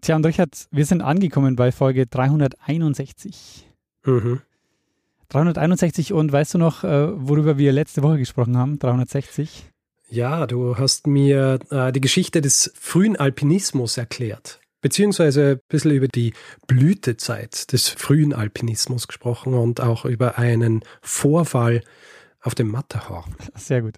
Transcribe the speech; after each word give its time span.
Tja, 0.00 0.16
und 0.16 0.26
Richard, 0.26 0.68
wir 0.70 0.84
sind 0.84 1.02
angekommen 1.02 1.56
bei 1.56 1.72
Folge 1.72 2.06
361. 2.06 3.66
Mhm. 4.04 4.40
361 5.28 6.12
und 6.12 6.30
weißt 6.30 6.54
du 6.54 6.58
noch, 6.58 6.84
äh, 6.84 7.08
worüber 7.14 7.58
wir 7.58 7.72
letzte 7.72 8.02
Woche 8.02 8.18
gesprochen 8.18 8.56
haben? 8.56 8.78
360? 8.78 9.64
Ja, 10.08 10.46
du 10.46 10.78
hast 10.78 11.06
mir 11.06 11.58
äh, 11.70 11.90
die 11.90 12.00
Geschichte 12.00 12.40
des 12.40 12.72
frühen 12.78 13.16
Alpinismus 13.16 13.96
erklärt, 13.96 14.60
beziehungsweise 14.80 15.52
ein 15.52 15.60
bisschen 15.68 15.90
über 15.90 16.06
die 16.06 16.32
Blütezeit 16.68 17.72
des 17.72 17.88
frühen 17.88 18.32
Alpinismus 18.32 19.08
gesprochen 19.08 19.54
und 19.54 19.80
auch 19.80 20.04
über 20.04 20.38
einen 20.38 20.82
Vorfall 21.02 21.82
auf 22.40 22.54
dem 22.54 22.68
Matterhorn. 22.68 23.34
Sehr 23.56 23.82
gut. 23.82 23.96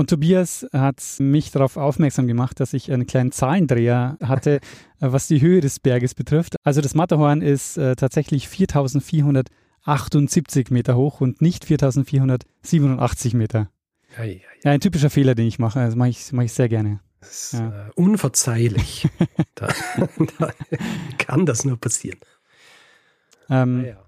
Und 0.00 0.08
Tobias 0.08 0.66
hat 0.72 1.02
mich 1.18 1.50
darauf 1.50 1.76
aufmerksam 1.76 2.26
gemacht, 2.26 2.58
dass 2.58 2.72
ich 2.72 2.90
einen 2.90 3.06
kleinen 3.06 3.32
Zahlendreher 3.32 4.16
hatte, 4.22 4.60
was 4.98 5.26
die 5.28 5.42
Höhe 5.42 5.60
des 5.60 5.78
Berges 5.78 6.14
betrifft. 6.14 6.56
Also 6.64 6.80
das 6.80 6.94
Matterhorn 6.94 7.42
ist 7.42 7.76
äh, 7.76 7.94
tatsächlich 7.96 8.48
4478 8.48 10.70
Meter 10.70 10.96
hoch 10.96 11.20
und 11.20 11.42
nicht 11.42 11.66
4487 11.66 13.34
Meter. 13.34 13.68
Ei, 14.16 14.22
ei, 14.22 14.40
Ja, 14.64 14.70
ein 14.70 14.80
typischer 14.80 15.10
Fehler, 15.10 15.34
den 15.34 15.46
ich 15.46 15.58
mache. 15.58 15.80
Das 15.80 15.94
mache 15.96 16.08
ich, 16.08 16.32
mache 16.32 16.46
ich 16.46 16.54
sehr 16.54 16.70
gerne. 16.70 17.00
Das 17.20 17.52
ist 17.52 17.60
Ja. 17.60 17.88
äh, 17.88 17.90
unverzeihlich. 17.94 19.06
da, 19.54 19.68
da 20.38 20.50
kann 21.18 21.44
das 21.44 21.66
nur 21.66 21.78
passieren. 21.78 22.20
Ähm, 23.50 23.84
Ja. 23.84 24.02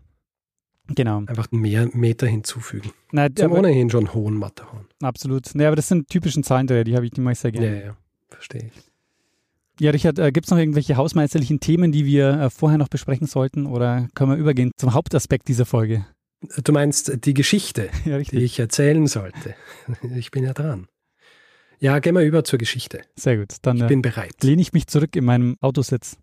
Genau. 0.88 1.18
Einfach 1.26 1.50
mehr 1.52 1.88
Meter 1.92 2.26
hinzufügen. 2.26 2.92
Na, 3.12 3.28
Zum 3.34 3.52
ohnehin 3.52 3.88
schon 3.88 4.12
hohen 4.14 4.36
Matterhorn. 4.36 4.86
absolut. 5.02 5.54
Nee, 5.54 5.66
aber 5.66 5.76
das 5.76 5.88
sind 5.88 6.08
typischen 6.08 6.42
Zahlendreher, 6.42 6.84
die 6.84 6.96
habe 6.96 7.06
ich, 7.06 7.16
ich 7.16 7.38
sehr 7.38 7.52
Ja, 7.54 7.60
gerne. 7.60 7.84
ja, 7.84 7.96
verstehe 8.28 8.70
ich. 8.74 8.82
Ja, 9.80 9.90
Richard, 9.90 10.18
äh, 10.18 10.30
gibt 10.32 10.46
es 10.46 10.50
noch 10.50 10.58
irgendwelche 10.58 10.96
hausmeisterlichen 10.96 11.60
Themen, 11.60 11.92
die 11.92 12.04
wir 12.04 12.30
äh, 12.40 12.50
vorher 12.50 12.78
noch 12.78 12.88
besprechen 12.88 13.26
sollten 13.26 13.66
oder 13.66 14.08
können 14.14 14.30
wir 14.32 14.36
übergehen 14.36 14.70
zum 14.76 14.92
Hauptaspekt 14.92 15.48
dieser 15.48 15.64
Folge? 15.66 16.04
Du 16.64 16.72
meinst 16.72 17.24
die 17.24 17.34
Geschichte, 17.34 17.88
Ja, 18.04 18.18
die 18.18 18.38
ich 18.42 18.58
erzählen 18.58 19.06
sollte. 19.06 19.54
Ich 20.16 20.30
bin 20.30 20.44
ja 20.44 20.52
dran. 20.52 20.88
Ja, 21.78 21.98
gehen 22.00 22.14
wir 22.14 22.22
über 22.22 22.44
zur 22.44 22.58
Geschichte. 22.58 23.02
Sehr 23.16 23.38
gut. 23.38 23.54
Dann 23.62 23.76
Ich 23.78 23.82
äh, 23.84 23.86
bin 23.88 24.02
bereit. 24.02 24.34
lehne 24.42 24.60
ich 24.62 24.72
mich 24.72 24.86
zurück 24.88 25.16
in 25.16 25.24
meinem 25.24 25.56
Autositz. 25.60 26.16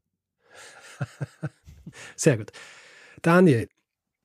Sehr 2.16 2.38
gut. 2.38 2.52
Daniel, 3.22 3.68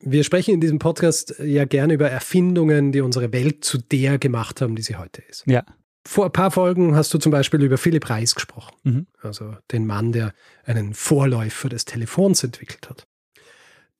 wir 0.04 0.24
sprechen 0.24 0.54
in 0.54 0.60
diesem 0.60 0.78
Podcast 0.78 1.34
ja 1.42 1.64
gerne 1.64 1.94
über 1.94 2.10
Erfindungen, 2.10 2.92
die 2.92 3.00
unsere 3.00 3.32
Welt 3.32 3.64
zu 3.64 3.78
der 3.78 4.18
gemacht 4.18 4.60
haben, 4.60 4.76
die 4.76 4.82
sie 4.82 4.96
heute 4.96 5.22
ist. 5.22 5.44
Ja. 5.46 5.64
Vor 6.06 6.26
ein 6.26 6.32
paar 6.32 6.50
Folgen 6.50 6.94
hast 6.94 7.14
du 7.14 7.18
zum 7.18 7.32
Beispiel 7.32 7.62
über 7.62 7.78
Philipp 7.78 8.10
Reis 8.10 8.34
gesprochen, 8.34 8.74
Mhm. 8.82 9.06
also 9.22 9.56
den 9.72 9.86
Mann, 9.86 10.12
der 10.12 10.34
einen 10.64 10.92
Vorläufer 10.92 11.68
des 11.70 11.86
Telefons 11.86 12.44
entwickelt 12.44 12.90
hat. 12.90 13.06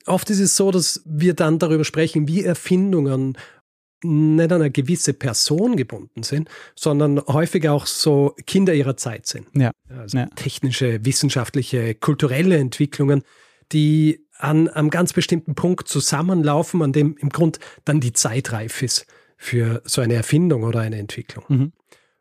Oft 0.07 0.29
ist 0.29 0.41
es 0.41 0.55
so, 0.55 0.71
dass 0.71 1.03
wir 1.07 1.33
dann 1.33 1.59
darüber 1.59 1.85
sprechen, 1.85 2.29
wie 2.29 2.45
Erfindungen 2.45 3.39
nicht 4.03 4.53
an 4.53 4.61
eine 4.61 4.71
gewisse 4.71 5.15
Person 5.15 5.77
gebunden 5.77 6.25
sind, 6.25 6.51
sondern 6.77 7.21
häufig 7.27 7.71
auch 7.71 7.87
so 7.87 8.35
Kinder 8.47 8.75
ihrer 8.75 8.99
Zeit 8.99 9.27
sind. 9.27 9.47
Ja. 9.55 9.71
Also 9.89 10.19
Ja. 10.19 10.27
technische, 10.37 11.03
wissenschaftliche, 11.07 11.95
kulturelle 11.95 12.59
Entwicklungen, 12.59 13.23
die 13.73 14.24
an 14.39 14.69
einem 14.69 14.91
ganz 14.91 15.13
bestimmten 15.13 15.55
Punkt 15.55 15.89
zusammenlaufen, 15.89 16.83
an 16.83 16.93
dem 16.93 17.17
im 17.19 17.29
Grund 17.29 17.59
dann 17.85 18.01
die 18.01 18.13
Zeit 18.13 18.53
reif 18.53 18.83
ist 18.83 19.07
für 19.37 19.83
so 19.85 20.01
eine 20.01 20.15
Erfindung 20.15 20.65
oder 20.65 20.81
eine 20.81 20.99
Entwicklung. 20.99 21.45
Mhm. 21.49 21.73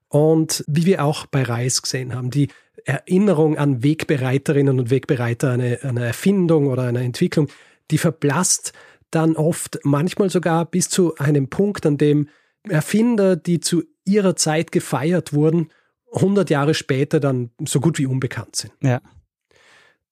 Und 0.10 0.64
wie 0.68 0.86
wir 0.86 1.04
auch 1.04 1.26
bei 1.26 1.44
Reis 1.44 1.82
gesehen 1.82 2.14
haben, 2.14 2.30
die 2.30 2.50
Erinnerung 2.86 3.58
an 3.58 3.82
Wegbereiterinnen 3.82 4.80
und 4.80 4.90
Wegbereiter 4.90 5.52
einer, 5.52 5.84
einer 5.84 6.06
Erfindung 6.06 6.68
oder 6.68 6.84
einer 6.84 7.02
Entwicklung, 7.02 7.48
die 7.92 7.98
verblasst 7.98 8.74
dann 9.10 9.36
oft 9.36 9.80
manchmal 9.84 10.30
sogar 10.30 10.66
bis 10.66 10.90
zu 10.90 11.16
einem 11.16 11.50
Punkt, 11.50 11.86
an 11.86 11.98
dem 11.98 12.30
Erfinder, 12.68 13.36
die 13.36 13.60
zu 13.60 13.84
ihrer 14.06 14.36
Zeit 14.36 14.72
gefeiert 14.72 15.34
wurden, 15.34 15.70
100 16.14 16.50
Jahre 16.50 16.74
später 16.74 17.20
dann 17.20 17.52
so 17.66 17.80
gut 17.80 17.98
wie 17.98 18.06
unbekannt 18.06 18.56
sind. 18.56 18.74
Ja. 18.82 19.02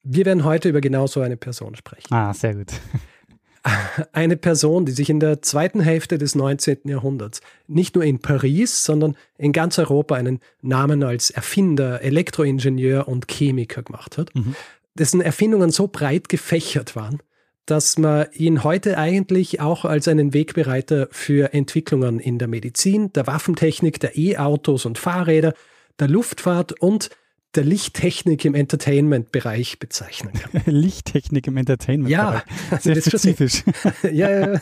Wir 0.03 0.25
werden 0.25 0.43
heute 0.43 0.69
über 0.69 0.81
genau 0.81 1.07
so 1.07 1.21
eine 1.21 1.37
Person 1.37 1.75
sprechen. 1.75 2.13
Ah, 2.13 2.33
sehr 2.33 2.55
gut. 2.55 2.71
Eine 4.11 4.37
Person, 4.37 4.87
die 4.87 4.91
sich 4.91 5.11
in 5.11 5.19
der 5.19 5.43
zweiten 5.43 5.81
Hälfte 5.81 6.17
des 6.17 6.33
19. 6.33 6.79
Jahrhunderts 6.85 7.41
nicht 7.67 7.93
nur 7.93 8.03
in 8.03 8.17
Paris, 8.17 8.83
sondern 8.83 9.15
in 9.37 9.51
ganz 9.51 9.77
Europa 9.77 10.15
einen 10.15 10.39
Namen 10.63 11.03
als 11.03 11.29
Erfinder, 11.29 12.01
Elektroingenieur 12.01 13.07
und 13.07 13.27
Chemiker 13.29 13.83
gemacht 13.83 14.17
hat, 14.17 14.33
Mhm. 14.33 14.55
dessen 14.95 15.21
Erfindungen 15.21 15.69
so 15.69 15.87
breit 15.87 16.27
gefächert 16.27 16.95
waren, 16.95 17.19
dass 17.67 17.99
man 17.99 18.25
ihn 18.33 18.63
heute 18.63 18.97
eigentlich 18.97 19.61
auch 19.61 19.85
als 19.85 20.07
einen 20.07 20.33
Wegbereiter 20.33 21.07
für 21.11 21.53
Entwicklungen 21.53 22.19
in 22.19 22.39
der 22.39 22.47
Medizin, 22.47 23.13
der 23.13 23.27
Waffentechnik, 23.27 23.99
der 23.99 24.17
E-Autos 24.17 24.87
und 24.87 24.97
Fahrräder, 24.97 25.53
der 25.99 26.07
Luftfahrt 26.07 26.81
und 26.81 27.11
der 27.55 27.63
Lichttechnik 27.65 28.45
im 28.45 28.55
Entertainment-Bereich 28.55 29.79
bezeichnen 29.79 30.33
kann. 30.33 30.61
Lichttechnik 30.65 31.47
im 31.47 31.57
Entertainment. 31.57 32.09
Ja, 32.09 32.43
sehr 32.79 33.01
spezifisch. 33.01 33.63
ja, 34.11 34.51
ja. 34.53 34.61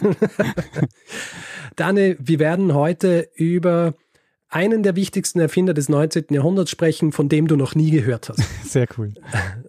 Daniel, 1.75 2.17
wir 2.19 2.39
werden 2.39 2.73
heute 2.73 3.29
über 3.35 3.93
einen 4.49 4.81
der 4.81 4.95
wichtigsten 4.95 5.39
Erfinder 5.39 5.73
des 5.75 5.89
19. 5.89 6.25
Jahrhunderts 6.31 6.71
sprechen, 6.71 7.11
von 7.11 7.29
dem 7.29 7.47
du 7.47 7.55
noch 7.55 7.75
nie 7.75 7.91
gehört 7.91 8.29
hast. 8.29 8.41
Sehr 8.67 8.87
cool. 8.97 9.13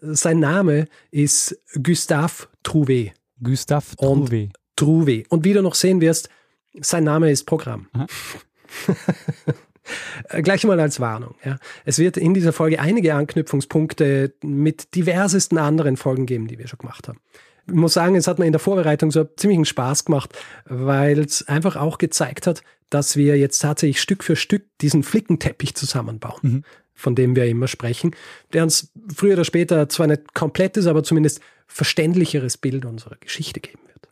Sein 0.01 0.41
Name 0.41 0.87
ist 1.11 1.61
Gustave 1.83 2.49
Trouvé. 2.65 3.13
Gustave 3.43 3.85
Und- 3.99 4.31
Trouvé. 4.31 4.51
Trouvé. 4.79 5.25
Und 5.29 5.45
wie 5.45 5.53
du 5.53 5.61
noch 5.61 5.75
sehen 5.75 6.01
wirst, 6.01 6.31
sein 6.81 7.05
Name 7.05 7.31
ist 7.31 7.45
Programm. 7.45 7.89
Äh, 10.29 10.43
Gleich 10.43 10.65
mal 10.65 10.79
als 10.81 11.01
Warnung. 11.01 11.35
Ja. 11.45 11.59
Es 11.85 11.99
wird 11.99 12.17
in 12.17 12.35
dieser 12.35 12.53
Folge 12.53 12.81
einige 12.81 13.15
Anknüpfungspunkte 13.15 14.35
mit 14.43 14.95
diversesten 14.95 15.59
anderen 15.59 15.97
Folgen 15.97 16.27
geben, 16.27 16.47
die 16.49 16.59
wir 16.59 16.67
schon 16.69 16.79
gemacht 16.79 17.09
haben. 17.09 17.21
Ich 17.67 17.75
muss 17.75 17.93
sagen, 17.93 18.17
es 18.17 18.27
hat 18.27 18.39
mir 18.39 18.47
in 18.47 18.53
der 18.53 18.59
Vorbereitung 18.61 19.11
so 19.11 19.25
ziemlichen 19.25 19.65
Spaß 19.65 20.05
gemacht, 20.05 20.37
weil 20.65 21.21
es 21.21 21.47
einfach 21.47 21.77
auch 21.77 21.99
gezeigt 21.99 22.47
hat, 22.47 22.63
dass 22.89 23.17
wir 23.17 23.39
jetzt 23.39 23.61
tatsächlich 23.61 24.01
Stück 24.01 24.25
für 24.25 24.35
Stück 24.35 24.65
diesen 24.81 25.03
Flickenteppich 25.05 25.75
zusammenbauen, 25.77 26.41
Mhm. 26.43 26.65
von 26.95 27.15
dem 27.15 27.37
wir 27.37 27.47
immer 27.47 27.69
sprechen, 27.69 28.17
der 28.53 28.65
uns 28.65 28.93
früher 29.15 29.35
oder 29.35 29.45
später 29.45 29.89
zwar 29.89 30.09
nicht 30.09 30.35
komplettes, 30.35 30.87
aber 30.87 31.05
zumindest 31.05 31.41
verständlicheres 31.69 32.59
Bild 32.59 32.85
unserer 32.85 33.17
Geschichte 33.21 33.61
geben 33.61 33.83
wird. 33.87 34.09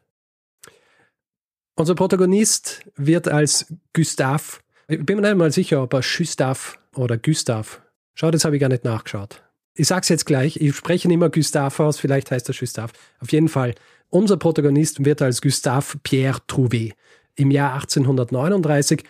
Unser 1.75 1.95
Protagonist 1.95 2.83
wird 2.97 3.29
als 3.29 3.73
Gustav, 3.93 4.61
ich 4.89 5.05
bin 5.05 5.17
mir 5.17 5.23
nicht 5.23 5.37
mal 5.37 5.53
sicher, 5.53 5.83
ob 5.83 5.93
er 5.93 6.01
Gustav 6.01 6.79
oder 6.95 7.19
Gustav. 7.19 7.83
Schau, 8.15 8.31
das 8.31 8.45
habe 8.45 8.57
ich 8.57 8.61
gar 8.61 8.69
nicht 8.69 8.85
nachgeschaut. 8.85 9.43
Ich 9.75 9.87
sag's 9.87 10.09
jetzt 10.09 10.27
gleich, 10.27 10.57
ich 10.57 10.75
spreche 10.75 11.11
immer 11.11 11.31
Gustav 11.31 11.79
aus, 11.79 12.01
vielleicht 12.01 12.31
heißt 12.31 12.49
er 12.49 12.55
Gustav. 12.55 12.93
Auf 13.21 13.31
jeden 13.31 13.49
Fall, 13.49 13.75
unser 14.09 14.37
Protagonist 14.37 15.05
wird 15.05 15.23
als 15.23 15.41
Gustave 15.41 15.99
Pierre 16.03 16.41
Trouvé 16.49 16.95
im 17.37 17.51
Jahr 17.51 17.75
1839 17.75 19.05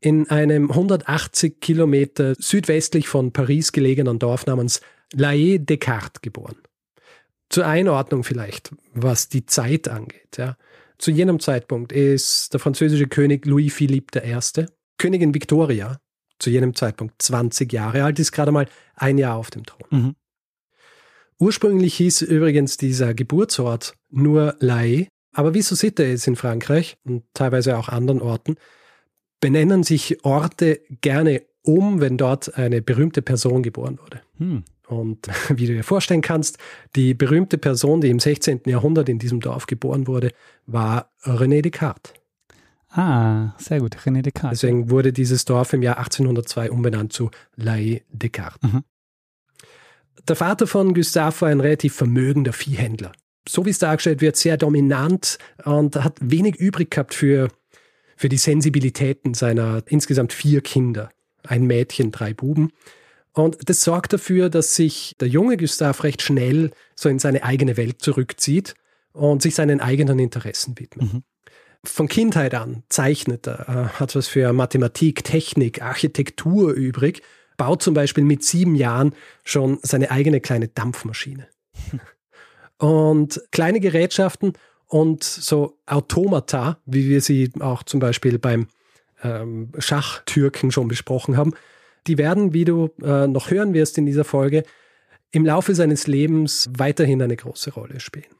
in 0.00 0.28
einem 0.28 0.70
180 0.70 1.60
Kilometer 1.60 2.34
südwestlich 2.38 3.08
von 3.08 3.32
Paris 3.32 3.72
gelegenen 3.72 4.18
Dorf 4.18 4.46
namens 4.46 4.80
La 5.12 5.30
Haye 5.30 5.58
Descartes 5.58 6.20
geboren. 6.20 6.56
Zur 7.48 7.66
Einordnung 7.66 8.22
vielleicht, 8.22 8.72
was 8.92 9.28
die 9.28 9.46
Zeit 9.46 9.88
angeht. 9.88 10.36
Ja. 10.36 10.56
Zu 10.98 11.10
jenem 11.10 11.40
Zeitpunkt 11.40 11.92
ist 11.92 12.52
der 12.52 12.60
französische 12.60 13.06
König 13.06 13.46
Louis 13.46 13.72
Philippe 13.72 14.20
I., 14.20 14.66
Königin 15.06 15.32
Victoria, 15.32 16.00
zu 16.40 16.50
jenem 16.50 16.74
Zeitpunkt 16.74 17.22
20 17.22 17.72
Jahre 17.72 18.02
alt, 18.02 18.18
ist 18.18 18.32
gerade 18.32 18.50
mal 18.50 18.66
ein 18.96 19.18
Jahr 19.18 19.36
auf 19.36 19.50
dem 19.50 19.64
Thron. 19.64 19.86
Mhm. 19.90 20.14
Ursprünglich 21.38 21.94
hieß 21.94 22.22
übrigens 22.22 22.76
dieser 22.76 23.14
Geburtsort 23.14 23.94
nur 24.10 24.56
Lae, 24.58 25.06
aber 25.32 25.54
wie 25.54 25.62
so 25.62 25.76
Sitte 25.76 26.02
ist 26.02 26.26
in 26.26 26.34
Frankreich 26.34 26.96
und 27.04 27.22
teilweise 27.34 27.78
auch 27.78 27.88
anderen 27.88 28.20
Orten, 28.20 28.56
benennen 29.38 29.84
sich 29.84 30.24
Orte 30.24 30.80
gerne 31.02 31.42
um, 31.62 32.00
wenn 32.00 32.16
dort 32.16 32.56
eine 32.56 32.82
berühmte 32.82 33.22
Person 33.22 33.62
geboren 33.62 34.00
wurde. 34.00 34.22
Hm. 34.38 34.64
Und 34.88 35.28
wie 35.56 35.66
du 35.66 35.74
dir 35.74 35.84
vorstellen 35.84 36.20
kannst, 36.20 36.58
die 36.96 37.14
berühmte 37.14 37.58
Person, 37.58 38.00
die 38.00 38.10
im 38.10 38.18
16. 38.18 38.62
Jahrhundert 38.66 39.08
in 39.08 39.20
diesem 39.20 39.38
Dorf 39.38 39.68
geboren 39.68 40.08
wurde, 40.08 40.32
war 40.66 41.12
René 41.22 41.62
Descartes. 41.62 42.12
Ah, 42.96 43.54
sehr 43.58 43.80
gut, 43.80 43.96
René 43.98 44.22
Descartes. 44.22 44.60
Deswegen 44.60 44.88
wurde 44.88 45.12
dieses 45.12 45.44
Dorf 45.44 45.74
im 45.74 45.82
Jahr 45.82 45.98
1802 45.98 46.70
umbenannt 46.70 47.12
zu 47.12 47.30
Lae 47.54 48.00
Descartes. 48.10 48.72
Mhm. 48.72 48.84
Der 50.26 50.34
Vater 50.34 50.66
von 50.66 50.94
Gustave 50.94 51.42
war 51.42 51.48
ein 51.50 51.60
relativ 51.60 51.94
vermögender 51.94 52.54
Viehhändler. 52.54 53.12
So 53.46 53.66
wie 53.66 53.70
es 53.70 53.78
dargestellt 53.78 54.22
wird, 54.22 54.36
sehr 54.36 54.56
dominant 54.56 55.38
und 55.64 55.94
hat 55.96 56.16
wenig 56.20 56.56
übrig 56.56 56.90
gehabt 56.90 57.14
für, 57.14 57.48
für 58.16 58.30
die 58.30 58.38
Sensibilitäten 58.38 59.34
seiner 59.34 59.82
insgesamt 59.86 60.32
vier 60.32 60.62
Kinder. 60.62 61.10
Ein 61.46 61.66
Mädchen, 61.66 62.10
drei 62.10 62.32
Buben. 62.32 62.72
Und 63.34 63.68
das 63.68 63.82
sorgt 63.82 64.14
dafür, 64.14 64.48
dass 64.48 64.74
sich 64.74 65.14
der 65.20 65.28
junge 65.28 65.58
Gustave 65.58 66.02
recht 66.02 66.22
schnell 66.22 66.70
so 66.94 67.10
in 67.10 67.18
seine 67.18 67.44
eigene 67.44 67.76
Welt 67.76 68.00
zurückzieht 68.00 68.74
und 69.12 69.42
sich 69.42 69.54
seinen 69.54 69.80
eigenen 69.80 70.18
Interessen 70.18 70.78
widmet. 70.78 71.12
Mhm. 71.12 71.22
Von 71.88 72.08
Kindheit 72.08 72.54
an 72.54 72.82
zeichnet 72.88 73.46
er, 73.46 73.68
äh, 73.68 73.98
hat 73.98 74.14
was 74.14 74.28
für 74.28 74.52
Mathematik, 74.52 75.24
Technik, 75.24 75.82
Architektur 75.82 76.72
übrig, 76.72 77.22
baut 77.56 77.82
zum 77.82 77.94
Beispiel 77.94 78.24
mit 78.24 78.44
sieben 78.44 78.74
Jahren 78.74 79.14
schon 79.44 79.78
seine 79.82 80.10
eigene 80.10 80.40
kleine 80.40 80.68
Dampfmaschine. 80.68 81.48
Und 82.78 83.42
kleine 83.52 83.80
Gerätschaften 83.80 84.52
und 84.86 85.24
so 85.24 85.78
Automata, 85.86 86.78
wie 86.84 87.08
wir 87.08 87.22
sie 87.22 87.50
auch 87.60 87.82
zum 87.82 88.00
Beispiel 88.00 88.38
beim 88.38 88.68
ähm, 89.22 89.72
Schachtürken 89.78 90.70
schon 90.70 90.86
besprochen 90.86 91.38
haben, 91.38 91.54
die 92.06 92.18
werden, 92.18 92.52
wie 92.52 92.66
du 92.66 92.90
äh, 93.02 93.26
noch 93.26 93.50
hören 93.50 93.74
wirst 93.74 93.96
in 93.96 94.06
dieser 94.06 94.24
Folge, 94.24 94.62
im 95.32 95.44
Laufe 95.44 95.74
seines 95.74 96.06
Lebens 96.06 96.68
weiterhin 96.76 97.20
eine 97.22 97.36
große 97.36 97.72
Rolle 97.72 97.98
spielen. 97.98 98.35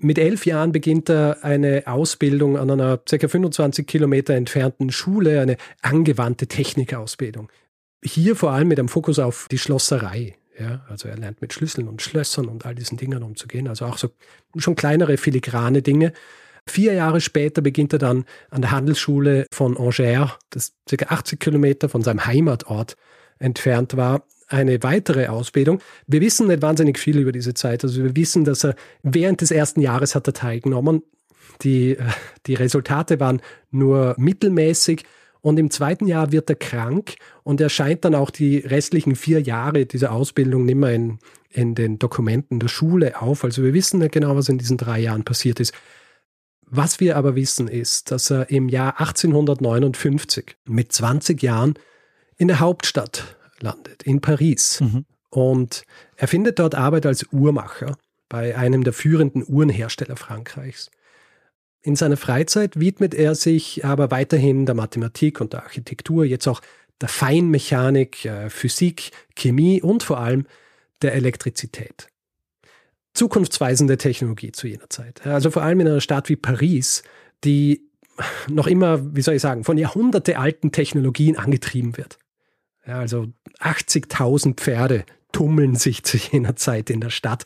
Mit 0.00 0.18
elf 0.18 0.46
Jahren 0.46 0.70
beginnt 0.70 1.10
er 1.10 1.42
eine 1.42 1.82
Ausbildung 1.86 2.56
an 2.56 2.70
einer 2.70 2.98
ca. 2.98 3.28
25 3.28 3.84
Kilometer 3.84 4.34
entfernten 4.34 4.92
Schule, 4.92 5.40
eine 5.40 5.56
angewandte 5.82 6.46
Technikausbildung. 6.46 7.48
Hier 8.04 8.36
vor 8.36 8.52
allem 8.52 8.68
mit 8.68 8.78
einem 8.78 8.88
Fokus 8.88 9.18
auf 9.18 9.48
die 9.50 9.58
Schlosserei. 9.58 10.36
Ja, 10.56 10.84
also 10.88 11.08
er 11.08 11.16
lernt 11.16 11.40
mit 11.40 11.52
Schlüsseln 11.52 11.88
und 11.88 12.00
Schlössern 12.00 12.46
und 12.46 12.64
all 12.64 12.76
diesen 12.76 12.96
Dingen 12.96 13.24
umzugehen. 13.24 13.66
Also 13.66 13.86
auch 13.86 13.98
so 13.98 14.10
schon 14.56 14.76
kleinere 14.76 15.16
filigrane 15.16 15.82
Dinge. 15.82 16.12
Vier 16.66 16.92
Jahre 16.92 17.20
später 17.20 17.60
beginnt 17.60 17.92
er 17.92 17.98
dann 17.98 18.24
an 18.50 18.62
der 18.62 18.70
Handelsschule 18.70 19.46
von 19.52 19.76
Angers, 19.76 20.38
das 20.50 20.74
ca. 20.88 21.06
80 21.06 21.40
Kilometer 21.40 21.88
von 21.88 22.02
seinem 22.02 22.24
Heimatort 22.24 22.96
entfernt 23.38 23.96
war, 23.96 24.24
eine 24.48 24.82
weitere 24.82 25.28
Ausbildung. 25.28 25.80
Wir 26.06 26.20
wissen 26.20 26.48
nicht 26.48 26.62
wahnsinnig 26.62 26.98
viel 26.98 27.18
über 27.18 27.32
diese 27.32 27.54
Zeit. 27.54 27.84
Also 27.84 28.02
wir 28.02 28.16
wissen, 28.16 28.44
dass 28.44 28.64
er 28.64 28.74
während 29.02 29.40
des 29.40 29.50
ersten 29.50 29.80
Jahres 29.80 30.14
hat 30.14 30.26
er 30.26 30.32
teilgenommen. 30.32 31.02
Die, 31.62 31.92
äh, 31.92 32.04
die 32.46 32.54
Resultate 32.54 33.20
waren 33.20 33.40
nur 33.70 34.14
mittelmäßig. 34.18 35.04
Und 35.40 35.58
im 35.58 35.70
zweiten 35.70 36.06
Jahr 36.06 36.32
wird 36.32 36.50
er 36.50 36.56
krank 36.56 37.14
und 37.44 37.60
er 37.60 37.68
scheint 37.68 38.04
dann 38.04 38.16
auch 38.16 38.30
die 38.30 38.58
restlichen 38.58 39.14
vier 39.14 39.40
Jahre 39.40 39.86
dieser 39.86 40.10
Ausbildung 40.10 40.64
nicht 40.64 40.74
mehr 40.74 40.92
in, 40.92 41.18
in 41.50 41.76
den 41.76 41.98
Dokumenten 41.98 42.58
der 42.58 42.68
Schule 42.68 43.22
auf. 43.22 43.44
Also 43.44 43.62
wir 43.62 43.72
wissen 43.72 44.00
nicht 44.00 44.12
genau, 44.12 44.34
was 44.34 44.48
in 44.48 44.58
diesen 44.58 44.76
drei 44.76 44.98
Jahren 44.98 45.24
passiert 45.24 45.60
ist. 45.60 45.72
Was 46.66 47.00
wir 47.00 47.16
aber 47.16 47.36
wissen 47.36 47.68
ist, 47.68 48.10
dass 48.10 48.30
er 48.30 48.50
im 48.50 48.68
Jahr 48.68 49.00
1859 49.00 50.56
mit 50.66 50.92
20 50.92 51.40
Jahren 51.42 51.74
in 52.36 52.48
der 52.48 52.60
Hauptstadt 52.60 53.37
landet, 53.60 54.02
in 54.02 54.20
Paris. 54.20 54.80
Mhm. 54.80 55.04
Und 55.30 55.84
er 56.16 56.28
findet 56.28 56.58
dort 56.58 56.74
Arbeit 56.74 57.06
als 57.06 57.26
Uhrmacher 57.32 57.96
bei 58.28 58.56
einem 58.56 58.84
der 58.84 58.92
führenden 58.92 59.44
Uhrenhersteller 59.46 60.16
Frankreichs. 60.16 60.90
In 61.80 61.96
seiner 61.96 62.16
Freizeit 62.16 62.78
widmet 62.78 63.14
er 63.14 63.34
sich 63.34 63.84
aber 63.84 64.10
weiterhin 64.10 64.66
der 64.66 64.74
Mathematik 64.74 65.40
und 65.40 65.52
der 65.52 65.62
Architektur, 65.62 66.24
jetzt 66.24 66.46
auch 66.46 66.60
der 67.00 67.08
Feinmechanik, 67.08 68.24
äh, 68.24 68.50
Physik, 68.50 69.12
Chemie 69.36 69.80
und 69.80 70.02
vor 70.02 70.18
allem 70.18 70.46
der 71.02 71.14
Elektrizität 71.14 72.08
zukunftsweisende 73.18 73.98
Technologie 73.98 74.52
zu 74.52 74.68
jener 74.68 74.88
Zeit. 74.88 75.26
Also 75.26 75.50
vor 75.50 75.62
allem 75.62 75.80
in 75.80 75.88
einer 75.88 76.00
Stadt 76.00 76.28
wie 76.28 76.36
Paris, 76.36 77.02
die 77.44 77.82
noch 78.48 78.66
immer, 78.66 79.14
wie 79.14 79.22
soll 79.22 79.34
ich 79.34 79.42
sagen, 79.42 79.64
von 79.64 79.76
jahrhundertealten 79.76 80.72
Technologien 80.72 81.36
angetrieben 81.36 81.96
wird. 81.96 82.18
Ja, 82.88 83.00
also 83.00 83.26
80.000 83.60 84.54
Pferde 84.54 85.04
tummeln 85.30 85.76
sich 85.76 86.04
zu 86.04 86.16
jener 86.16 86.56
Zeit 86.56 86.88
in 86.88 87.02
der 87.02 87.10
Stadt, 87.10 87.44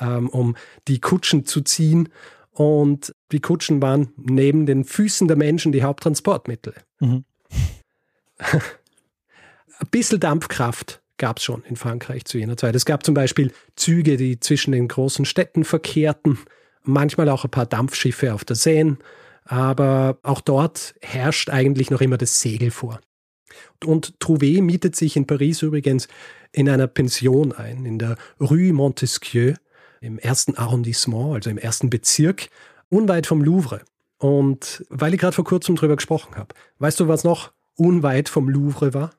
ähm, 0.00 0.30
um 0.30 0.56
die 0.88 0.98
Kutschen 0.98 1.44
zu 1.44 1.60
ziehen. 1.60 2.08
Und 2.52 3.14
die 3.30 3.40
Kutschen 3.40 3.82
waren 3.82 4.12
neben 4.16 4.64
den 4.64 4.84
Füßen 4.84 5.28
der 5.28 5.36
Menschen 5.36 5.72
die 5.72 5.82
Haupttransportmittel. 5.82 6.74
Mhm. 7.00 7.24
Ein 8.38 9.88
bisschen 9.90 10.20
Dampfkraft 10.20 11.02
gab 11.18 11.36
es 11.36 11.44
schon 11.44 11.62
in 11.64 11.76
Frankreich 11.76 12.24
zu 12.24 12.38
jener 12.38 12.56
Zeit. 12.56 12.74
Es 12.74 12.86
gab 12.86 13.04
zum 13.04 13.14
Beispiel 13.14 13.52
Züge, 13.76 14.16
die 14.16 14.40
zwischen 14.40 14.72
den 14.72 14.88
großen 14.88 15.26
Städten 15.26 15.64
verkehrten, 15.64 16.38
manchmal 16.82 17.28
auch 17.28 17.44
ein 17.44 17.50
paar 17.50 17.66
Dampfschiffe 17.66 18.32
auf 18.32 18.44
der 18.44 18.56
Seine, 18.56 18.96
aber 19.44 20.18
auch 20.22 20.40
dort 20.40 20.94
herrscht 21.02 21.50
eigentlich 21.50 21.90
noch 21.90 22.00
immer 22.00 22.16
das 22.16 22.40
Segel 22.40 22.70
vor. 22.70 23.00
Und 23.84 24.18
Trouvé 24.20 24.62
mietet 24.62 24.96
sich 24.96 25.16
in 25.16 25.26
Paris 25.26 25.62
übrigens 25.62 26.08
in 26.52 26.68
einer 26.68 26.86
Pension 26.86 27.52
ein, 27.52 27.84
in 27.84 27.98
der 27.98 28.16
Rue 28.40 28.72
Montesquieu, 28.72 29.54
im 30.00 30.18
ersten 30.18 30.56
Arrondissement, 30.56 31.34
also 31.34 31.50
im 31.50 31.58
ersten 31.58 31.90
Bezirk, 31.90 32.48
unweit 32.88 33.26
vom 33.26 33.42
Louvre. 33.42 33.82
Und 34.18 34.84
weil 34.88 35.14
ich 35.14 35.20
gerade 35.20 35.34
vor 35.34 35.44
kurzem 35.44 35.76
drüber 35.76 35.96
gesprochen 35.96 36.36
habe, 36.36 36.54
weißt 36.78 36.98
du, 37.00 37.08
was 37.08 37.24
noch 37.24 37.52
unweit 37.76 38.28
vom 38.28 38.48
Louvre 38.48 38.94
war? 38.94 39.10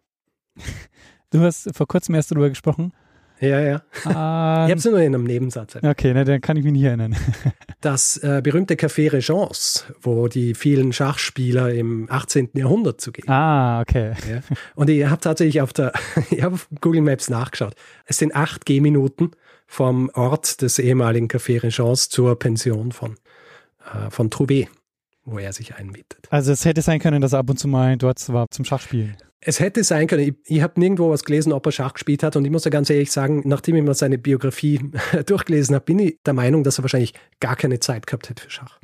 Du 1.32 1.42
hast 1.42 1.70
vor 1.76 1.88
kurzem 1.88 2.16
erst 2.16 2.32
darüber 2.32 2.50
gesprochen. 2.50 2.92
Ja, 3.40 3.60
ja. 3.62 3.82
Ähm, 4.06 4.12
ich 4.12 4.14
habe 4.14 4.74
es 4.76 4.86
nur 4.86 5.00
in 5.00 5.16
einem 5.16 5.24
Nebensatz. 5.24 5.78
Okay, 5.82 6.14
ne, 6.14 6.26
dann 6.26 6.42
kann 6.42 6.58
ich 6.58 6.64
mich 6.64 6.74
nicht 6.74 6.84
erinnern. 6.84 7.16
das 7.82 8.18
äh, 8.18 8.42
berühmte 8.44 8.76
Café 8.76 9.12
Regence, 9.12 9.86
wo 10.02 10.28
die 10.28 10.54
vielen 10.54 10.92
Schachspieler 10.92 11.74
im 11.74 12.08
18. 12.10 12.50
Jahrhundert 12.54 13.00
zugehen. 13.00 13.30
Ah, 13.30 13.82
okay. 13.82 14.14
Ja. 14.30 14.42
Und 14.76 14.90
ich 14.90 15.06
habe 15.06 15.22
tatsächlich 15.22 15.62
auf 15.62 15.72
der, 15.72 15.94
ich 16.32 16.44
habe 16.44 16.56
auf 16.56 16.68
Google 16.82 17.02
Maps 17.02 17.30
nachgeschaut. 17.30 17.76
Es 18.06 18.18
sind 18.18 18.36
acht 18.36 18.66
Gehminuten 18.66 19.32
vom 19.68 20.10
Ort 20.14 20.62
des 20.62 20.80
ehemaligen 20.80 21.28
Café 21.28 21.64
Regence 21.64 22.10
zur 22.10 22.38
Pension 22.38 22.92
von, 22.92 23.16
äh, 23.86 24.10
von 24.10 24.30
Trouvé, 24.30 24.68
wo 25.24 25.38
er 25.38 25.54
sich 25.54 25.76
einmietet. 25.76 26.28
Also 26.30 26.52
es 26.52 26.66
hätte 26.66 26.82
sein 26.82 27.00
können, 27.00 27.22
dass 27.22 27.34
er 27.34 27.40
ab 27.40 27.50
und 27.50 27.58
zu 27.58 27.68
mal 27.68 27.96
dort 27.96 28.28
war 28.34 28.48
zum 28.50 28.66
Schachspielen. 28.66 29.16
Es 29.42 29.60
hätte 29.62 29.84
sein 29.86 30.08
können, 30.08 30.24
ich, 30.24 30.36
ich 30.48 30.62
habe 30.62 30.80
nirgendwo 30.80 31.10
was 31.10 31.24
gelesen, 31.24 31.54
ob 31.54 31.66
er 31.66 31.72
Schach 31.72 31.94
gespielt 31.94 32.24
hat 32.24 32.36
und 32.36 32.44
ich 32.44 32.52
muss 32.52 32.66
ja 32.66 32.72
ganz 32.72 32.90
ehrlich 32.90 33.12
sagen, 33.12 33.42
nachdem 33.46 33.76
ich 33.78 33.84
mal 33.84 33.94
seine 33.94 34.18
Biografie 34.18 34.82
durchgelesen 35.26 35.76
habe, 35.76 35.86
bin 35.86 36.00
ich 36.00 36.20
der 36.26 36.34
Meinung, 36.34 36.64
dass 36.64 36.80
er 36.80 36.84
wahrscheinlich 36.84 37.14
gar 37.40 37.56
keine 37.56 37.80
Zeit 37.80 38.06
gehabt 38.06 38.30
hätte 38.30 38.44
für 38.44 38.50
Schach. 38.50 38.80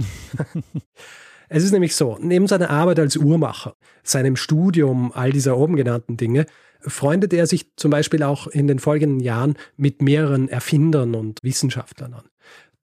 es 1.49 1.63
ist 1.63 1.71
nämlich 1.71 1.95
so, 1.95 2.17
neben 2.21 2.47
seiner 2.47 2.69
Arbeit 2.69 2.99
als 2.99 3.17
Uhrmacher, 3.17 3.75
seinem 4.03 4.37
Studium, 4.37 5.11
all 5.13 5.31
dieser 5.31 5.57
oben 5.57 5.75
genannten 5.75 6.15
Dinge, 6.15 6.45
freundet 6.79 7.33
er 7.33 7.47
sich 7.47 7.75
zum 7.75 7.91
Beispiel 7.91 8.23
auch 8.23 8.47
in 8.47 8.67
den 8.67 8.79
folgenden 8.79 9.19
Jahren 9.19 9.55
mit 9.75 10.01
mehreren 10.01 10.47
Erfindern 10.47 11.15
und 11.15 11.39
Wissenschaftlern 11.41 12.13
an. 12.13 12.25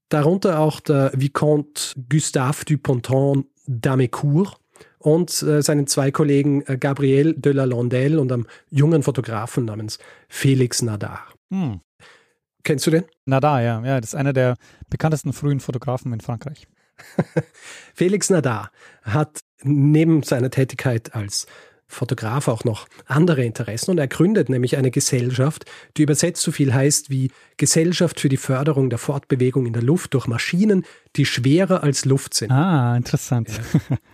Darunter 0.09 0.59
auch 0.59 0.81
der 0.81 1.11
Vicomte 1.15 1.95
Gustave 2.11 2.65
du 2.67 2.77
Ponton 2.77 3.47
d'Amécourt, 3.67 4.57
und 5.03 5.43
äh, 5.43 5.63
seinen 5.63 5.87
zwei 5.87 6.11
Kollegen 6.11 6.63
äh, 6.67 6.79
Gabriel 6.79 7.35
de 7.35 7.53
la 7.53 7.65
Landelle 7.65 8.21
und 8.21 8.33
einem 8.33 8.47
jungen 8.71 9.03
Fotografen 9.03 9.65
namens 9.65 9.99
Felix 10.29 10.83
Nadar. 10.83 11.27
Hm. 11.51 11.81
Kennst 12.63 12.87
du 12.87 12.91
den? 12.93 13.05
Nadar, 13.25 13.63
ja. 13.63 13.85
ja. 13.85 14.01
Das 14.01 14.11
ist 14.11 14.15
einer 14.15 14.33
der 14.33 14.57
bekanntesten 14.89 15.33
frühen 15.33 15.61
Fotografen 15.61 16.13
in 16.13 16.21
Frankreich. 16.21 16.67
Felix 17.95 18.31
Nadar 18.31 18.71
hat 19.03 19.41
neben 19.63 20.23
seiner 20.23 20.51
Tätigkeit 20.51 21.15
als 21.15 21.47
Fotograf 21.89 22.49
auch 22.49 22.65
noch 22.65 22.87
andere 23.05 23.45
Interessen 23.45 23.91
und 23.91 23.99
er 23.99 24.09
gründet 24.09 24.49
nämlich 24.49 24.79
eine 24.79 24.91
Gesellschaft, 24.91 25.67
die 25.97 26.03
übersetzt 26.03 26.43
so 26.43 26.51
viel 26.51 26.73
heißt 26.73 27.11
wie 27.11 27.31
Gesellschaft 27.59 28.19
für 28.19 28.31
die 28.31 28.39
Förderung 28.39 28.89
der 28.89 28.99
Fortbewegung 28.99 29.67
in 29.67 29.75
der 29.75 29.83
Luft 29.83 30.15
durch 30.15 30.27
Maschinen, 30.27 30.87
die 31.17 31.27
schwerer 31.27 31.83
als 31.83 32.07
Luft 32.07 32.33
sind. 32.33 32.51
Ah, 32.51 32.97
interessant. 32.97 33.51
Ja. 33.91 33.99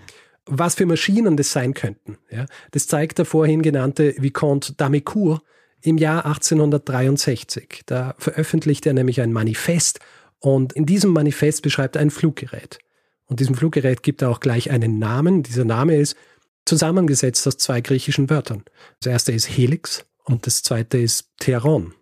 was 0.48 0.74
für 0.74 0.86
Maschinen 0.86 1.36
das 1.36 1.52
sein 1.52 1.74
könnten. 1.74 2.18
Ja, 2.30 2.46
das 2.72 2.86
zeigt 2.86 3.18
der 3.18 3.24
vorhin 3.24 3.62
genannte 3.62 4.14
Vicomte 4.18 4.72
d'Amécourt 4.72 5.40
im 5.82 5.98
Jahr 5.98 6.26
1863. 6.26 7.82
Da 7.86 8.14
veröffentlicht 8.18 8.86
er 8.86 8.94
nämlich 8.94 9.20
ein 9.20 9.32
Manifest 9.32 10.00
und 10.40 10.72
in 10.72 10.86
diesem 10.86 11.12
Manifest 11.12 11.62
beschreibt 11.62 11.96
er 11.96 12.02
ein 12.02 12.10
Fluggerät. 12.10 12.78
Und 13.26 13.40
diesem 13.40 13.54
Fluggerät 13.54 14.02
gibt 14.02 14.22
er 14.22 14.30
auch 14.30 14.40
gleich 14.40 14.70
einen 14.70 14.98
Namen. 14.98 15.42
Dieser 15.42 15.64
Name 15.64 15.96
ist 15.96 16.16
zusammengesetzt 16.64 17.46
aus 17.46 17.56
zwei 17.58 17.80
griechischen 17.80 18.30
Wörtern. 18.30 18.64
Das 19.00 19.12
erste 19.12 19.32
ist 19.32 19.46
Helix 19.46 20.04
und 20.24 20.46
das 20.46 20.62
zweite 20.62 20.98
ist 20.98 21.28
Theron. 21.38 21.94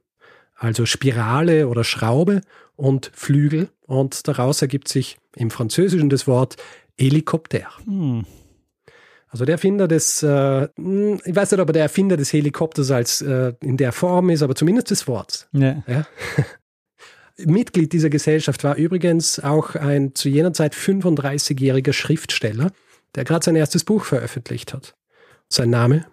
also 0.56 0.86
Spirale 0.86 1.68
oder 1.68 1.84
Schraube 1.84 2.40
und 2.76 3.10
Flügel. 3.14 3.68
Und 3.82 4.26
daraus 4.26 4.62
ergibt 4.62 4.88
sich 4.88 5.18
im 5.34 5.50
Französischen 5.50 6.08
das 6.08 6.26
Wort 6.26 6.56
Helikopter. 6.98 7.66
Hm. 7.84 8.24
Also 9.28 9.44
der 9.44 9.54
Erfinder 9.54 9.88
des, 9.88 10.22
äh, 10.22 10.68
hm, 10.76 11.20
ich 11.24 11.36
weiß 11.36 11.50
nicht, 11.50 11.60
ob 11.60 11.68
er 11.68 11.72
der 11.72 11.82
Erfinder 11.82 12.16
des 12.16 12.32
Helikopters 12.32 12.90
als 12.90 13.20
äh, 13.22 13.52
in 13.62 13.76
der 13.76 13.92
Form 13.92 14.30
ist, 14.30 14.42
aber 14.42 14.54
zumindest 14.54 14.90
des 14.90 15.06
Wortes. 15.06 15.48
Ja. 15.52 15.82
ja? 15.86 16.06
Mitglied 17.44 17.92
dieser 17.92 18.08
Gesellschaft 18.08 18.64
war 18.64 18.76
übrigens 18.76 19.40
auch 19.40 19.74
ein 19.74 20.14
zu 20.14 20.28
jener 20.28 20.52
Zeit 20.52 20.74
35-jähriger 20.74 21.92
Schriftsteller, 21.92 22.70
der 23.14 23.24
gerade 23.24 23.44
sein 23.44 23.56
erstes 23.56 23.84
Buch 23.84 24.04
veröffentlicht 24.04 24.72
hat. 24.72 24.94
Sein 25.48 25.70
Name? 25.70 26.06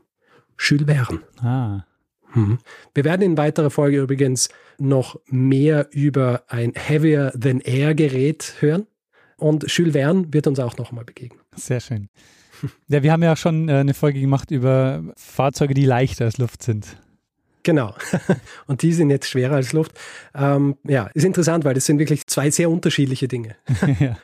Jules 0.59 0.85
Verne. 0.85 1.21
Ah. 1.37 1.85
Mhm. 2.33 2.57
Wir 2.93 3.03
werden 3.03 3.21
in 3.21 3.37
weiterer 3.37 3.69
Folge 3.69 4.01
übrigens 4.01 4.49
noch 4.77 5.19
mehr 5.27 5.87
über 5.91 6.43
ein 6.47 6.73
Heavier 6.75 7.31
Than 7.39 7.59
Air 7.61 7.95
Gerät 7.95 8.55
hören. 8.59 8.87
Und 9.43 9.69
Jules 9.69 9.91
Verne 9.91 10.25
wird 10.31 10.47
uns 10.47 10.57
auch 10.59 10.77
nochmal 10.77 11.03
begegnen. 11.03 11.41
Sehr 11.57 11.81
schön. 11.81 12.07
Ja, 12.87 13.03
wir 13.03 13.11
haben 13.11 13.21
ja 13.23 13.33
auch 13.33 13.37
schon 13.37 13.67
äh, 13.67 13.73
eine 13.73 13.93
Folge 13.93 14.21
gemacht 14.21 14.51
über 14.51 15.03
Fahrzeuge, 15.17 15.73
die 15.73 15.83
leichter 15.83 16.23
als 16.23 16.37
Luft 16.37 16.63
sind. 16.63 16.95
Genau. 17.63 17.93
Und 18.67 18.83
die 18.83 18.93
sind 18.93 19.09
jetzt 19.09 19.27
schwerer 19.27 19.55
als 19.55 19.73
Luft. 19.73 19.99
Ähm, 20.33 20.77
ja, 20.85 21.09
ist 21.13 21.25
interessant, 21.25 21.65
weil 21.65 21.73
das 21.73 21.85
sind 21.85 21.99
wirklich 21.99 22.25
zwei 22.25 22.51
sehr 22.51 22.69
unterschiedliche 22.69 23.27
Dinge. 23.27 23.57
ja. 23.99 24.17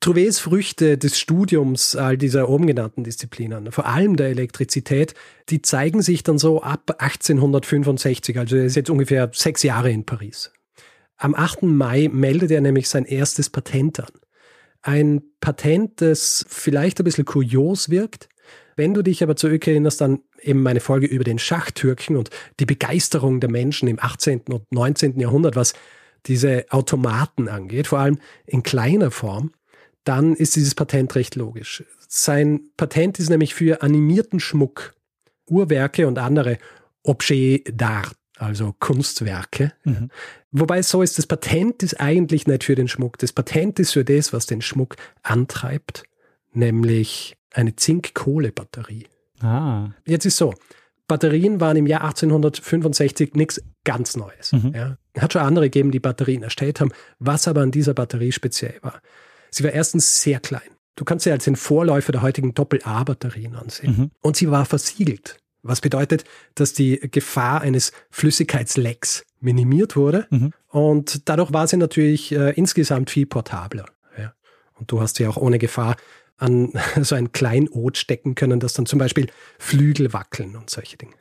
Trouvets 0.00 0.38
Früchte 0.38 0.96
des 0.96 1.18
Studiums 1.18 1.96
all 1.96 2.16
dieser 2.16 2.48
oben 2.48 2.66
genannten 2.66 3.04
Disziplinen, 3.04 3.70
vor 3.72 3.84
allem 3.84 4.16
der 4.16 4.28
Elektrizität, 4.28 5.12
die 5.50 5.60
zeigen 5.60 6.00
sich 6.00 6.22
dann 6.22 6.38
so 6.38 6.62
ab 6.62 6.96
1865, 6.96 8.38
also 8.38 8.56
er 8.56 8.64
ist 8.64 8.76
jetzt 8.76 8.88
ungefähr 8.88 9.30
sechs 9.34 9.62
Jahre 9.62 9.90
in 9.90 10.06
Paris. 10.06 10.50
Am 11.20 11.34
8. 11.34 11.64
Mai 11.64 12.08
meldet 12.10 12.50
er 12.50 12.62
nämlich 12.62 12.88
sein 12.88 13.04
erstes 13.04 13.50
Patent 13.50 14.00
an. 14.00 14.08
Ein 14.80 15.20
Patent, 15.40 16.00
das 16.00 16.46
vielleicht 16.48 16.98
ein 16.98 17.04
bisschen 17.04 17.26
kurios 17.26 17.90
wirkt. 17.90 18.30
Wenn 18.74 18.94
du 18.94 19.02
dich 19.02 19.22
aber 19.22 19.36
zurückerinnerst 19.36 20.00
an 20.00 20.20
eben 20.40 20.62
meine 20.62 20.80
Folge 20.80 21.06
über 21.06 21.22
den 21.22 21.38
Schachtürken 21.38 22.16
und 22.16 22.30
die 22.58 22.64
Begeisterung 22.64 23.38
der 23.38 23.50
Menschen 23.50 23.86
im 23.86 23.98
18. 24.00 24.44
und 24.48 24.72
19. 24.72 25.20
Jahrhundert, 25.20 25.56
was 25.56 25.74
diese 26.24 26.64
Automaten 26.70 27.48
angeht, 27.48 27.88
vor 27.88 27.98
allem 27.98 28.18
in 28.46 28.62
kleiner 28.62 29.10
Form, 29.10 29.52
dann 30.04 30.34
ist 30.34 30.56
dieses 30.56 30.74
Patent 30.74 31.14
recht 31.16 31.36
logisch. 31.36 31.84
Sein 32.08 32.70
Patent 32.78 33.18
ist 33.18 33.28
nämlich 33.28 33.54
für 33.54 33.82
animierten 33.82 34.40
Schmuck, 34.40 34.94
Uhrwerke 35.46 36.08
und 36.08 36.18
andere 36.18 36.56
Objets 37.02 37.70
d'art, 37.70 38.12
also 38.40 38.74
Kunstwerke. 38.78 39.72
Mhm. 39.84 40.10
Wobei 40.50 40.82
so 40.82 41.02
ist, 41.02 41.18
das 41.18 41.26
Patent 41.26 41.82
ist 41.82 42.00
eigentlich 42.00 42.46
nicht 42.46 42.64
für 42.64 42.74
den 42.74 42.88
Schmuck. 42.88 43.18
Das 43.18 43.32
Patent 43.32 43.78
ist 43.78 43.92
für 43.92 44.04
das, 44.04 44.32
was 44.32 44.46
den 44.46 44.62
Schmuck 44.62 44.96
antreibt, 45.22 46.04
nämlich 46.52 47.36
eine 47.52 47.76
Zink-Kohle-Batterie. 47.76 49.06
Ah. 49.40 49.90
Jetzt 50.06 50.26
ist 50.26 50.36
so, 50.36 50.54
Batterien 51.08 51.60
waren 51.60 51.76
im 51.76 51.86
Jahr 51.86 52.02
1865 52.02 53.34
nichts 53.34 53.62
ganz 53.84 54.16
Neues. 54.16 54.52
Mhm. 54.52 54.72
Ja. 54.74 54.96
Hat 55.18 55.32
schon 55.32 55.42
andere 55.42 55.66
gegeben, 55.66 55.90
die 55.90 56.00
Batterien 56.00 56.42
erstellt 56.42 56.80
haben. 56.80 56.92
Was 57.18 57.48
aber 57.48 57.62
an 57.62 57.72
dieser 57.72 57.94
Batterie 57.94 58.32
speziell 58.32 58.78
war, 58.82 59.00
Sie 59.50 59.64
war 59.64 59.72
erstens 59.72 60.22
sehr 60.22 60.40
klein. 60.40 60.62
Du 60.96 61.04
kannst 61.04 61.24
sie 61.24 61.32
als 61.32 61.44
den 61.44 61.56
Vorläufer 61.56 62.12
der 62.12 62.22
heutigen 62.22 62.54
Doppel-A-Batterien 62.54 63.56
ansehen. 63.56 63.96
Mhm. 63.96 64.10
Und 64.20 64.36
sie 64.36 64.50
war 64.50 64.64
versiegelt. 64.64 65.38
Was 65.62 65.80
bedeutet, 65.80 66.24
dass 66.54 66.72
die 66.72 66.98
Gefahr 67.10 67.60
eines 67.60 67.92
Flüssigkeitslecks 68.10 69.24
minimiert 69.40 69.96
wurde. 69.96 70.26
Mhm. 70.30 70.52
Und 70.68 71.28
dadurch 71.28 71.52
war 71.52 71.66
sie 71.66 71.76
natürlich 71.76 72.32
äh, 72.32 72.52
insgesamt 72.52 73.10
viel 73.10 73.26
portabler. 73.26 73.86
Ja. 74.16 74.34
Und 74.74 74.90
du 74.90 75.00
hast 75.00 75.16
sie 75.16 75.26
auch 75.26 75.36
ohne 75.36 75.58
Gefahr 75.58 75.96
an 76.36 76.72
so 77.00 77.14
ein 77.14 77.32
Kleinod 77.32 77.96
stecken 77.96 78.34
können, 78.34 78.60
das 78.60 78.74
dann 78.74 78.86
zum 78.86 78.98
Beispiel 78.98 79.28
Flügel 79.58 80.12
wackeln 80.12 80.56
und 80.56 80.70
solche 80.70 80.96
Dinge. 80.96 81.14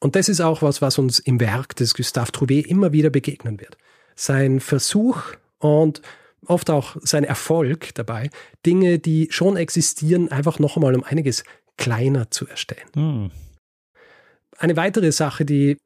Und 0.00 0.16
das 0.16 0.28
ist 0.28 0.40
auch 0.40 0.62
was, 0.62 0.80
was 0.80 0.98
uns 0.98 1.18
im 1.18 1.40
Werk 1.40 1.76
des 1.76 1.94
Gustave 1.94 2.30
Trouvé 2.30 2.64
immer 2.64 2.92
wieder 2.92 3.10
begegnen 3.10 3.60
wird. 3.60 3.76
Sein 4.16 4.60
Versuch 4.60 5.34
und 5.58 6.00
oft 6.46 6.70
auch 6.70 6.96
sein 7.02 7.24
Erfolg 7.24 7.94
dabei, 7.94 8.30
Dinge, 8.64 8.98
die 8.98 9.28
schon 9.30 9.58
existieren, 9.58 10.32
einfach 10.32 10.58
noch 10.58 10.76
einmal 10.76 10.96
um 10.96 11.04
einiges 11.04 11.44
kleiner 11.80 12.30
zu 12.30 12.46
erstellen. 12.46 12.86
Mhm. 12.94 13.30
Eine 14.58 14.76
weitere 14.76 15.10
Sache, 15.10 15.44
die 15.44 15.78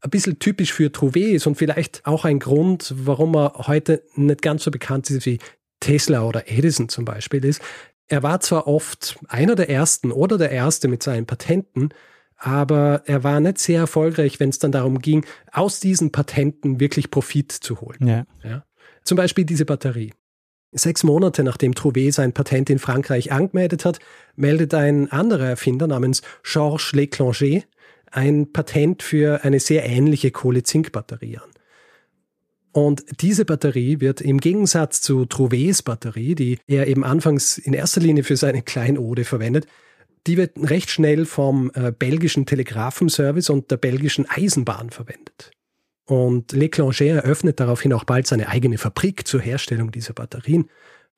ein 0.00 0.10
bisschen 0.10 0.40
typisch 0.40 0.72
für 0.72 0.88
Trouvé 0.88 1.32
ist 1.32 1.46
und 1.46 1.54
vielleicht 1.54 2.04
auch 2.04 2.24
ein 2.24 2.40
Grund, 2.40 2.92
warum 2.96 3.36
er 3.36 3.54
heute 3.66 4.02
nicht 4.16 4.42
ganz 4.42 4.64
so 4.64 4.70
bekannt 4.70 5.08
ist 5.08 5.24
wie 5.24 5.38
Tesla 5.80 6.22
oder 6.22 6.50
Edison 6.50 6.88
zum 6.88 7.04
Beispiel, 7.04 7.44
ist, 7.44 7.62
er 8.08 8.22
war 8.22 8.40
zwar 8.40 8.66
oft 8.66 9.18
einer 9.28 9.54
der 9.54 9.70
ersten 9.70 10.10
oder 10.10 10.36
der 10.36 10.50
erste 10.50 10.88
mit 10.88 11.02
seinen 11.02 11.24
Patenten, 11.24 11.90
aber 12.36 13.02
er 13.06 13.22
war 13.22 13.38
nicht 13.38 13.58
sehr 13.58 13.78
erfolgreich, 13.80 14.40
wenn 14.40 14.48
es 14.48 14.58
dann 14.58 14.72
darum 14.72 14.98
ging, 14.98 15.24
aus 15.52 15.78
diesen 15.78 16.10
Patenten 16.10 16.80
wirklich 16.80 17.12
Profit 17.12 17.52
zu 17.52 17.80
holen. 17.80 18.06
Ja. 18.06 18.26
ja? 18.42 18.64
Zum 19.04 19.16
Beispiel 19.16 19.44
diese 19.44 19.64
Batterie. 19.64 20.12
Sechs 20.72 21.04
Monate 21.04 21.44
nachdem 21.44 21.74
Trouvé 21.74 22.12
sein 22.12 22.32
Patent 22.32 22.70
in 22.70 22.78
Frankreich 22.78 23.30
angemeldet 23.30 23.84
hat, 23.84 23.98
meldet 24.36 24.72
ein 24.72 25.12
anderer 25.12 25.50
Erfinder 25.50 25.86
namens 25.86 26.22
Georges 26.42 26.92
Leclanger 26.92 27.62
ein 28.10 28.52
Patent 28.52 29.02
für 29.02 29.44
eine 29.44 29.60
sehr 29.60 29.84
ähnliche 29.84 30.30
Kohle-Zink-Batterie 30.30 31.38
an. 31.38 31.50
Und 32.72 33.04
diese 33.20 33.44
Batterie 33.44 34.00
wird 34.00 34.20
im 34.22 34.38
Gegensatz 34.38 35.02
zu 35.02 35.26
Trouvets 35.26 35.82
Batterie, 35.82 36.34
die 36.34 36.58
er 36.66 36.86
eben 36.86 37.04
anfangs 37.04 37.58
in 37.58 37.74
erster 37.74 38.00
Linie 38.00 38.24
für 38.24 38.36
seine 38.36 38.62
Kleinode 38.62 39.24
verwendet, 39.24 39.66
die 40.26 40.36
wird 40.36 40.52
recht 40.56 40.88
schnell 40.88 41.26
vom 41.26 41.70
äh, 41.74 41.92
belgischen 41.92 42.46
Telegrafenservice 42.46 43.50
und 43.50 43.70
der 43.70 43.76
belgischen 43.76 44.26
Eisenbahn 44.28 44.90
verwendet. 44.90 45.50
Und 46.06 46.52
Leclanger 46.52 47.00
eröffnet 47.00 47.60
daraufhin 47.60 47.92
auch 47.92 48.04
bald 48.04 48.26
seine 48.26 48.48
eigene 48.48 48.78
Fabrik 48.78 49.26
zur 49.26 49.40
Herstellung 49.40 49.90
dieser 49.92 50.14
Batterien. 50.14 50.68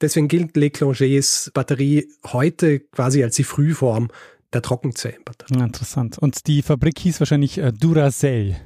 Deswegen 0.01 0.29
gilt 0.29 0.57
Leclangers 0.57 1.51
Batterie 1.55 2.09
heute 2.27 2.81
quasi 2.81 3.23
als 3.23 3.37
die 3.37 3.45
Frühform 3.45 4.09
der 4.53 4.63
Trockenzellenbatterie. 4.63 5.63
Interessant. 5.63 6.19
Und 6.19 6.47
die 6.47 6.63
Fabrik 6.63 6.99
hieß 6.99 7.21
wahrscheinlich 7.21 7.59
äh, 7.59 7.73
Duracell. 7.73 8.57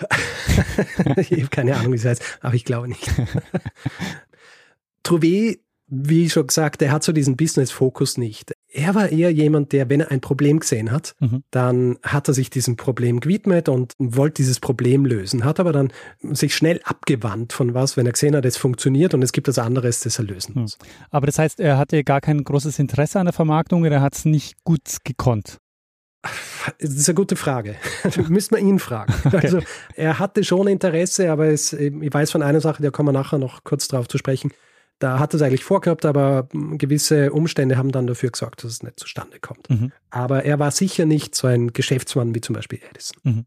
ich 1.16 1.30
habe 1.32 1.48
keine 1.50 1.76
Ahnung, 1.76 1.92
wie 1.92 1.96
es 1.96 2.04
heißt, 2.04 2.22
aber 2.40 2.54
ich 2.54 2.64
glaube 2.64 2.88
nicht. 2.88 3.08
Trouvé, 5.04 5.60
wie 5.86 6.28
schon 6.28 6.46
gesagt, 6.46 6.82
er 6.82 6.92
hat 6.92 7.04
so 7.04 7.12
diesen 7.12 7.36
Business-Fokus 7.36 8.18
nicht 8.18 8.52
er 8.76 8.94
war 8.94 9.10
eher 9.10 9.32
jemand, 9.32 9.72
der, 9.72 9.88
wenn 9.88 10.00
er 10.00 10.10
ein 10.10 10.20
Problem 10.20 10.60
gesehen 10.60 10.92
hat, 10.92 11.14
mhm. 11.18 11.42
dann 11.50 11.98
hat 12.02 12.28
er 12.28 12.34
sich 12.34 12.50
diesem 12.50 12.76
Problem 12.76 13.20
gewidmet 13.20 13.68
und 13.68 13.94
wollte 13.98 14.34
dieses 14.34 14.60
Problem 14.60 15.06
lösen, 15.06 15.44
hat 15.44 15.58
aber 15.58 15.72
dann 15.72 15.92
sich 16.22 16.54
schnell 16.54 16.80
abgewandt 16.84 17.54
von 17.54 17.72
was, 17.72 17.96
wenn 17.96 18.06
er 18.06 18.12
gesehen 18.12 18.36
hat, 18.36 18.44
es 18.44 18.58
funktioniert 18.58 19.14
und 19.14 19.22
es 19.22 19.32
gibt 19.32 19.48
etwas 19.48 19.64
anderes, 19.64 20.00
das 20.00 20.18
er 20.18 20.26
lösen 20.26 20.52
mhm. 20.54 20.62
muss. 20.62 20.78
Aber 21.10 21.26
das 21.26 21.38
heißt, 21.38 21.58
er 21.58 21.78
hatte 21.78 22.04
gar 22.04 22.20
kein 22.20 22.44
großes 22.44 22.78
Interesse 22.78 23.18
an 23.18 23.26
der 23.26 23.32
Vermarktung 23.32 23.82
oder 23.82 23.92
er 23.96 24.02
hat 24.02 24.14
es 24.14 24.26
nicht 24.26 24.62
gut 24.64 24.98
gekonnt? 25.04 25.56
Das 26.78 26.90
ist 26.90 27.08
eine 27.08 27.14
gute 27.14 27.36
Frage. 27.36 27.76
Müssen 28.28 28.56
wir 28.56 28.62
ihn 28.62 28.78
fragen. 28.78 29.14
Okay. 29.26 29.36
Also 29.42 29.60
er 29.94 30.18
hatte 30.18 30.44
schon 30.44 30.68
Interesse, 30.68 31.30
aber 31.30 31.46
es, 31.46 31.72
ich 31.72 32.12
weiß 32.12 32.30
von 32.30 32.42
einer 32.42 32.60
Sache, 32.60 32.82
da 32.82 32.90
kommen 32.90 33.08
wir 33.08 33.12
nachher 33.12 33.38
noch 33.38 33.64
kurz 33.64 33.88
drauf 33.88 34.08
zu 34.08 34.18
sprechen. 34.18 34.52
Da 34.98 35.18
hat 35.18 35.34
es 35.34 35.42
eigentlich 35.42 35.64
vorgehabt, 35.64 36.06
aber 36.06 36.48
gewisse 36.52 37.32
Umstände 37.32 37.76
haben 37.76 37.92
dann 37.92 38.06
dafür 38.06 38.30
gesorgt, 38.30 38.64
dass 38.64 38.72
es 38.72 38.82
nicht 38.82 38.98
zustande 38.98 39.38
kommt. 39.40 39.68
Mhm. 39.68 39.92
Aber 40.10 40.44
er 40.44 40.58
war 40.58 40.70
sicher 40.70 41.04
nicht 41.04 41.34
so 41.34 41.46
ein 41.46 41.72
Geschäftsmann 41.72 42.34
wie 42.34 42.40
zum 42.40 42.54
Beispiel 42.54 42.80
Edison. 42.90 43.20
Mhm. 43.22 43.44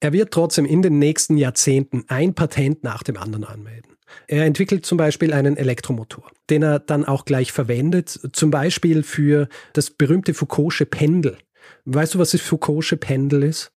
Er 0.00 0.12
wird 0.12 0.32
trotzdem 0.32 0.64
in 0.64 0.82
den 0.82 0.98
nächsten 0.98 1.36
Jahrzehnten 1.36 2.04
ein 2.08 2.34
Patent 2.34 2.84
nach 2.84 3.02
dem 3.02 3.16
anderen 3.16 3.44
anmelden. 3.44 3.96
Er 4.26 4.44
entwickelt 4.44 4.86
zum 4.86 4.96
Beispiel 4.96 5.32
einen 5.32 5.56
Elektromotor, 5.56 6.30
den 6.50 6.62
er 6.62 6.78
dann 6.78 7.04
auch 7.04 7.24
gleich 7.24 7.52
verwendet, 7.52 8.08
zum 8.32 8.50
Beispiel 8.50 9.02
für 9.02 9.48
das 9.72 9.90
berühmte 9.90 10.32
Foucault'sche 10.32 10.86
Pendel. 10.86 11.38
Weißt 11.84 12.14
du, 12.14 12.18
was 12.18 12.30
das 12.30 12.40
Foucault'sche 12.40 12.96
Pendel 12.96 13.42
ist? 13.42 13.72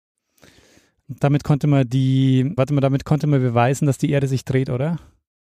Damit 1.08 1.44
konnte 1.44 1.66
man 1.66 1.88
die, 1.88 2.52
warte 2.56 2.74
mal, 2.74 2.82
damit 2.82 3.04
konnte 3.04 3.26
man 3.26 3.40
beweisen, 3.40 3.86
dass 3.86 3.96
die 3.96 4.10
Erde 4.10 4.28
sich 4.28 4.44
dreht, 4.44 4.68
oder? 4.68 4.98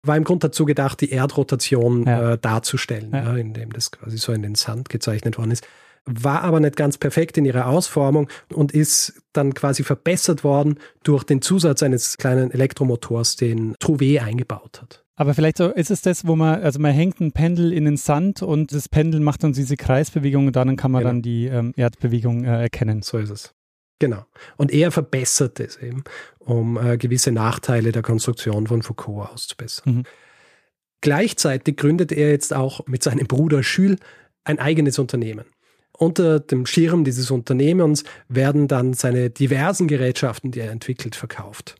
War 0.03 0.17
im 0.17 0.23
Grunde 0.23 0.47
dazu 0.47 0.65
gedacht, 0.65 1.01
die 1.01 1.11
Erdrotation 1.11 2.05
ja. 2.05 2.33
äh, 2.33 2.37
darzustellen, 2.37 3.11
ja. 3.13 3.23
Ja, 3.23 3.35
indem 3.35 3.71
das 3.71 3.91
quasi 3.91 4.17
so 4.17 4.33
in 4.33 4.41
den 4.41 4.55
Sand 4.55 4.89
gezeichnet 4.89 5.37
worden 5.37 5.51
ist. 5.51 5.67
War 6.05 6.41
aber 6.41 6.59
nicht 6.59 6.75
ganz 6.75 6.97
perfekt 6.97 7.37
in 7.37 7.45
ihrer 7.45 7.67
Ausformung 7.67 8.27
und 8.51 8.71
ist 8.71 9.21
dann 9.33 9.53
quasi 9.53 9.83
verbessert 9.83 10.43
worden 10.43 10.79
durch 11.03 11.23
den 11.23 11.43
Zusatz 11.43 11.83
eines 11.83 12.17
kleinen 12.17 12.49
Elektromotors, 12.49 13.35
den 13.35 13.75
Trouvé 13.75 14.19
eingebaut 14.19 14.81
hat. 14.81 15.03
Aber 15.15 15.35
vielleicht 15.35 15.57
so 15.57 15.67
ist 15.67 15.91
es 15.91 16.01
das, 16.01 16.25
wo 16.25 16.35
man, 16.35 16.63
also 16.63 16.79
man 16.79 16.93
hängt 16.93 17.19
ein 17.19 17.31
Pendel 17.31 17.71
in 17.71 17.85
den 17.85 17.97
Sand 17.97 18.41
und 18.41 18.73
das 18.73 18.89
Pendel 18.89 19.19
macht 19.19 19.43
dann 19.43 19.53
diese 19.53 19.77
Kreisbewegung 19.77 20.47
und 20.47 20.55
dann 20.55 20.75
kann 20.75 20.89
man 20.89 21.01
genau. 21.01 21.09
dann 21.11 21.21
die 21.21 21.45
ähm, 21.45 21.73
Erdbewegung 21.75 22.43
äh, 22.45 22.63
erkennen. 22.63 23.03
So 23.03 23.19
ist 23.19 23.29
es. 23.29 23.53
Genau. 24.01 24.25
Und 24.57 24.71
er 24.71 24.91
verbessert 24.91 25.59
es 25.59 25.77
eben, 25.77 26.03
um 26.39 26.75
äh, 26.75 26.97
gewisse 26.97 27.31
Nachteile 27.31 27.91
der 27.91 28.01
Konstruktion 28.01 28.65
von 28.65 28.81
Foucault 28.81 29.29
auszubessern. 29.29 29.97
Mhm. 29.97 30.03
Gleichzeitig 31.01 31.77
gründet 31.77 32.11
er 32.11 32.31
jetzt 32.31 32.51
auch 32.51 32.87
mit 32.87 33.03
seinem 33.03 33.27
Bruder 33.27 33.61
Jules 33.61 33.99
ein 34.43 34.57
eigenes 34.57 34.97
Unternehmen. 34.97 35.45
Unter 35.95 36.39
dem 36.39 36.65
Schirm 36.65 37.03
dieses 37.03 37.29
Unternehmens 37.29 38.03
werden 38.27 38.67
dann 38.67 38.93
seine 38.93 39.29
diversen 39.29 39.87
Gerätschaften, 39.87 40.49
die 40.49 40.61
er 40.61 40.71
entwickelt, 40.71 41.15
verkauft. 41.15 41.75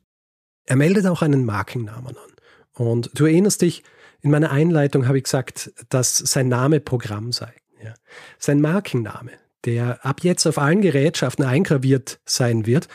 Er 0.68 0.76
meldet 0.76 1.08
auch 1.08 1.24
einen 1.24 1.44
Markennamen 1.44 2.16
an. 2.16 2.32
Und 2.74 3.10
du 3.16 3.26
erinnerst 3.26 3.64
dich, 3.64 3.82
in 4.22 4.30
meiner 4.30 4.52
Einleitung 4.52 5.08
habe 5.08 5.18
ich 5.18 5.24
gesagt, 5.24 5.72
dass 5.90 6.20
sein 6.20 6.50
Name 6.50 6.82
Programm 6.82 7.32
sei. 7.32 7.52
Ja. 7.84 7.96
Sein 8.38 8.62
Markenname, 8.62 9.32
der 9.66 10.06
ab 10.06 10.24
jetzt 10.24 10.46
auf 10.48 10.58
allen 10.58 10.82
Gerätschaften 10.82 11.46
eingraviert 11.46 12.20
sein 12.26 12.66
wird, 12.66 12.88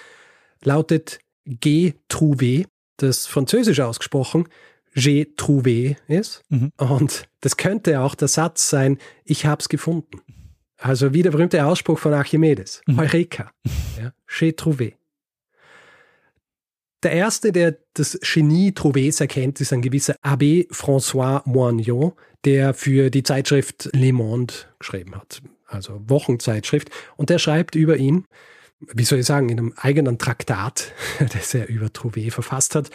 lautet 0.63 1.21
G 1.45 1.95
trouvé, 2.09 2.67
das 2.97 3.27
französisch 3.27 3.81
ausgesprochen 3.81 4.49
J'ai 4.97 5.37
trouvé 5.37 5.97
ist. 6.09 6.43
Mhm. 6.49 6.73
Und 6.79 7.29
das 7.43 7.59
könnte 7.59 8.01
auch 8.01 8.15
der 8.15 8.29
Satz 8.29 8.71
sein, 8.71 8.99
ich 9.25 9.45
hab's 9.45 9.69
gefunden. 9.69 10.23
Also 10.79 11.13
wie 11.13 11.23
der 11.23 11.31
berühmte 11.31 11.65
Ausspruch 11.65 11.99
von 11.99 12.15
Archimedes. 12.15 12.83
Mhm. 12.87 12.99
Eureka. 12.99 13.53
Ja, 13.99 14.13
J'ai 14.29 14.55
trouvé. 14.55 14.93
Der 17.03 17.13
erste, 17.13 17.51
der 17.51 17.79
das 17.95 18.19
Genie 18.21 18.73
Trouvés 18.73 19.21
erkennt, 19.21 19.61
ist 19.61 19.73
ein 19.73 19.81
gewisser 19.81 20.17
Abbé 20.23 20.69
François 20.71 21.41
Moignon, 21.47 22.13
der 22.45 22.75
für 22.75 23.09
die 23.09 23.23
Zeitschrift 23.23 23.89
Le 23.95 24.13
Monde 24.13 24.53
geschrieben 24.79 25.15
hat, 25.15 25.41
also 25.67 26.01
Wochenzeitschrift. 26.07 26.91
Und 27.17 27.31
der 27.31 27.39
schreibt 27.39 27.75
über 27.75 27.97
ihn, 27.97 28.27
wie 28.81 29.05
soll 29.05 29.21
ich 29.21 29.27
sagen, 29.27 29.49
in 29.49 29.59
einem 29.59 29.75
eigenen 29.77 30.19
Traktat, 30.19 30.93
das 31.33 31.55
er 31.55 31.69
über 31.69 31.87
Trouvé 31.87 32.31
verfasst 32.31 32.75
hat, 32.75 32.91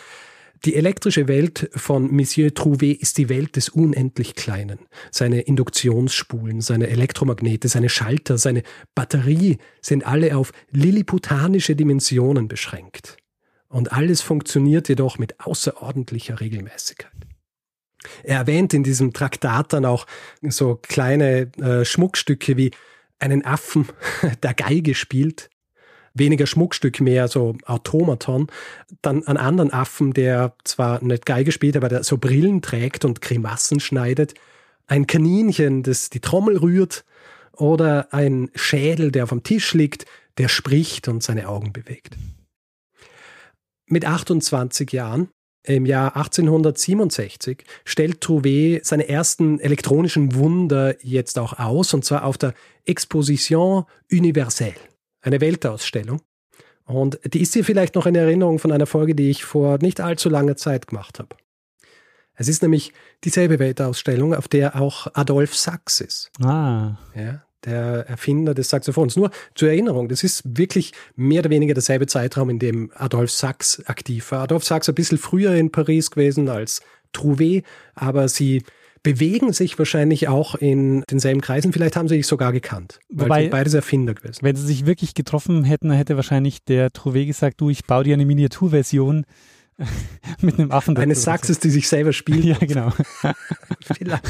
die 0.64 0.76
elektrische 0.76 1.28
Welt 1.28 1.72
von 1.76 2.12
Monsieur 2.12 2.50
Trouvé 2.50 2.96
ist 2.96 3.18
die 3.18 3.30
Welt 3.30 3.56
des 3.56 3.70
unendlich 3.70 4.36
Kleinen. 4.36 4.78
Seine 5.10 5.42
Induktionsspulen, 5.42 6.62
seine 6.62 6.88
Elektromagnete, 6.88 7.68
seine 7.68 7.90
Schalter, 7.90 8.38
seine 8.38 8.62
Batterie 8.94 9.58
sind 9.82 10.06
alle 10.06 10.38
auf 10.38 10.52
lilliputanische 10.70 11.76
Dimensionen 11.76 12.48
beschränkt. 12.48 13.18
Und 13.70 13.92
alles 13.92 14.22
funktioniert 14.22 14.88
jedoch 14.88 15.18
mit 15.18 15.40
außerordentlicher 15.40 16.40
Regelmäßigkeit. 16.40 17.31
Er 18.24 18.38
erwähnt 18.38 18.74
in 18.74 18.84
diesem 18.84 19.14
Traktat 19.14 19.74
dann 19.74 19.86
auch 19.86 20.08
so 20.42 20.80
kleine 20.82 21.52
äh, 21.62 21.86
Schmuckstücke 21.86 22.58
wie 22.58 22.72
einen 23.20 23.46
Affen, 23.46 23.88
der 24.44 24.54
Geige 24.54 24.96
spielt, 24.96 25.50
weniger 26.14 26.48
Schmuckstück, 26.48 27.00
mehr 27.00 27.28
so 27.28 27.56
Automaton. 27.66 28.48
Dann 29.02 29.26
einen 29.28 29.38
anderen 29.38 29.72
Affen, 29.72 30.14
der 30.14 30.56
zwar 30.64 31.04
nicht 31.04 31.26
Geige 31.26 31.52
spielt, 31.52 31.78
aber 31.78 31.90
der 31.90 32.04
so 32.04 32.18
Brillen 32.18 32.62
trägt 32.62 33.06
und 33.06 33.22
Grimassen 33.22 33.80
schneidet. 33.80 34.34
Ein 34.88 35.08
Kaninchen, 35.08 35.84
das 35.84 36.10
die 36.10 36.20
Trommel 36.20 36.58
rührt. 36.58 37.06
Oder 37.54 38.14
ein 38.14 38.50
Schädel, 38.56 39.12
der 39.12 39.24
auf 39.24 39.30
dem 39.30 39.44
Tisch 39.44 39.74
liegt, 39.74 40.06
der 40.38 40.48
spricht 40.48 41.08
und 41.08 41.22
seine 41.22 41.48
Augen 41.48 41.74
bewegt. 41.74 42.18
Mit 43.86 44.06
28 44.06 44.92
Jahren 44.92 45.30
im 45.64 45.86
Jahr 45.86 46.16
1867 46.16 47.64
stellt 47.86 48.24
Trouvé 48.24 48.80
seine 48.84 49.08
ersten 49.08 49.60
elektronischen 49.60 50.36
Wunder 50.36 50.96
jetzt 51.06 51.38
auch 51.38 51.60
aus, 51.60 51.94
und 51.94 52.04
zwar 52.04 52.26
auf 52.26 52.38
der 52.38 52.54
Exposition 52.86 53.86
Universelle, 54.12 54.74
eine 55.22 55.42
Weltausstellung. 55.42 56.22
Und 56.86 57.20
die 57.34 57.42
ist 57.42 57.56
dir 57.56 57.64
vielleicht 57.64 57.96
noch 57.96 58.06
in 58.06 58.16
Erinnerung 58.16 58.60
von 58.60 58.72
einer 58.72 58.88
Folge, 58.88 59.16
die 59.16 59.30
ich 59.30 59.44
vor 59.44 59.78
nicht 59.82 60.02
allzu 60.02 60.30
langer 60.30 60.58
Zeit 60.58 60.88
gemacht 60.88 61.20
habe. 61.20 61.36
Es 62.34 62.48
ist 62.48 62.64
nämlich 62.64 62.92
dieselbe 63.24 63.60
Weltausstellung, 63.60 64.34
auf 64.34 64.48
der 64.48 64.76
auch 64.76 65.08
Adolf 65.14 65.56
Sachs 65.56 66.02
ist. 66.02 66.32
Ah. 66.44 66.98
Ja, 67.16 67.44
der 67.66 68.08
Erfinder 68.08 68.54
des 68.54 68.70
Saxophons. 68.70 69.16
Nur 69.16 69.32
zur 69.56 69.70
Erinnerung, 69.70 70.08
das 70.08 70.24
ist 70.24 70.44
wirklich 70.46 70.94
mehr 71.16 71.40
oder 71.40 71.50
weniger 71.50 71.74
derselbe 71.74 72.08
Zeitraum, 72.08 72.50
in 72.50 72.60
dem 72.60 72.92
Adolf 72.96 73.32
Sachs 73.32 73.84
aktiv 73.86 74.32
war. 74.32 74.44
Adolf 74.44 74.64
Sachs 74.64 74.90
ein 74.90 74.96
bisschen 74.96 75.18
früher 75.18 75.54
in 75.56 75.72
Paris 75.72 76.12
gewesen 76.12 76.50
als 76.50 76.82
Trouvé, 77.14 77.64
aber 77.96 78.28
sie 78.28 78.64
bewegen 79.04 79.52
sich 79.52 79.78
wahrscheinlich 79.80 80.28
auch 80.28 80.56
in 80.56 81.04
denselben 81.10 81.42
Kreisen. 81.42 81.74
Vielleicht 81.74 81.96
haben 81.96 82.08
sie 82.08 82.18
sich 82.18 82.28
sogar 82.28 82.52
gekannt, 82.52 83.00
weil 83.10 83.26
Wobei, 83.26 83.50
beides 83.50 83.74
Erfinder 83.74 84.14
gewesen. 84.14 84.40
Wenn 84.42 84.56
sie 84.56 84.66
sich 84.66 84.86
wirklich 84.86 85.14
getroffen 85.14 85.64
hätten, 85.64 85.92
hätte 85.92 86.16
wahrscheinlich 86.16 86.64
der 86.64 86.92
Trouvé 86.92 87.26
gesagt, 87.26 87.60
du, 87.62 87.70
ich 87.70 87.86
baue 87.86 88.04
dir 88.04 88.14
eine 88.14 88.26
Miniaturversion 88.26 89.26
mit 90.42 90.60
einem 90.60 90.72
Affen. 90.72 90.96
Eine 90.98 91.16
Saxes, 91.16 91.60
die 91.60 91.70
sich 91.70 91.88
selber 91.88 92.14
spielt. 92.14 92.44
Ja, 92.44 92.58
genau. 92.58 92.92
Vielleicht. 93.82 94.24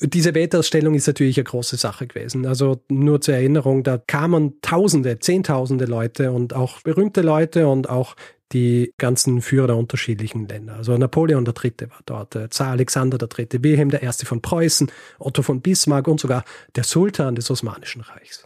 Diese 0.00 0.34
Weltausstellung 0.34 0.94
ist 0.94 1.06
natürlich 1.06 1.38
eine 1.38 1.44
große 1.44 1.76
Sache 1.76 2.06
gewesen. 2.06 2.46
Also 2.46 2.80
nur 2.88 3.20
zur 3.20 3.34
Erinnerung, 3.34 3.82
da 3.82 3.98
kamen 3.98 4.60
Tausende, 4.62 5.18
Zehntausende 5.18 5.86
Leute 5.86 6.30
und 6.30 6.54
auch 6.54 6.80
berühmte 6.82 7.22
Leute 7.22 7.66
und 7.66 7.88
auch 7.88 8.14
die 8.52 8.94
ganzen 8.96 9.42
Führer 9.42 9.68
der 9.68 9.76
unterschiedlichen 9.76 10.48
Länder. 10.48 10.76
Also 10.76 10.96
Napoleon 10.96 11.44
III. 11.44 11.72
war 11.90 12.00
dort, 12.06 12.54
Zar 12.54 12.70
Alexander 12.70 13.18
III., 13.20 13.62
Wilhelm 13.62 13.90
I. 13.90 14.24
von 14.24 14.40
Preußen, 14.40 14.90
Otto 15.18 15.42
von 15.42 15.60
Bismarck 15.60 16.08
und 16.08 16.20
sogar 16.20 16.44
der 16.74 16.84
Sultan 16.84 17.34
des 17.34 17.50
Osmanischen 17.50 18.00
Reichs. 18.00 18.44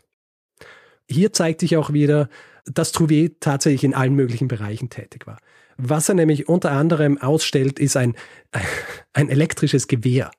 Hier 1.08 1.32
zeigt 1.32 1.60
sich 1.60 1.76
auch 1.76 1.92
wieder, 1.92 2.28
dass 2.64 2.94
Trouvé 2.94 3.32
tatsächlich 3.40 3.84
in 3.84 3.94
allen 3.94 4.14
möglichen 4.14 4.48
Bereichen 4.48 4.88
tätig 4.88 5.26
war. 5.26 5.38
Was 5.76 6.08
er 6.08 6.14
nämlich 6.14 6.48
unter 6.48 6.72
anderem 6.72 7.18
ausstellt, 7.18 7.78
ist 7.78 7.96
ein, 7.96 8.16
ein 9.12 9.28
elektrisches 9.28 9.86
Gewehr. 9.86 10.30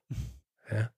Ja. 0.73 0.89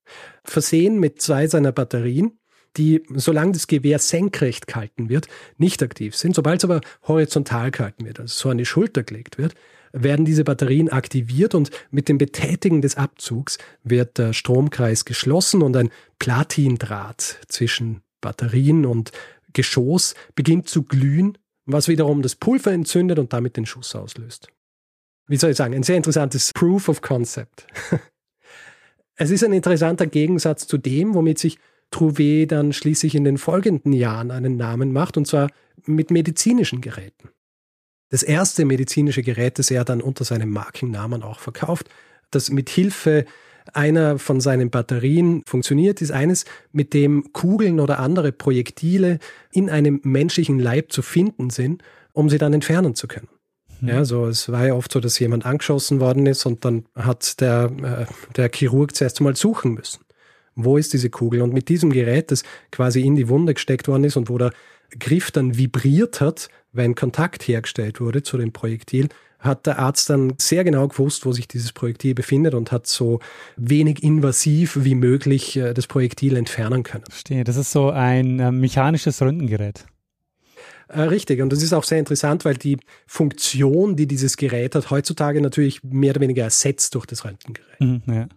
Versehen 0.44 1.00
mit 1.00 1.22
zwei 1.22 1.48
seiner 1.48 1.72
Batterien, 1.72 2.40
die, 2.78 3.04
solange 3.14 3.54
das 3.54 3.68
Gewehr 3.68 4.00
senkrecht 4.00 4.68
gehalten 4.68 5.10
wird, 5.10 5.28
nicht 5.58 5.82
aktiv 5.82 6.16
sind. 6.16 6.36
Sobald 6.36 6.60
es 6.60 6.70
aber 6.70 6.82
horizontal 7.08 7.72
gehalten 7.72 8.06
wird, 8.06 8.20
also 8.20 8.34
so 8.34 8.50
an 8.50 8.58
die 8.58 8.66
Schulter 8.66 9.04
gelegt 9.04 9.38
wird, 9.38 9.56
werden 9.94 10.26
diese 10.26 10.44
Batterien 10.44 10.90
aktiviert 10.90 11.56
und 11.56 11.72
mit 11.90 12.10
dem 12.10 12.18
Betätigen 12.18 12.82
des 12.82 12.98
Abzugs 12.98 13.58
wird 13.84 14.18
der 14.18 14.34
Stromkreis 14.34 15.06
geschlossen 15.06 15.62
und 15.62 15.76
ein 15.78 15.90
Platindraht 16.20 17.40
zwischen 17.48 18.02
Batterien 18.20 18.86
und 18.86 19.12
Geschoss 19.54 20.16
beginnt 20.36 20.68
zu 20.68 20.84
glühen, 20.84 21.38
was 21.66 21.88
wiederum 21.88 22.22
das 22.22 22.36
Pulver 22.36 22.72
entzündet 22.72 23.20
und 23.20 23.32
damit 23.32 23.56
den 23.56 23.66
Schuss 23.66 23.96
auslöst. 23.96 24.50
Wie 25.28 25.38
soll 25.38 25.52
ich 25.52 25.58
sagen, 25.58 25.74
ein 25.74 25.84
sehr 25.84 25.98
interessantes 25.98 26.52
Proof 26.54 26.90
of 26.90 27.02
Concept. 27.02 27.66
Es 29.18 29.32
ist 29.32 29.44
ein 29.44 29.54
interessanter 29.54 30.08
Gegensatz 30.08 30.68
zu 30.68 30.78
dem, 30.78 31.14
womit 31.14 31.40
sich 31.40 31.58
Trouvé 31.92 32.46
dann 32.48 32.74
schließlich 32.74 33.16
in 33.16 33.24
den 33.24 33.38
folgenden 33.38 33.94
Jahren 33.94 34.32
einen 34.32 34.58
Namen 34.58 34.92
macht, 34.92 35.18
und 35.18 35.28
zwar 35.28 35.50
mit 35.86 36.12
medizinischen 36.12 36.82
Geräten. 36.82 37.30
Das 38.10 38.24
erste 38.24 38.66
medizinische 38.66 39.24
Gerät, 39.24 39.60
das 39.60 39.72
er 39.72 39.86
dann 39.86 40.02
unter 40.02 40.26
seinem 40.26 40.50
Markennamen 40.50 41.24
auch 41.24 41.40
verkauft, 41.40 41.90
das 42.32 42.50
mit 42.50 42.70
Hilfe 42.70 43.26
einer 43.74 44.20
von 44.20 44.42
seinen 44.42 44.70
Batterien 44.70 45.42
funktioniert, 45.48 46.02
ist 46.02 46.12
eines, 46.12 46.46
mit 46.72 46.94
dem 46.94 47.32
Kugeln 47.34 47.80
oder 47.80 48.00
andere 48.00 48.32
Projektile 48.32 49.20
in 49.52 49.70
einem 49.70 50.02
menschlichen 50.04 50.60
Leib 50.60 50.92
zu 50.92 51.02
finden 51.02 51.50
sind, 51.50 51.82
um 52.14 52.30
sie 52.30 52.38
dann 52.38 52.54
entfernen 52.54 52.96
zu 52.96 53.08
können. 53.08 53.28
Mhm. 53.82 53.88
Ja, 53.88 54.06
so, 54.06 54.28
es 54.28 54.52
war 54.52 54.68
ja 54.68 54.74
oft 54.74 54.92
so, 54.92 55.00
dass 55.00 55.20
jemand 55.20 55.46
angeschossen 55.46 56.00
worden 56.00 56.26
ist 56.26 56.46
und 56.46 56.66
dann 56.66 56.86
hat 56.96 57.40
der, 57.42 57.72
äh, 58.10 58.34
der 58.36 58.50
Chirurg 58.54 58.96
zuerst 58.96 59.22
mal 59.22 59.36
suchen 59.36 59.74
müssen. 59.74 60.02
Wo 60.56 60.78
ist 60.78 60.94
diese 60.94 61.10
Kugel? 61.10 61.42
Und 61.42 61.54
mit 61.54 61.70
diesem 61.70 61.92
Gerät, 61.92 62.32
das 62.32 62.44
quasi 62.72 63.02
in 63.02 63.16
die 63.16 63.28
Wunde 63.28 63.54
gesteckt 63.54 63.88
worden 63.88 64.06
ist 64.06 64.16
und 64.16 64.30
wo 64.30 64.38
der 64.38 64.52
Griff 64.98 65.32
dann 65.32 65.58
vibriert 65.58 66.22
hat, 66.22 66.50
wenn 66.72 66.96
Kontakt 66.96 67.48
hergestellt 67.48 68.00
wurde 68.00 68.24
zu 68.24 68.38
dem 68.38 68.54
Projektil, 68.54 69.10
hat 69.40 69.66
der 69.66 69.80
Arzt 69.80 70.10
dann 70.10 70.34
sehr 70.40 70.64
genau 70.64 70.88
gewusst, 70.88 71.26
wo 71.26 71.32
sich 71.32 71.48
dieses 71.48 71.72
Projektil 71.72 72.16
befindet 72.16 72.54
und 72.54 72.72
hat 72.72 72.88
so 72.88 73.20
wenig 73.58 74.04
invasiv 74.04 74.78
wie 74.82 74.96
möglich 74.96 75.58
äh, 75.58 75.74
das 75.74 75.88
Projektil 75.88 76.36
entfernen 76.36 76.84
können. 76.84 77.06
Verstehe, 77.10 77.44
das 77.44 77.56
ist 77.56 77.72
so 77.72 77.90
ein 77.90 78.40
äh, 78.40 78.52
mechanisches 78.52 79.22
Röntgengerät. 79.22 79.86
Äh, 80.88 81.02
richtig, 81.02 81.42
und 81.42 81.52
das 81.52 81.64
ist 81.64 81.74
auch 81.74 81.84
sehr 81.84 82.00
interessant, 82.00 82.46
weil 82.46 82.56
die 82.56 82.78
Funktion, 83.08 83.96
die 83.96 84.08
dieses 84.08 84.38
Gerät 84.38 84.76
hat, 84.76 84.92
heutzutage 84.92 85.42
natürlich 85.42 85.84
mehr 85.84 86.12
oder 86.12 86.22
weniger 86.22 86.44
ersetzt 86.44 86.96
durch 86.96 87.06
das 87.06 87.26
Röntgengerät. 87.26 87.82
Mhm, 87.82 88.02
ja. 88.08 88.28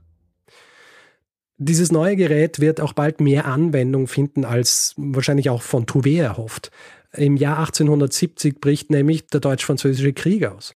Dieses 1.60 1.90
neue 1.90 2.14
Gerät 2.14 2.60
wird 2.60 2.80
auch 2.80 2.92
bald 2.92 3.20
mehr 3.20 3.44
Anwendung 3.46 4.06
finden, 4.06 4.44
als 4.44 4.94
wahrscheinlich 4.96 5.50
auch 5.50 5.62
von 5.62 5.86
Trouvé 5.86 6.20
erhofft. 6.22 6.70
Im 7.12 7.36
Jahr 7.36 7.58
1870 7.58 8.60
bricht 8.60 8.90
nämlich 8.90 9.26
der 9.26 9.40
deutsch-französische 9.40 10.12
Krieg 10.12 10.46
aus. 10.46 10.74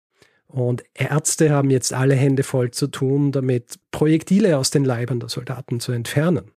Und 0.47 0.83
Ärzte 0.95 1.51
haben 1.51 1.69
jetzt 1.69 1.93
alle 1.93 2.15
Hände 2.15 2.43
voll 2.43 2.71
zu 2.71 2.87
tun, 2.87 3.31
damit 3.31 3.79
Projektile 3.91 4.57
aus 4.57 4.71
den 4.71 4.83
Leibern 4.83 5.19
der 5.19 5.29
Soldaten 5.29 5.79
zu 5.79 5.91
entfernen. 5.91 6.51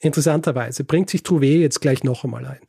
Interessanterweise 0.00 0.84
bringt 0.84 1.10
sich 1.10 1.20
Trouvé 1.20 1.58
jetzt 1.58 1.80
gleich 1.80 2.04
noch 2.04 2.24
einmal 2.24 2.46
ein. 2.46 2.60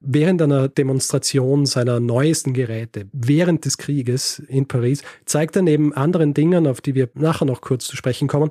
Während 0.00 0.42
einer 0.42 0.68
Demonstration 0.68 1.66
seiner 1.66 2.00
neuesten 2.00 2.52
Geräte 2.52 3.08
während 3.12 3.64
des 3.64 3.78
Krieges 3.78 4.40
in 4.48 4.66
Paris 4.66 5.02
zeigt 5.24 5.56
er 5.56 5.62
neben 5.62 5.94
anderen 5.94 6.34
Dingen, 6.34 6.66
auf 6.66 6.80
die 6.80 6.94
wir 6.94 7.08
nachher 7.14 7.44
noch 7.44 7.60
kurz 7.60 7.86
zu 7.86 7.96
sprechen 7.96 8.28
kommen, 8.28 8.50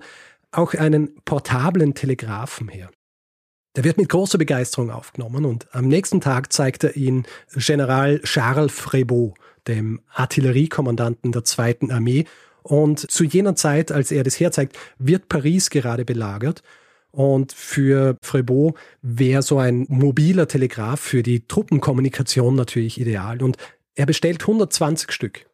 auch 0.51 0.73
einen 0.73 1.15
portablen 1.25 1.93
Telegraphen 1.93 2.69
her. 2.69 2.89
Der 3.75 3.83
wird 3.83 3.97
mit 3.97 4.09
großer 4.09 4.37
Begeisterung 4.37 4.89
aufgenommen 4.89 5.45
und 5.45 5.67
am 5.75 5.87
nächsten 5.87 6.21
Tag 6.21 6.53
zeigt 6.53 6.85
er 6.85 6.95
ihn 6.95 7.25
General 7.55 8.19
Charles 8.21 8.71
Frébeau, 8.71 9.33
dem 9.67 9.99
Artilleriekommandanten 10.13 11.33
der 11.33 11.43
Zweiten 11.43 11.91
Armee. 11.91 12.25
Und 12.63 13.11
zu 13.11 13.23
jener 13.25 13.55
Zeit, 13.55 13.91
als 13.91 14.11
er 14.11 14.23
das 14.23 14.39
herzeigt, 14.39 14.77
wird 14.97 15.27
Paris 15.27 15.69
gerade 15.69 16.05
belagert 16.05 16.63
und 17.15 17.53
für 17.53 18.17
Frébeau 18.21 18.75
wäre 19.01 19.41
so 19.41 19.57
ein 19.57 19.85
mobiler 19.87 20.49
Telegraph 20.49 20.99
für 20.99 21.23
die 21.23 21.47
Truppenkommunikation 21.47 22.55
natürlich 22.55 22.99
ideal. 22.99 23.41
Und 23.41 23.57
er 23.95 24.05
bestellt 24.05 24.41
120 24.41 25.11
Stück. 25.13 25.45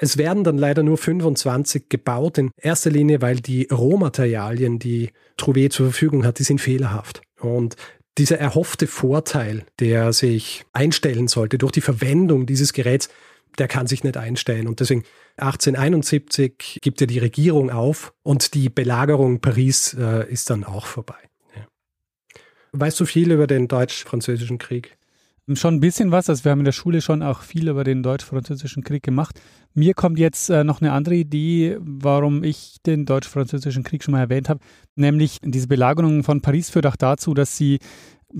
Es 0.00 0.16
werden 0.16 0.44
dann 0.44 0.56
leider 0.56 0.82
nur 0.82 0.96
25 0.96 1.90
gebaut, 1.90 2.38
in 2.38 2.52
erster 2.56 2.90
Linie, 2.90 3.20
weil 3.20 3.36
die 3.40 3.68
Rohmaterialien, 3.70 4.78
die 4.78 5.10
Trouvé 5.36 5.68
zur 5.68 5.86
Verfügung 5.86 6.24
hat, 6.24 6.38
die 6.38 6.44
sind 6.44 6.60
fehlerhaft. 6.60 7.20
Und 7.38 7.76
dieser 8.16 8.38
erhoffte 8.38 8.86
Vorteil, 8.86 9.64
der 9.80 10.14
sich 10.14 10.64
einstellen 10.72 11.28
sollte 11.28 11.58
durch 11.58 11.72
die 11.72 11.80
Verwendung 11.82 12.46
dieses 12.46 12.72
Geräts, 12.72 13.10
der 13.58 13.68
kann 13.68 13.86
sich 13.86 14.04
nicht 14.04 14.16
einstellen. 14.16 14.68
Und 14.68 14.80
deswegen 14.80 15.04
1871 15.38 16.78
gibt 16.82 17.00
er 17.00 17.06
die 17.06 17.18
Regierung 17.18 17.70
auf 17.70 18.12
und 18.22 18.54
die 18.54 18.68
Belagerung 18.68 19.40
Paris 19.40 19.94
äh, 19.94 20.30
ist 20.30 20.50
dann 20.50 20.64
auch 20.64 20.86
vorbei. 20.86 21.18
Ja. 21.54 21.66
Weißt 22.72 22.98
du 23.00 23.06
viel 23.06 23.30
über 23.30 23.46
den 23.46 23.68
Deutsch-Französischen 23.68 24.58
Krieg? 24.58 24.97
Schon 25.54 25.74
ein 25.74 25.80
bisschen 25.80 26.12
was. 26.12 26.28
Also 26.28 26.44
wir 26.44 26.52
haben 26.52 26.60
in 26.60 26.64
der 26.64 26.72
Schule 26.72 27.00
schon 27.00 27.22
auch 27.22 27.42
viel 27.42 27.68
über 27.68 27.84
den 27.84 28.02
Deutsch-Französischen 28.02 28.82
Krieg 28.82 29.02
gemacht. 29.02 29.40
Mir 29.74 29.94
kommt 29.94 30.18
jetzt 30.18 30.50
äh, 30.50 30.64
noch 30.64 30.80
eine 30.80 30.92
andere 30.92 31.14
Idee, 31.14 31.78
warum 31.80 32.44
ich 32.44 32.76
den 32.84 33.06
Deutsch-Französischen 33.06 33.82
Krieg 33.82 34.04
schon 34.04 34.12
mal 34.12 34.20
erwähnt 34.20 34.48
habe. 34.48 34.60
Nämlich 34.96 35.38
diese 35.42 35.68
Belagerung 35.68 36.24
von 36.24 36.42
Paris 36.42 36.70
führt 36.70 36.86
auch 36.86 36.96
dazu, 36.96 37.34
dass 37.34 37.56
sie 37.56 37.78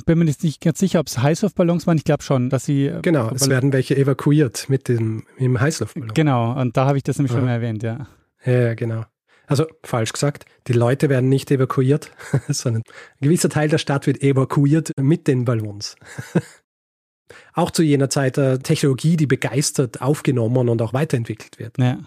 bin 0.05 0.19
mir 0.19 0.27
jetzt 0.27 0.45
nicht 0.45 0.61
ganz 0.61 0.79
sicher, 0.79 1.01
ob 1.01 1.07
es 1.07 1.19
Heißluftballons 1.19 1.87
waren. 1.87 1.97
Ich 1.97 2.05
glaube 2.05 2.23
schon, 2.23 2.51
dass 2.51 2.65
sie. 2.67 2.87
Äh, 2.87 3.01
genau, 3.01 3.31
es 3.31 3.49
werden 3.49 3.73
welche 3.73 3.97
evakuiert 3.97 4.69
mit 4.69 4.89
dem 4.89 5.25
im 5.39 5.59
Heißluftballon. 5.61 6.13
Genau, 6.15 6.61
und 6.61 6.77
da 6.77 6.87
habe 6.87 6.99
ich 6.99 7.05
das 7.05 7.19
nämlich 7.19 7.33
ja. 7.33 7.39
schon 7.39 7.47
mal 7.47 7.53
erwähnt, 7.53 7.83
ja. 7.83 8.07
Ja, 8.45 8.75
genau. 8.75 9.05
Also 9.47 9.67
falsch 9.83 10.13
gesagt, 10.13 10.45
die 10.67 10.75
Leute 10.75 11.09
werden 11.09 11.31
nicht 11.31 11.51
evakuiert, 11.51 12.13
sondern 12.49 12.83
ein 12.83 13.23
gewisser 13.23 13.49
Teil 13.49 13.71
der 13.71 13.79
Stadt 13.79 14.07
wird 14.07 14.23
evakuiert 14.23 14.93
mit 15.01 15.27
den 15.27 15.47
Ballons. 15.47 15.97
auch 17.55 17.71
zu 17.71 17.83
jener 17.83 18.11
Zeit 18.11 18.39
äh, 18.39 18.59
Technologie, 18.59 19.17
die 19.17 19.27
begeistert 19.27 20.01
aufgenommen 20.01 20.69
und 20.69 20.83
auch 20.83 20.93
weiterentwickelt 20.93 21.59
wird. 21.59 21.79
Ja. 21.79 21.99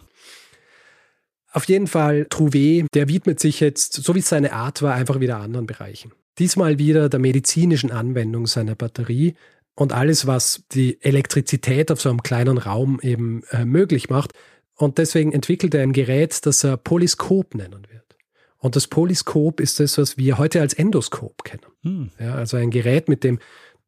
Auf 1.52 1.66
jeden 1.66 1.88
Fall, 1.88 2.28
Trouvé, 2.30 2.86
der 2.94 3.10
widmet 3.10 3.40
sich 3.40 3.60
jetzt, 3.60 3.94
so 3.94 4.16
wie 4.16 4.20
es 4.20 4.30
seine 4.30 4.54
Art 4.54 4.82
war, 4.82 4.94
einfach 4.94 5.20
wieder 5.20 5.38
anderen 5.38 5.68
Bereichen. 5.68 6.14
Diesmal 6.40 6.80
wieder 6.80 7.10
der 7.10 7.20
medizinischen 7.20 7.92
Anwendung 7.92 8.48
seiner 8.48 8.76
Batterie 8.76 9.36
und 9.76 9.92
alles, 9.92 10.28
was 10.28 10.64
die 10.72 11.02
Elektrizität 11.02 11.92
auf 11.92 12.02
so 12.02 12.10
einem 12.10 12.24
kleinen 12.24 12.58
Raum 12.58 13.00
eben 13.02 13.44
äh, 13.52 13.66
möglich 13.66 14.10
macht. 14.10 14.32
Und 14.76 14.98
deswegen 14.98 15.34
entwickelt 15.34 15.74
er 15.74 15.84
ein 15.84 15.94
Gerät, 15.94 16.46
das 16.46 16.64
er 16.64 16.78
Polyskop 16.78 17.54
nennen 17.54 17.86
wird. 17.92 18.16
Und 18.58 18.76
das 18.76 18.88
Polyskop 18.88 19.60
ist 19.60 19.80
das, 19.80 19.98
was 19.98 20.18
wir 20.18 20.38
heute 20.38 20.62
als 20.62 20.74
Endoskop 20.74 21.44
kennen. 21.44 21.66
Hm. 21.82 22.12
Ja, 22.20 22.36
also 22.36 22.58
ein 22.58 22.70
Gerät, 22.70 23.10
mit 23.10 23.24
dem 23.24 23.40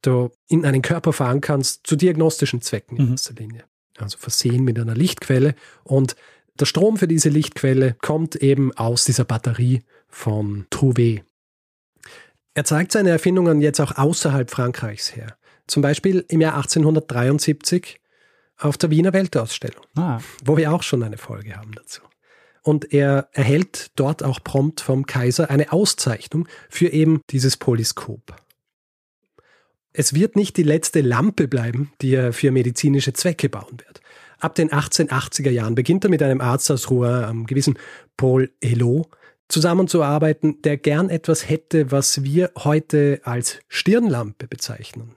du 0.05 0.31
in 0.47 0.65
einen 0.65 0.81
Körper 0.81 1.13
fahren 1.13 1.41
kannst, 1.41 1.87
zu 1.87 1.95
diagnostischen 1.95 2.61
Zwecken 2.61 2.97
in 2.97 3.05
mhm. 3.05 3.11
erster 3.11 3.33
Linie. 3.33 3.63
Also 3.97 4.17
versehen 4.17 4.63
mit 4.63 4.79
einer 4.79 4.95
Lichtquelle. 4.95 5.55
Und 5.83 6.15
der 6.59 6.65
Strom 6.65 6.97
für 6.97 7.07
diese 7.07 7.29
Lichtquelle 7.29 7.95
kommt 8.01 8.35
eben 8.35 8.71
aus 8.73 9.05
dieser 9.05 9.25
Batterie 9.25 9.83
von 10.07 10.65
Trouvé. 10.69 11.23
Er 12.53 12.65
zeigt 12.65 12.91
seine 12.91 13.09
Erfindungen 13.09 13.61
jetzt 13.61 13.81
auch 13.81 13.97
außerhalb 13.97 14.49
Frankreichs 14.49 15.15
her. 15.15 15.37
Zum 15.67 15.81
Beispiel 15.81 16.25
im 16.27 16.41
Jahr 16.41 16.55
1873 16.55 17.99
auf 18.57 18.77
der 18.77 18.91
Wiener 18.91 19.13
Weltausstellung, 19.13 19.83
ah. 19.95 20.19
wo 20.43 20.57
wir 20.57 20.71
auch 20.71 20.83
schon 20.83 21.03
eine 21.03 21.17
Folge 21.17 21.55
haben 21.55 21.71
dazu. 21.73 22.01
Und 22.61 22.93
er 22.93 23.29
erhält 23.33 23.91
dort 23.95 24.23
auch 24.23 24.41
prompt 24.43 24.81
vom 24.81 25.05
Kaiser 25.05 25.49
eine 25.49 25.73
Auszeichnung 25.73 26.47
für 26.69 26.87
eben 26.87 27.21
dieses 27.29 27.57
Polyskop. 27.57 28.35
Es 29.93 30.15
wird 30.15 30.35
nicht 30.35 30.57
die 30.57 30.63
letzte 30.63 31.01
Lampe 31.01 31.47
bleiben, 31.47 31.93
die 32.01 32.15
er 32.15 32.33
für 32.33 32.51
medizinische 32.51 33.13
Zwecke 33.13 33.47
bauen 33.47 33.77
wird. 33.85 34.01
Ab 34.39 34.55
den 34.55 34.71
1880er 34.71 35.51
Jahren 35.51 35.75
beginnt 35.75 36.03
er 36.03 36.09
mit 36.09 36.21
einem 36.23 36.41
Arzt 36.41 36.69
aus 36.71 36.89
Rouen, 36.89 37.23
einem 37.23 37.45
gewissen 37.45 37.77
Paul 38.17 38.51
Helot, 38.61 39.07
zusammenzuarbeiten, 39.47 40.61
der 40.63 40.77
gern 40.77 41.09
etwas 41.09 41.47
hätte, 41.47 41.91
was 41.91 42.23
wir 42.23 42.51
heute 42.57 43.21
als 43.23 43.59
Stirnlampe 43.67 44.47
bezeichnen. 44.47 45.15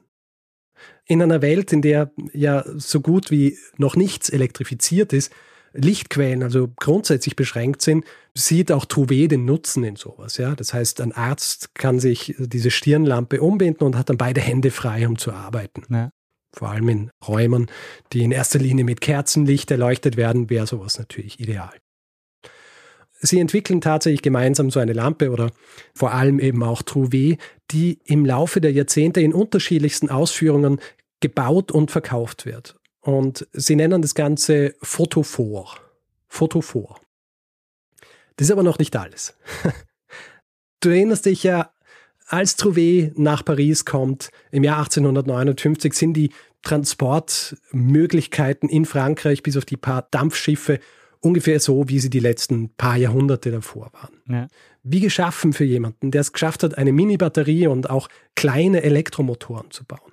In 1.07 1.23
einer 1.23 1.41
Welt, 1.41 1.73
in 1.73 1.81
der 1.83 2.13
ja 2.33 2.65
so 2.77 3.01
gut 3.01 3.31
wie 3.31 3.57
noch 3.79 3.97
nichts 3.97 4.29
elektrifiziert 4.29 5.13
ist, 5.13 5.33
Lichtquellen 5.77 6.43
also 6.43 6.69
grundsätzlich 6.77 7.37
beschränkt 7.37 7.83
sind, 7.83 8.05
sieht 8.35 8.73
auch 8.73 8.85
Trouvé 8.85 9.29
den 9.29 9.45
Nutzen 9.45 9.85
in 9.85 9.97
sowas. 9.97 10.37
Ja? 10.37 10.55
Das 10.55 10.75
heißt, 10.75 11.01
ein 11.01 11.13
Arzt 11.13 11.75
kann 11.75 12.01
sich 12.01 12.35
diese 12.39 12.71
Stirnlampe 12.71 13.41
umbinden 13.41 13.85
und 13.85 13.97
hat 13.97 14.09
dann 14.09 14.19
beide 14.19 14.41
Hände 14.41 14.71
frei, 14.71 15.07
um 15.07 15.19
zu 15.19 15.33
arbeiten. 15.33 15.83
Ja. 15.89 16.11
Vor 16.53 16.71
allem 16.71 16.89
in 16.89 17.11
Räumen, 17.27 17.67
die 18.13 18.23
in 18.23 18.33
erster 18.33 18.59
Linie 18.59 18.85
mit 18.85 19.01
Kerzenlicht 19.01 19.71
erleuchtet 19.71 20.17
werden, 20.17 20.49
wäre 20.49 20.67
sowas 20.67 20.99
natürlich 20.99 21.39
ideal. 21.39 21.73
Sie 23.21 23.41
entwickeln 23.41 23.81
tatsächlich 23.81 24.23
gemeinsam 24.23 24.71
so 24.71 24.81
eine 24.81 24.93
Lampe 24.93 25.31
oder 25.31 25.51
vor 25.95 26.13
allem 26.13 26.39
eben 26.39 26.63
auch 26.63 26.83
Trouvé, 26.83 27.39
die 27.71 27.99
im 28.05 28.25
Laufe 28.25 28.61
der 28.61 28.73
Jahrzehnte 28.73 29.21
in 29.21 29.33
unterschiedlichsten 29.33 30.11
Ausführungen 30.11 30.81
gebaut 31.21 31.73
und 31.73 31.91
verkauft 31.91 32.47
wird. 32.47 32.77
Und 33.07 33.47
sie 33.53 33.77
nennen 33.77 34.03
das 34.03 34.17
Ganze 34.17 34.75
Photophor. 34.83 35.77
Photophor. 36.27 37.01
Das 38.35 38.49
ist 38.49 38.51
aber 38.51 38.65
noch 38.65 38.79
nicht 38.79 38.97
alles. 38.97 39.35
Du 40.81 40.91
erinnerst 40.91 41.25
dich 41.25 41.43
ja, 41.43 41.73
als 42.27 42.59
Trouvé 42.59 43.11
nach 43.17 43.43
Paris 43.43 43.87
kommt, 43.87 44.29
im 44.51 44.63
Jahr 44.63 44.77
1859 44.77 45.95
sind 45.95 46.13
die 46.13 46.33
Transportmöglichkeiten 46.63 48.69
in 48.69 48.85
Frankreich 48.85 49.43
bis 49.43 49.57
auf 49.57 49.65
die 49.65 49.79
paar 49.79 50.07
Dampfschiffe 50.11 50.79
ungefähr 51.21 51.61
so, 51.61 51.89
wie 51.89 51.99
sie 51.99 52.11
die 52.11 52.21
letzten 52.21 52.69
paar 52.77 52.99
Jahrhunderte 52.99 53.51
davor 53.51 53.91
waren. 53.95 54.21
Ja. 54.29 54.49
Wie 54.83 55.01
geschaffen 55.01 55.55
für 55.55 55.65
jemanden, 55.65 56.11
der 56.11 56.21
es 56.21 56.33
geschafft 56.33 56.63
hat, 56.63 56.77
eine 56.77 56.93
Mini-Batterie 56.93 57.69
und 57.69 57.89
auch 57.89 58.11
kleine 58.35 58.83
Elektromotoren 58.83 59.71
zu 59.71 59.85
bauen. 59.85 60.13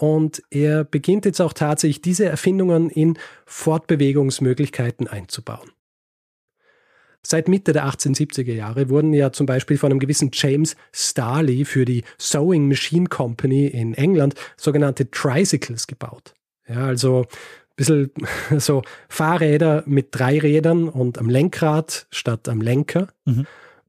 Und 0.00 0.42
er 0.50 0.84
beginnt 0.84 1.24
jetzt 1.24 1.40
auch 1.40 1.52
tatsächlich 1.52 2.00
diese 2.00 2.24
Erfindungen 2.24 2.88
in 2.88 3.18
Fortbewegungsmöglichkeiten 3.46 5.08
einzubauen. 5.08 5.72
Seit 7.26 7.48
Mitte 7.48 7.72
der 7.72 7.84
1870er 7.84 8.52
Jahre 8.52 8.90
wurden 8.90 9.12
ja 9.12 9.32
zum 9.32 9.46
Beispiel 9.46 9.76
von 9.76 9.90
einem 9.90 9.98
gewissen 9.98 10.30
James 10.32 10.76
Starley 10.92 11.64
für 11.64 11.84
die 11.84 12.04
Sewing 12.16 12.68
Machine 12.68 13.08
Company 13.08 13.66
in 13.66 13.92
England 13.94 14.34
sogenannte 14.56 15.10
Tricycles 15.10 15.88
gebaut. 15.88 16.32
Ja, 16.68 16.86
also 16.86 17.26
bisschen 17.74 18.12
so 18.58 18.82
Fahrräder 19.08 19.82
mit 19.86 20.08
drei 20.12 20.38
Rädern 20.38 20.88
und 20.88 21.18
am 21.18 21.28
Lenkrad 21.28 22.06
statt 22.10 22.48
am 22.48 22.60
Lenker. 22.60 23.08
Mhm. 23.24 23.46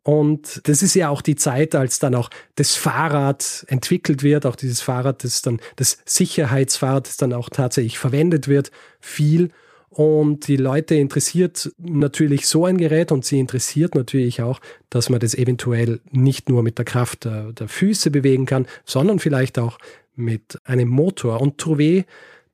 Und 0.09 0.67
das 0.67 0.81
ist 0.81 0.95
ja 0.95 1.09
auch 1.09 1.21
die 1.21 1.35
Zeit, 1.35 1.75
als 1.75 1.99
dann 1.99 2.15
auch 2.15 2.31
das 2.55 2.73
Fahrrad 2.73 3.63
entwickelt 3.67 4.23
wird, 4.23 4.47
auch 4.47 4.55
dieses 4.55 4.81
Fahrrad, 4.81 5.23
das 5.23 5.43
dann 5.43 5.59
das 5.75 5.99
Sicherheitsfahrrad, 6.03 7.07
das 7.07 7.17
dann 7.17 7.31
auch 7.31 7.49
tatsächlich 7.49 7.99
verwendet 7.99 8.47
wird, 8.47 8.71
viel. 8.99 9.51
Und 9.91 10.47
die 10.47 10.55
Leute 10.55 10.95
interessiert 10.95 11.71
natürlich 11.77 12.47
so 12.47 12.65
ein 12.65 12.77
Gerät 12.79 13.11
und 13.11 13.23
sie 13.23 13.37
interessiert 13.37 13.93
natürlich 13.93 14.41
auch, 14.41 14.61
dass 14.89 15.09
man 15.09 15.19
das 15.19 15.35
eventuell 15.35 15.99
nicht 16.09 16.49
nur 16.49 16.63
mit 16.63 16.79
der 16.79 16.85
Kraft 16.85 17.25
der, 17.25 17.51
der 17.51 17.67
Füße 17.67 18.09
bewegen 18.09 18.47
kann, 18.47 18.65
sondern 18.85 19.19
vielleicht 19.19 19.59
auch 19.59 19.77
mit 20.15 20.59
einem 20.65 20.89
Motor. 20.89 21.39
Und 21.39 21.61
Trouvé 21.61 22.05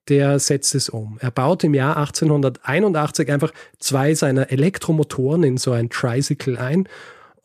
der 0.10 0.38
setzt 0.40 0.76
es 0.76 0.90
um. 0.90 1.18
Er 1.20 1.32
baut 1.32 1.64
im 1.64 1.74
Jahr 1.74 1.98
1881 1.98 3.32
einfach 3.32 3.52
zwei 3.80 4.14
seiner 4.14 4.52
Elektromotoren 4.52 5.44
in 5.44 5.58
so 5.58 5.72
ein 5.72 5.90
Tricycle 5.90 6.58
ein 6.58 6.88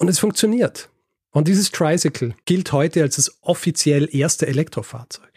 und 0.00 0.08
es 0.08 0.18
funktioniert. 0.18 0.88
Und 1.30 1.46
dieses 1.46 1.70
Tricycle 1.70 2.34
gilt 2.46 2.72
heute 2.72 3.02
als 3.02 3.16
das 3.16 3.38
offiziell 3.42 4.08
erste 4.10 4.46
Elektrofahrzeug. 4.46 5.30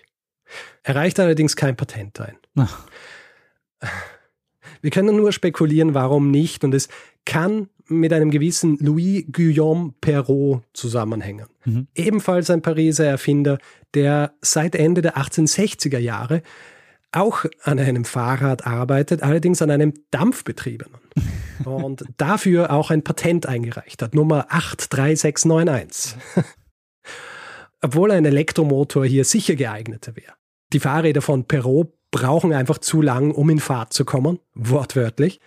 Er 0.84 0.96
reicht 0.96 1.20
allerdings 1.20 1.56
kein 1.56 1.76
Patent 1.76 2.20
ein. 2.22 2.38
Ach. 2.56 2.88
Wir 4.82 4.90
können 4.90 5.16
nur 5.16 5.32
spekulieren, 5.32 5.94
warum 5.94 6.32
nicht. 6.32 6.64
Und 6.64 6.74
es 6.74 6.88
kann 7.26 7.70
mit 7.88 8.14
einem 8.14 8.32
gewissen 8.32 8.78
Louis 8.80 9.26
Guillaume 9.32 9.94
Perrault 10.00 10.64
zusammenhängen. 10.74 11.48
Mhm. 11.66 11.88
Ebenfalls 11.94 12.50
ein 12.50 12.62
Pariser 12.62 13.06
Erfinder, 13.06 13.60
der 13.94 14.34
seit 14.42 14.76
Ende 14.76 15.02
der 15.02 15.18
1860er 15.18 16.00
Jahre 16.00 16.42
auch 17.16 17.46
an 17.64 17.80
einem 17.80 18.06
Fahrrad 18.06 18.66
arbeitet, 18.66 19.24
allerdings 19.24 19.62
an 19.62 19.72
einem 19.72 19.94
dampfbetriebenen. 20.12 21.00
Und 21.66 22.04
dafür 22.18 22.72
auch 22.72 22.90
ein 22.90 23.04
Patent 23.04 23.46
eingereicht 23.46 24.02
hat, 24.02 24.16
Nummer 24.16 24.48
83691. 24.50 26.16
Obwohl 27.82 28.12
ein 28.12 28.26
Elektromotor 28.26 29.06
hier 29.06 29.26
sicher 29.26 29.56
geeigneter 29.56 30.16
wäre. 30.16 30.34
Die 30.72 30.80
Fahrräder 30.80 31.22
von 31.22 31.46
Perrault 31.46 31.90
brauchen 32.12 32.54
einfach 32.54 32.78
zu 32.80 33.02
lang, 33.02 33.32
um 33.32 33.50
in 33.50 33.60
Fahrt 33.60 33.94
zu 33.94 34.06
kommen, 34.06 34.40
wortwörtlich 34.54 35.40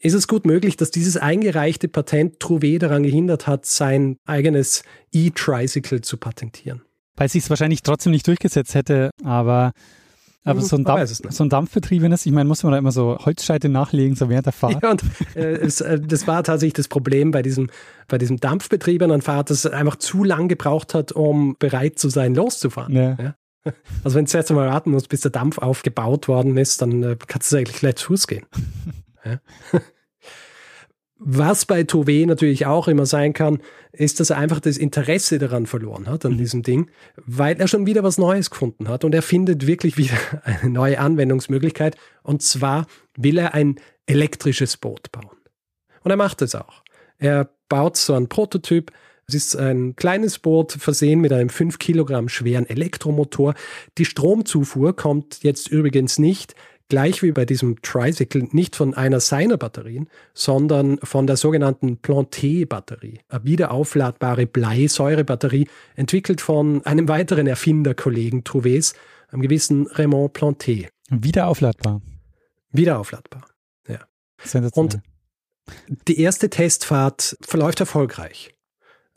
ist 0.00 0.14
es 0.14 0.26
gut 0.26 0.46
möglich, 0.46 0.76
dass 0.76 0.90
dieses 0.90 1.16
eingereichte 1.16 1.86
Patent 1.88 2.38
Trouvé 2.40 2.78
daran 2.78 3.02
gehindert 3.02 3.46
hat, 3.46 3.66
sein 3.66 4.16
eigenes 4.24 4.82
E-Tricycle 5.12 6.00
zu 6.00 6.16
patentieren. 6.16 6.82
Weil 7.16 7.28
sich 7.28 7.44
es 7.44 7.50
wahrscheinlich 7.50 7.82
trotzdem 7.82 8.12
nicht 8.12 8.26
durchgesetzt 8.26 8.74
hätte, 8.74 9.10
aber, 9.22 9.72
aber 10.42 10.60
mhm, 10.60 10.64
so, 10.64 10.76
ein 10.76 10.84
Dampf, 10.84 11.20
so 11.28 11.44
ein 11.44 11.50
Dampfbetriebenes, 11.50 12.24
ich 12.24 12.32
meine, 12.32 12.48
muss 12.48 12.62
man 12.62 12.72
da 12.72 12.78
immer 12.78 12.92
so 12.92 13.18
Holzscheite 13.18 13.68
nachlegen, 13.68 14.16
so 14.16 14.30
während 14.30 14.46
der 14.46 14.54
Fahrt. 14.54 14.82
Ja, 14.82 14.90
und 14.90 15.02
äh, 15.34 15.56
es, 15.56 15.82
äh, 15.82 16.00
das 16.00 16.26
war 16.26 16.42
tatsächlich 16.42 16.72
das 16.72 16.88
Problem 16.88 17.30
bei 17.30 17.42
diesem, 17.42 17.68
bei 18.08 18.16
diesem 18.16 18.38
dampfbetriebenen 18.38 19.20
Fahrt, 19.20 19.50
dass 19.50 19.64
es 19.64 19.72
einfach 19.72 19.96
zu 19.96 20.24
lang 20.24 20.48
gebraucht 20.48 20.94
hat, 20.94 21.12
um 21.12 21.56
bereit 21.58 21.98
zu 21.98 22.08
sein, 22.08 22.34
loszufahren. 22.34 22.94
Ja. 22.94 23.16
ja? 23.20 23.34
Also 24.02 24.16
wenn 24.16 24.24
du 24.24 24.32
jetzt 24.32 24.50
einmal 24.50 24.68
warten 24.68 24.92
musst, 24.92 25.10
bis 25.10 25.20
der 25.20 25.30
Dampf 25.30 25.58
aufgebaut 25.58 26.28
worden 26.28 26.56
ist, 26.56 26.80
dann 26.80 27.02
äh, 27.02 27.16
kannst 27.26 27.52
du 27.52 27.56
eigentlich 27.56 27.76
gleich 27.76 27.96
zu 27.96 28.06
Fuß 28.06 28.26
gehen. 28.26 28.46
Was 31.22 31.66
bei 31.66 31.82
Tove 31.82 32.24
natürlich 32.26 32.64
auch 32.64 32.88
immer 32.88 33.04
sein 33.04 33.34
kann, 33.34 33.58
ist, 33.92 34.20
dass 34.20 34.30
er 34.30 34.38
einfach 34.38 34.58
das 34.58 34.78
Interesse 34.78 35.38
daran 35.38 35.66
verloren 35.66 36.06
hat, 36.06 36.24
an 36.24 36.32
mhm. 36.32 36.38
diesem 36.38 36.62
Ding, 36.62 36.90
weil 37.16 37.60
er 37.60 37.68
schon 37.68 37.84
wieder 37.84 38.02
was 38.02 38.16
Neues 38.16 38.48
gefunden 38.48 38.88
hat 38.88 39.04
und 39.04 39.14
er 39.14 39.20
findet 39.20 39.66
wirklich 39.66 39.98
wieder 39.98 40.14
eine 40.44 40.70
neue 40.70 40.98
Anwendungsmöglichkeit. 40.98 41.96
Und 42.22 42.40
zwar 42.40 42.86
will 43.18 43.36
er 43.36 43.52
ein 43.52 43.78
elektrisches 44.06 44.78
Boot 44.78 45.12
bauen. 45.12 45.36
Und 46.02 46.10
er 46.10 46.16
macht 46.16 46.40
es 46.40 46.54
auch. 46.54 46.82
Er 47.18 47.50
baut 47.68 47.98
so 47.98 48.14
einen 48.14 48.30
Prototyp. 48.30 48.90
Es 49.28 49.34
ist 49.34 49.56
ein 49.56 49.96
kleines 49.96 50.38
Boot 50.38 50.72
versehen 50.72 51.20
mit 51.20 51.34
einem 51.34 51.50
5 51.50 51.78
Kilogramm 51.78 52.30
schweren 52.30 52.66
Elektromotor. 52.66 53.52
Die 53.98 54.06
Stromzufuhr 54.06 54.96
kommt 54.96 55.42
jetzt 55.42 55.68
übrigens 55.68 56.18
nicht 56.18 56.54
gleich 56.90 57.22
wie 57.22 57.32
bei 57.32 57.46
diesem 57.46 57.80
Tricycle 57.80 58.48
nicht 58.52 58.76
von 58.76 58.92
einer 58.92 59.20
seiner 59.20 59.56
Batterien, 59.56 60.10
sondern 60.34 60.98
von 60.98 61.26
der 61.26 61.38
sogenannten 61.38 62.00
Planté-Batterie, 62.02 63.20
eine 63.30 63.44
wiederaufladbare 63.44 64.46
Bleisäurebatterie, 64.46 65.68
entwickelt 65.96 66.42
von 66.42 66.84
einem 66.84 67.08
weiteren 67.08 67.46
Erfinderkollegen 67.46 68.44
Trouvets, 68.44 68.92
einem 69.28 69.40
gewissen 69.40 69.86
Raymond 69.86 70.36
Planté. 70.36 70.88
Wiederaufladbar. 71.08 72.02
Wiederaufladbar, 72.72 73.46
ja. 73.88 74.00
Und 74.74 75.00
die 76.08 76.20
erste 76.20 76.50
Testfahrt 76.50 77.36
verläuft 77.40 77.80
erfolgreich. 77.80 78.52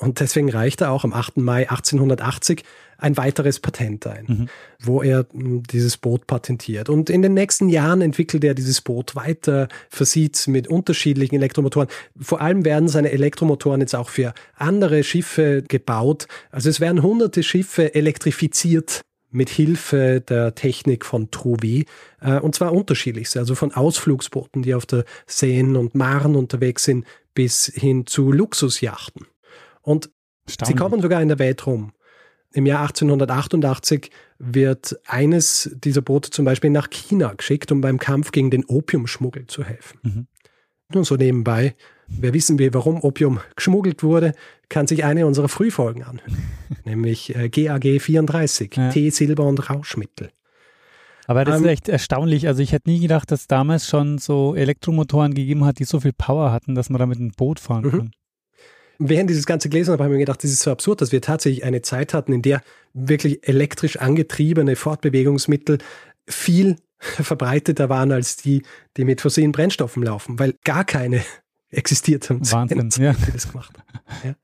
Und 0.03 0.19
deswegen 0.19 0.49
reicht 0.49 0.81
er 0.81 0.91
auch 0.91 1.05
am 1.05 1.13
8. 1.13 1.37
Mai 1.37 1.69
1880 1.69 2.63
ein 2.97 3.15
weiteres 3.15 3.59
Patent 3.59 4.05
ein, 4.05 4.25
mhm. 4.27 4.49
wo 4.79 5.01
er 5.01 5.25
hm, 5.31 5.63
dieses 5.63 5.97
Boot 5.97 6.27
patentiert. 6.27 6.89
Und 6.89 7.09
in 7.09 7.21
den 7.21 7.33
nächsten 7.33 7.69
Jahren 7.69 8.01
entwickelt 8.01 8.43
er 8.43 8.53
dieses 8.53 8.81
Boot 8.81 9.15
weiter, 9.15 9.69
versieht 9.89 10.45
mit 10.47 10.67
unterschiedlichen 10.67 11.35
Elektromotoren. 11.35 11.87
Vor 12.19 12.41
allem 12.41 12.65
werden 12.65 12.89
seine 12.89 13.11
Elektromotoren 13.11 13.79
jetzt 13.79 13.95
auch 13.95 14.09
für 14.09 14.33
andere 14.55 15.03
Schiffe 15.03 15.63
gebaut. 15.65 16.27
Also 16.51 16.69
es 16.69 16.81
werden 16.81 17.01
hunderte 17.01 17.43
Schiffe 17.43 17.95
elektrifiziert 17.95 19.01
mit 19.31 19.49
Hilfe 19.49 20.21
der 20.21 20.53
Technik 20.53 21.05
von 21.05 21.29
Trouvé, 21.29 21.85
äh, 22.21 22.39
und 22.39 22.55
zwar 22.55 22.73
unterschiedlichste, 22.73 23.39
also 23.39 23.55
von 23.55 23.73
Ausflugsbooten, 23.73 24.63
die 24.63 24.75
auf 24.75 24.85
der 24.85 25.05
Seine 25.25 25.79
und 25.79 25.95
Maren 25.95 26.35
unterwegs 26.35 26.83
sind, 26.83 27.05
bis 27.33 27.71
hin 27.73 28.05
zu 28.05 28.31
Luxusjachten. 28.31 29.25
Und 29.83 30.09
sie 30.47 30.73
kommen 30.73 31.01
sogar 31.01 31.21
in 31.21 31.27
der 31.27 31.39
Welt 31.39 31.67
rum. 31.67 31.91
Im 32.53 32.65
Jahr 32.65 32.81
1888 32.81 34.11
wird 34.37 34.99
eines 35.07 35.71
dieser 35.83 36.01
Boote 36.01 36.29
zum 36.29 36.45
Beispiel 36.45 36.69
nach 36.69 36.89
China 36.89 37.33
geschickt, 37.33 37.71
um 37.71 37.81
beim 37.81 37.97
Kampf 37.97 38.31
gegen 38.31 38.51
den 38.51 38.63
Opiumschmuggel 38.65 39.47
zu 39.47 39.63
helfen. 39.63 39.99
Mhm. 40.03 40.27
Nur 40.93 41.05
so 41.05 41.15
nebenbei, 41.15 41.75
wer 42.07 42.33
wissen 42.33 42.59
will, 42.59 42.71
warum 42.73 43.01
Opium 43.01 43.39
geschmuggelt 43.55 44.03
wurde, 44.03 44.33
kann 44.69 44.85
sich 44.85 45.03
eine 45.03 45.25
unserer 45.25 45.49
Frühfolgen 45.49 46.03
anhören, 46.03 46.37
nämlich 46.85 47.35
äh, 47.35 47.49
GAG 47.49 47.99
34, 47.99 48.75
ja. 48.75 48.89
Tee, 48.89 49.09
Silber 49.09 49.45
und 49.45 49.69
Rauschmittel. 49.69 50.29
Aber 51.25 51.45
das 51.45 51.57
ähm, 51.57 51.65
ist 51.65 51.71
echt 51.71 51.89
erstaunlich. 51.89 52.47
Also 52.47 52.61
ich 52.61 52.73
hätte 52.73 52.89
nie 52.89 52.99
gedacht, 52.99 53.31
dass 53.31 53.47
damals 53.47 53.87
schon 53.87 54.19
so 54.19 54.55
Elektromotoren 54.55 55.33
gegeben 55.33 55.65
hat, 55.65 55.79
die 55.79 55.85
so 55.85 56.01
viel 56.01 56.13
Power 56.13 56.51
hatten, 56.51 56.75
dass 56.75 56.89
man 56.89 56.99
damit 56.99 57.19
ein 57.19 57.31
Boot 57.31 57.59
fahren 57.59 57.85
mhm. 57.85 57.91
kann 57.91 58.11
während 58.99 59.29
dieses 59.29 59.45
ganze 59.45 59.69
gelesen 59.69 59.91
habe, 59.91 60.03
habe 60.03 60.13
ich 60.13 60.17
mir 60.17 60.25
gedacht, 60.25 60.43
das 60.43 60.51
ist 60.51 60.61
so 60.61 60.71
absurd, 60.71 61.01
dass 61.01 61.11
wir 61.11 61.21
tatsächlich 61.21 61.63
eine 61.63 61.81
Zeit 61.81 62.13
hatten, 62.13 62.33
in 62.33 62.41
der 62.41 62.61
wirklich 62.93 63.47
elektrisch 63.47 63.97
angetriebene 63.97 64.75
Fortbewegungsmittel 64.75 65.79
viel 66.27 66.77
verbreiteter 66.99 67.89
waren 67.89 68.11
als 68.11 68.37
die, 68.37 68.63
die 68.97 69.05
mit 69.05 69.21
fossilen 69.21 69.51
Brennstoffen 69.51 70.03
laufen, 70.03 70.39
weil 70.39 70.55
gar 70.63 70.85
keine 70.85 71.23
existiert 71.69 72.29
haben. 72.29 72.39
Wahnsinn, 72.51 72.89
ja. 72.97 73.15
Das 73.33 73.51
gemacht 73.51 73.73
Ja. 74.23 74.35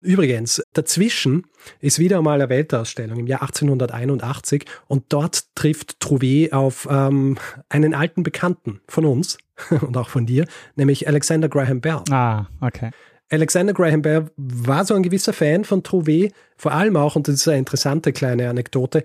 Übrigens, 0.00 0.62
dazwischen 0.74 1.46
ist 1.80 1.98
wieder 1.98 2.22
mal 2.22 2.40
eine 2.40 2.48
Weltausstellung 2.48 3.18
im 3.18 3.26
Jahr 3.26 3.42
1881 3.42 4.64
und 4.86 5.06
dort 5.08 5.52
trifft 5.56 5.96
Trouvé 6.00 6.52
auf 6.52 6.86
ähm, 6.88 7.36
einen 7.68 7.94
alten 7.94 8.22
Bekannten 8.22 8.80
von 8.86 9.04
uns 9.04 9.38
und 9.80 9.96
auch 9.96 10.08
von 10.08 10.24
dir, 10.24 10.46
nämlich 10.76 11.08
Alexander 11.08 11.48
Graham 11.48 11.80
Bell. 11.80 12.02
Ah, 12.10 12.46
okay. 12.60 12.90
Alexander 13.30 13.74
Graham 13.74 14.02
Bell 14.02 14.30
war 14.36 14.84
so 14.84 14.94
ein 14.94 15.02
gewisser 15.02 15.32
Fan 15.32 15.64
von 15.64 15.82
Trouvé, 15.82 16.32
vor 16.56 16.72
allem 16.72 16.96
auch, 16.96 17.14
und 17.14 17.28
das 17.28 17.36
ist 17.36 17.48
eine 17.48 17.58
interessante 17.58 18.12
kleine 18.12 18.48
Anekdote, 18.48 19.04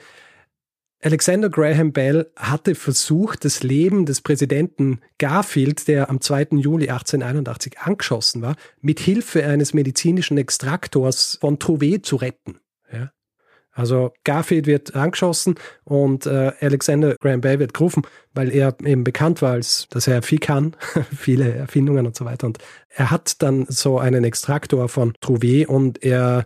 Alexander 1.04 1.50
Graham 1.50 1.92
Bell 1.92 2.32
hatte 2.38 2.76
versucht, 2.76 3.44
das 3.44 3.62
Leben 3.62 4.06
des 4.06 4.22
Präsidenten 4.22 5.02
Garfield, 5.18 5.90
der 5.90 6.10
am 6.10 6.22
2. 6.22 6.48
Juli 6.52 6.88
1881 6.88 7.80
angeschossen 7.80 8.42
war, 8.42 8.56
mit 8.80 9.02
Hilfe 9.02 9.46
eines 9.46 9.74
medizinischen 9.74 10.38
Extraktors 10.38 11.38
von 11.42 11.60
Trouvé 11.60 12.02
zu 12.02 12.16
retten. 12.16 12.60
Ja? 12.90 13.12
Also 13.74 14.14
Garfield 14.24 14.68
wird 14.68 14.96
angeschossen 14.96 15.56
und 15.84 16.28
äh, 16.28 16.52
Alexander 16.62 17.16
Graham 17.20 17.42
Bell 17.42 17.60
wird 17.60 17.74
gerufen, 17.74 18.04
weil 18.34 18.52
er 18.52 18.76
eben 18.86 19.04
bekannt 19.04 19.42
war, 19.42 19.54
als 19.54 19.88
dass 19.90 20.08
er 20.08 20.22
viel 20.22 20.40
kann, 20.40 20.76
viele 21.16 21.52
Erfindungen 21.52 22.06
und 22.06 22.16
so 22.16 22.26
weiter. 22.26 22.48
Und 22.48 22.60
er 22.90 23.10
hat 23.10 23.42
dann 23.42 23.66
so 23.68 23.98
einen 23.98 24.24
Extraktor 24.24 24.88
von 24.90 25.14
Trouvé 25.22 25.66
und 25.66 26.04
er 26.04 26.46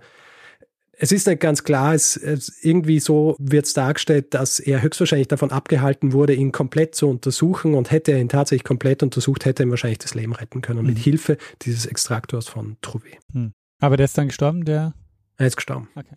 es 0.99 1.11
ist 1.11 1.27
nicht 1.27 1.41
ganz 1.41 1.63
klar, 1.63 1.93
es, 1.93 2.17
es 2.17 2.63
irgendwie 2.63 2.99
so 2.99 3.35
wird 3.37 3.67
es 3.67 3.73
dargestellt, 3.73 4.33
dass 4.33 4.59
er 4.59 4.81
höchstwahrscheinlich 4.81 5.27
davon 5.27 5.51
abgehalten 5.51 6.11
wurde, 6.11 6.33
ihn 6.33 6.51
komplett 6.51 6.95
zu 6.95 7.07
untersuchen 7.07 7.75
und 7.75 7.91
hätte 7.91 8.13
er 8.13 8.19
ihn 8.19 8.29
tatsächlich 8.29 8.63
komplett 8.63 9.03
untersucht, 9.03 9.45
hätte 9.45 9.61
er 9.61 9.67
ihm 9.67 9.69
wahrscheinlich 9.69 9.99
das 9.99 10.15
Leben 10.15 10.33
retten 10.33 10.61
können 10.61 10.81
mhm. 10.81 10.87
mit 10.87 10.97
Hilfe 10.97 11.37
dieses 11.61 11.85
Extraktors 11.85 12.47
von 12.47 12.77
Trouvé. 12.81 13.17
Mhm. 13.31 13.53
Aber 13.79 13.95
der 13.95 14.05
ist 14.05 14.17
dann 14.17 14.29
gestorben, 14.29 14.65
der? 14.65 14.95
Er 15.37 15.45
ist 15.45 15.55
gestorben. 15.55 15.87
Okay. 15.95 16.15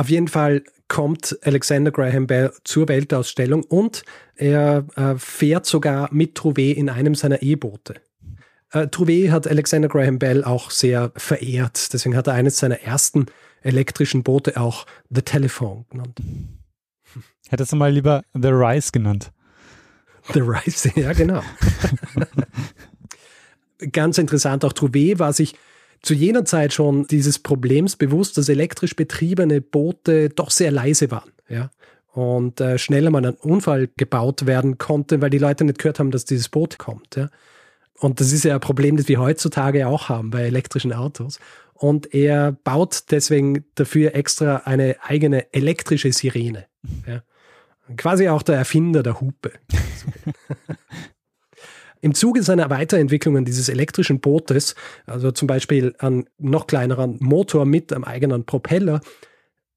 Auf 0.00 0.08
jeden 0.08 0.28
Fall 0.28 0.64
kommt 0.88 1.38
Alexander 1.42 1.90
Graham 1.90 2.26
Bell 2.26 2.54
zur 2.64 2.88
Weltausstellung 2.88 3.64
und 3.64 4.02
er 4.34 4.86
äh, 4.96 5.16
fährt 5.18 5.66
sogar 5.66 6.08
mit 6.10 6.38
Trouvé 6.38 6.72
in 6.72 6.88
einem 6.88 7.14
seiner 7.14 7.42
E-Boote. 7.42 7.96
Äh, 8.72 8.86
Trouvé 8.86 9.30
hat 9.30 9.46
Alexander 9.46 9.88
Graham 9.88 10.18
Bell 10.18 10.42
auch 10.42 10.70
sehr 10.70 11.12
verehrt. 11.16 11.92
Deswegen 11.92 12.16
hat 12.16 12.28
er 12.28 12.32
eines 12.32 12.56
seiner 12.56 12.80
ersten 12.80 13.26
elektrischen 13.60 14.22
Boote 14.22 14.58
auch 14.58 14.86
The 15.10 15.20
Telephone 15.20 15.84
genannt. 15.90 16.18
Hättest 17.50 17.72
du 17.72 17.76
mal 17.76 17.92
lieber 17.92 18.22
The 18.32 18.48
Rise 18.48 18.92
genannt? 18.92 19.32
The 20.32 20.40
Rise, 20.40 20.92
ja 20.98 21.12
genau. 21.12 21.42
Ganz 23.92 24.16
interessant, 24.16 24.64
auch 24.64 24.72
Trouvé 24.72 25.18
war 25.18 25.34
sich 25.34 25.56
zu 26.02 26.14
jener 26.14 26.44
Zeit 26.44 26.72
schon 26.72 27.06
dieses 27.06 27.38
Problems 27.38 27.96
bewusst, 27.96 28.38
dass 28.38 28.48
elektrisch 28.48 28.96
betriebene 28.96 29.60
Boote 29.60 30.30
doch 30.30 30.50
sehr 30.50 30.70
leise 30.70 31.10
waren. 31.10 31.30
Ja? 31.48 31.70
Und 32.12 32.60
äh, 32.60 32.78
schneller 32.78 33.10
mal 33.10 33.24
ein 33.24 33.34
Unfall 33.34 33.88
gebaut 33.96 34.46
werden 34.46 34.78
konnte, 34.78 35.20
weil 35.20 35.30
die 35.30 35.38
Leute 35.38 35.64
nicht 35.64 35.78
gehört 35.78 35.98
haben, 35.98 36.10
dass 36.10 36.24
dieses 36.24 36.48
Boot 36.48 36.78
kommt. 36.78 37.16
Ja? 37.16 37.28
Und 37.98 38.20
das 38.20 38.32
ist 38.32 38.44
ja 38.44 38.54
ein 38.54 38.60
Problem, 38.60 38.96
das 38.96 39.08
wir 39.08 39.20
heutzutage 39.20 39.86
auch 39.86 40.08
haben 40.08 40.30
bei 40.30 40.42
elektrischen 40.42 40.92
Autos. 40.92 41.38
Und 41.74 42.14
er 42.14 42.52
baut 42.52 43.04
deswegen 43.10 43.64
dafür 43.74 44.14
extra 44.14 44.56
eine 44.64 44.96
eigene 45.02 45.52
elektrische 45.52 46.12
Sirene. 46.12 46.66
Ja? 47.06 47.22
Quasi 47.96 48.28
auch 48.28 48.42
der 48.42 48.56
Erfinder 48.56 49.02
der 49.02 49.20
Hupe. 49.20 49.52
Im 52.00 52.14
Zuge 52.14 52.42
seiner 52.42 52.70
Weiterentwicklungen 52.70 53.44
dieses 53.44 53.68
elektrischen 53.68 54.20
Bootes, 54.20 54.74
also 55.06 55.32
zum 55.32 55.46
Beispiel 55.46 55.94
an 55.98 56.24
noch 56.38 56.66
kleineren 56.66 57.18
Motor 57.20 57.66
mit 57.66 57.92
einem 57.92 58.04
eigenen 58.04 58.44
Propeller, 58.44 59.00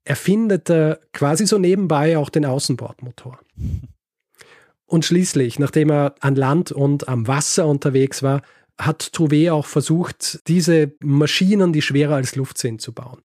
erfindet 0.06 0.70
er 0.70 1.00
quasi 1.12 1.46
so 1.46 1.58
nebenbei 1.58 2.18
auch 2.18 2.30
den 2.30 2.46
Außenbordmotor. 2.46 3.40
Und 4.86 5.06
schließlich, 5.06 5.60
nachdem 5.60 5.92
er 5.92 6.16
an 6.20 6.36
Land 6.36 6.72
und 6.72 7.08
am 7.08 7.28
Wasser 7.28 7.68
unterwegs 7.68 8.22
war, 8.22 8.42
hat 8.78 9.12
Trouvé 9.14 9.52
auch 9.52 9.66
versucht, 9.66 10.48
diese 10.48 10.94
Maschinen, 11.00 11.74
die 11.74 11.82
schwerer 11.82 12.16
als 12.16 12.36
Luft 12.36 12.58
sind, 12.58 12.82
zu 12.82 12.94
bauen. 12.94 13.22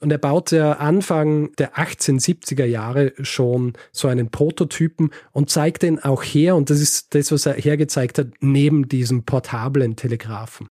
Und 0.00 0.10
er 0.10 0.18
baute 0.18 0.78
Anfang 0.78 1.52
der 1.56 1.74
1870er 1.76 2.64
Jahre 2.64 3.12
schon 3.22 3.74
so 3.92 4.08
einen 4.08 4.30
Prototypen 4.30 5.10
und 5.32 5.50
zeigte 5.50 5.86
ihn 5.86 5.98
auch 5.98 6.22
her, 6.22 6.56
und 6.56 6.70
das 6.70 6.80
ist 6.80 7.14
das, 7.14 7.32
was 7.32 7.46
er 7.46 7.54
hergezeigt 7.54 8.18
hat, 8.18 8.28
neben 8.40 8.88
diesem 8.88 9.24
portablen 9.24 9.96
Telegraphen. 9.96 10.68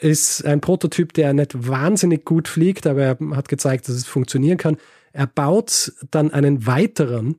Ist 0.00 0.44
ein 0.44 0.60
Prototyp, 0.60 1.12
der 1.12 1.32
nicht 1.32 1.68
wahnsinnig 1.68 2.24
gut 2.24 2.48
fliegt, 2.48 2.86
aber 2.86 3.02
er 3.02 3.18
hat 3.36 3.48
gezeigt, 3.48 3.88
dass 3.88 3.94
es 3.96 4.06
funktionieren 4.06 4.58
kann. 4.58 4.76
Er 5.12 5.26
baut 5.26 5.92
dann 6.10 6.32
einen 6.32 6.66
weiteren 6.66 7.36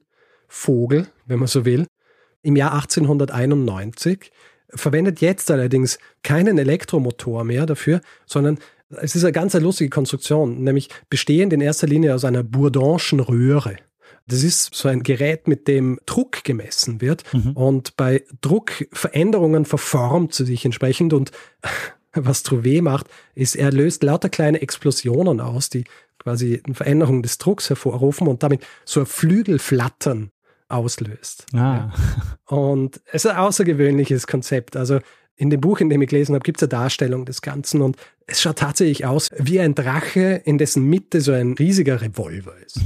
Vogel, 0.48 1.08
wenn 1.26 1.40
man 1.40 1.48
so 1.48 1.66
will, 1.66 1.86
im 2.42 2.56
Jahr 2.56 2.74
1891, 2.74 4.32
verwendet 4.70 5.22
jetzt 5.22 5.50
allerdings 5.52 6.00
keinen 6.24 6.58
Elektromotor 6.58 7.44
mehr 7.44 7.66
dafür, 7.66 8.02
sondern 8.26 8.60
es 9.02 9.16
ist 9.16 9.24
eine 9.24 9.32
ganz 9.32 9.54
lustige 9.54 9.90
Konstruktion, 9.90 10.64
nämlich 10.64 10.90
bestehend 11.10 11.54
in 11.54 11.62
erster 11.62 11.88
Linie 11.88 12.16
aus 12.16 12.26
einer 12.26 12.44
Bourdonschen 12.44 13.20
Röhre. 13.20 13.78
Das 14.28 14.44
ist 14.44 14.74
so 14.74 14.88
ein 14.88 15.04
Gerät, 15.04 15.48
mit 15.48 15.68
dem 15.68 16.00
Druck 16.06 16.44
gemessen 16.44 17.00
wird 17.00 17.24
mhm. 17.34 17.52
und 17.52 17.96
bei 17.96 18.24
Druckveränderungen 18.42 19.66
verformt 19.66 20.34
sie 20.34 20.46
sich 20.46 20.66
entsprechend 20.66 21.14
und 21.14 21.32
was 22.14 22.44
Trouvé 22.44 22.82
macht, 22.82 23.08
ist, 23.36 23.56
er 23.56 23.72
löst 23.72 24.02
lauter 24.02 24.30
kleine 24.30 24.62
Explosionen 24.62 25.42
aus, 25.42 25.70
die 25.70 25.84
quasi 26.18 26.62
eine 26.66 26.74
Veränderung 26.74 27.22
des 27.22 27.38
Drucks 27.38 27.70
hervorrufen 27.70 28.28
und 28.28 28.42
damit 28.42 28.66
so 28.86 29.02
ein 29.02 29.06
Flügelflattern 29.06 30.32
auslöst. 30.70 31.46
Ah. 31.54 31.58
Ja. 31.58 31.94
Und 32.46 33.02
es 33.06 33.26
ist 33.26 33.32
ein 33.32 33.38
außergewöhnliches 33.38 34.28
Konzept. 34.28 34.76
Also 34.76 35.00
in 35.36 35.50
dem 35.50 35.62
Buch, 35.62 35.80
in 35.80 35.90
dem 35.90 36.02
ich 36.02 36.10
gelesen 36.10 36.34
habe, 36.34 36.44
gibt 36.44 36.60
es 36.60 36.64
eine 36.64 36.70
Darstellung 36.70 37.26
des 37.26 37.42
Ganzen 37.42 37.82
und 37.82 37.98
es 38.26 38.42
schaut 38.42 38.60
tatsächlich 38.60 39.06
aus 39.06 39.30
wie 39.38 39.60
ein 39.60 39.76
Drache, 39.76 40.42
in 40.46 40.58
dessen 40.58 40.86
Mitte 40.86 41.22
so 41.22 41.32
ein 41.32 41.54
riesiger 41.54 42.02
Revolver 42.02 42.54
ist. 42.66 42.80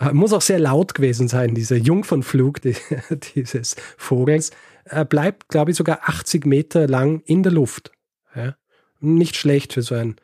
Muss 0.12 0.32
auch 0.32 0.42
sehr 0.42 0.58
laut 0.58 0.94
gewesen 0.94 1.28
sein, 1.28 1.54
dieser 1.54 1.76
Jungfernflug 1.76 2.60
dieses 3.34 3.76
Vogels. 3.98 4.50
Er 4.84 5.04
bleibt, 5.04 5.48
glaube 5.48 5.70
ich, 5.70 5.76
sogar 5.76 6.00
80 6.08 6.46
Meter 6.46 6.88
lang 6.88 7.20
in 7.26 7.42
der 7.42 7.52
Luft. 7.52 7.92
Ja? 8.34 8.56
Nicht 9.00 9.36
schlecht 9.36 9.74
für 9.74 9.82
so 9.82 9.94
ein, 9.94 10.16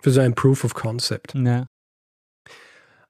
für 0.00 0.10
so 0.10 0.20
ein 0.20 0.34
Proof 0.34 0.64
of 0.64 0.74
Concept. 0.74 1.34
Ja. 1.34 1.66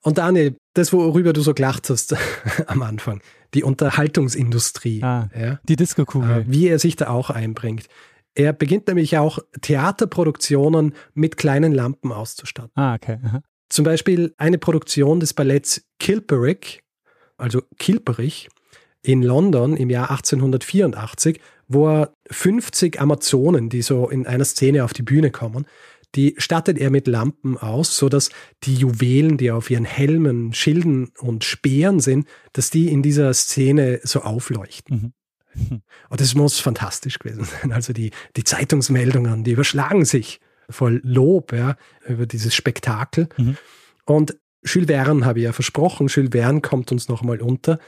Und 0.03 0.19
Daniel, 0.19 0.57
das, 0.75 0.93
worüber 0.93 1.33
du 1.33 1.41
so 1.41 1.55
gelacht 1.55 1.89
hast 1.89 2.15
am 2.67 2.83
Anfang, 2.83 3.21
die 3.55 3.63
Unterhaltungsindustrie. 3.63 5.03
Ah, 5.03 5.31
ja, 5.39 5.61
die 5.65 5.77
Disco-Kugel. 5.77 6.43
Äh, 6.43 6.45
wie 6.47 6.69
er 6.69 6.79
sich 6.79 6.97
da 6.97 7.09
auch 7.09 7.31
einbringt. 7.31 7.87
Er 8.35 8.53
beginnt 8.53 8.89
nämlich 8.89 9.17
auch 9.17 9.39
Theaterproduktionen 9.61 10.95
mit 11.15 11.37
kleinen 11.37 11.73
Lampen 11.73 12.11
auszustatten. 12.11 12.73
Ah, 12.75 12.95
okay. 12.95 13.19
Aha. 13.25 13.43
Zum 13.69 13.85
Beispiel 13.85 14.35
eine 14.39 14.59
Produktion 14.59 15.21
des 15.21 15.35
Balletts 15.35 15.87
Kilperick, 15.99 16.83
also 17.37 17.63
Kilperich, 17.79 18.49
in 19.03 19.23
London 19.23 19.77
im 19.77 19.91
Jahr 19.91 20.11
1884, 20.11 21.41
wo 21.69 21.89
er 21.89 22.15
50 22.31 23.01
Amazonen, 23.01 23.69
die 23.69 23.83
so 23.83 24.09
in 24.09 24.27
einer 24.27 24.45
Szene 24.45 24.85
auf 24.85 24.93
die 24.93 25.03
Bühne 25.03 25.31
kommen, 25.31 25.67
die 26.15 26.35
stattet 26.39 26.79
er 26.79 26.91
mit 26.91 27.07
Lampen 27.07 27.57
aus, 27.57 27.97
so 27.97 28.09
dass 28.09 28.31
die 28.63 28.75
Juwelen, 28.75 29.37
die 29.37 29.51
auf 29.51 29.71
ihren 29.71 29.85
Helmen, 29.85 30.53
Schilden 30.53 31.11
und 31.19 31.45
Speeren 31.45 32.01
sind, 32.01 32.29
dass 32.53 32.71
die 32.71 32.89
in 32.89 33.03
dieser 33.03 33.33
Szene 33.35 34.01
so 34.03 34.23
aufleuchten. 34.23 34.97
Mhm. 34.97 35.13
Und 36.11 36.21
das 36.21 36.35
muss 36.35 36.59
fantastisch 36.59 37.19
gewesen 37.19 37.45
sein. 37.45 37.73
Also 37.73 37.93
die, 37.93 38.11
die 38.37 38.43
Zeitungsmeldungen, 38.43 39.45
die 39.45 39.53
überschlagen 39.53 40.05
sich 40.05 40.41
voll 40.69 41.01
Lob 41.05 41.53
ja, 41.53 41.77
über 42.09 42.27
dieses 42.27 42.55
Spektakel. 42.55 43.29
Mhm. 43.37 43.57
Und 44.05 44.37
Jules 44.65 44.89
Verne 44.89 45.25
habe 45.25 45.39
ich 45.39 45.45
ja 45.45 45.53
versprochen, 45.53 46.09
Jules 46.09 46.31
Verne 46.33 46.61
kommt 46.61 46.91
uns 46.91 47.09
nochmal 47.09 47.41
unter. 47.41 47.79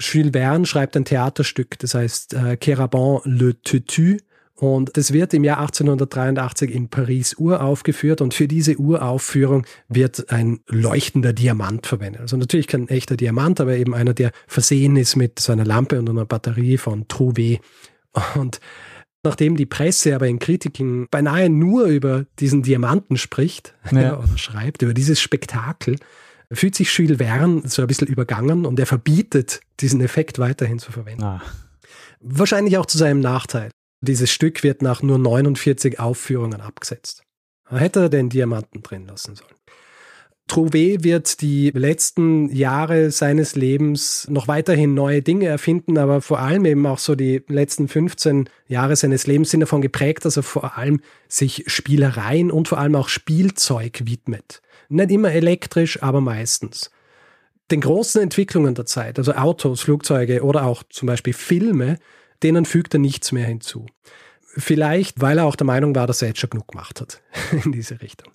Jules 0.00 0.32
Verne 0.32 0.66
schreibt 0.66 0.96
ein 0.96 1.04
Theaterstück, 1.04 1.78
das 1.78 1.94
heißt 1.94 2.34
äh, 2.34 2.56
Keraban 2.56 3.20
Le 3.24 3.60
Tutu 3.62 4.16
und 4.54 4.96
das 4.96 5.12
wird 5.12 5.34
im 5.34 5.44
Jahr 5.44 5.58
1883 5.60 6.70
in 6.72 6.88
Paris 6.88 7.34
uraufgeführt 7.34 8.20
und 8.20 8.34
für 8.34 8.46
diese 8.46 8.76
Uraufführung 8.76 9.66
wird 9.88 10.30
ein 10.30 10.60
leuchtender 10.68 11.32
Diamant 11.32 11.86
verwendet. 11.86 12.20
Also 12.20 12.36
natürlich 12.36 12.66
kein 12.66 12.88
echter 12.88 13.16
Diamant, 13.16 13.60
aber 13.60 13.76
eben 13.76 13.94
einer, 13.94 14.14
der 14.14 14.30
versehen 14.46 14.96
ist 14.96 15.16
mit 15.16 15.38
so 15.40 15.52
einer 15.52 15.64
Lampe 15.64 15.98
und 15.98 16.08
einer 16.08 16.26
Batterie 16.26 16.76
von 16.76 17.06
Trouvé. 17.06 17.60
Und 18.34 18.60
nachdem 19.24 19.56
die 19.56 19.66
Presse 19.66 20.14
aber 20.14 20.28
in 20.28 20.38
Kritiken 20.38 21.08
beinahe 21.10 21.48
nur 21.48 21.86
über 21.86 22.26
diesen 22.38 22.62
Diamanten 22.62 23.16
spricht 23.16 23.74
ja. 23.90 24.18
oder 24.18 24.38
schreibt, 24.38 24.82
über 24.82 24.94
dieses 24.94 25.20
Spektakel, 25.20 25.96
fühlt 26.52 26.74
sich 26.74 26.96
Jules 26.96 27.16
Verne 27.16 27.62
so 27.64 27.82
ein 27.82 27.88
bisschen 27.88 28.08
übergangen 28.08 28.66
und 28.66 28.78
er 28.78 28.86
verbietet, 28.86 29.60
diesen 29.80 30.02
Effekt 30.02 30.38
weiterhin 30.38 30.78
zu 30.78 30.92
verwenden. 30.92 31.22
Ah. 31.22 31.42
Wahrscheinlich 32.20 32.76
auch 32.76 32.86
zu 32.86 32.98
seinem 32.98 33.20
Nachteil. 33.20 33.70
Dieses 34.04 34.32
Stück 34.32 34.64
wird 34.64 34.82
nach 34.82 35.00
nur 35.02 35.16
49 35.16 36.00
Aufführungen 36.00 36.60
abgesetzt. 36.60 37.22
Hätte 37.68 38.00
er 38.00 38.08
den 38.08 38.28
Diamanten 38.28 38.82
drin 38.82 39.06
lassen 39.06 39.36
sollen. 39.36 39.54
Trouvé 40.48 41.04
wird 41.04 41.40
die 41.40 41.70
letzten 41.70 42.52
Jahre 42.52 43.12
seines 43.12 43.54
Lebens 43.54 44.26
noch 44.28 44.48
weiterhin 44.48 44.92
neue 44.92 45.22
Dinge 45.22 45.46
erfinden, 45.46 45.98
aber 45.98 46.20
vor 46.20 46.40
allem 46.40 46.64
eben 46.64 46.84
auch 46.84 46.98
so 46.98 47.14
die 47.14 47.42
letzten 47.46 47.86
15 47.86 48.50
Jahre 48.66 48.96
seines 48.96 49.28
Lebens 49.28 49.50
sind 49.50 49.60
davon 49.60 49.80
geprägt, 49.80 50.24
dass 50.24 50.36
er 50.36 50.42
vor 50.42 50.76
allem 50.76 51.00
sich 51.28 51.62
Spielereien 51.68 52.50
und 52.50 52.66
vor 52.66 52.78
allem 52.78 52.96
auch 52.96 53.08
Spielzeug 53.08 54.02
widmet. 54.04 54.62
Nicht 54.88 55.12
immer 55.12 55.30
elektrisch, 55.30 56.02
aber 56.02 56.20
meistens. 56.20 56.90
Den 57.70 57.80
großen 57.80 58.20
Entwicklungen 58.20 58.74
der 58.74 58.84
Zeit, 58.84 59.18
also 59.18 59.32
Autos, 59.34 59.82
Flugzeuge 59.82 60.42
oder 60.42 60.66
auch 60.66 60.82
zum 60.90 61.06
Beispiel 61.06 61.32
Filme, 61.32 61.98
denen 62.42 62.64
fügt 62.64 62.94
er 62.94 63.00
nichts 63.00 63.32
mehr 63.32 63.46
hinzu. 63.46 63.86
Vielleicht, 64.42 65.20
weil 65.20 65.38
er 65.38 65.46
auch 65.46 65.56
der 65.56 65.66
Meinung 65.66 65.94
war, 65.94 66.06
dass 66.06 66.22
er 66.22 66.28
jetzt 66.28 66.40
schon 66.40 66.50
genug 66.50 66.68
gemacht 66.68 67.00
hat 67.00 67.22
in 67.64 67.72
diese 67.72 68.00
Richtung. 68.02 68.32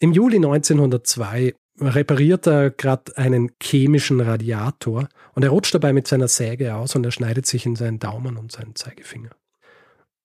Im 0.00 0.12
Juli 0.12 0.36
1902 0.36 1.54
repariert 1.80 2.46
er 2.46 2.70
gerade 2.70 3.16
einen 3.16 3.52
chemischen 3.62 4.20
Radiator 4.20 5.08
und 5.34 5.42
er 5.44 5.50
rutscht 5.50 5.74
dabei 5.74 5.92
mit 5.92 6.08
seiner 6.08 6.28
Säge 6.28 6.74
aus 6.74 6.96
und 6.96 7.04
er 7.04 7.12
schneidet 7.12 7.46
sich 7.46 7.66
in 7.66 7.76
seinen 7.76 7.98
Daumen 7.98 8.36
und 8.36 8.52
seinen 8.52 8.74
Zeigefinger. 8.74 9.30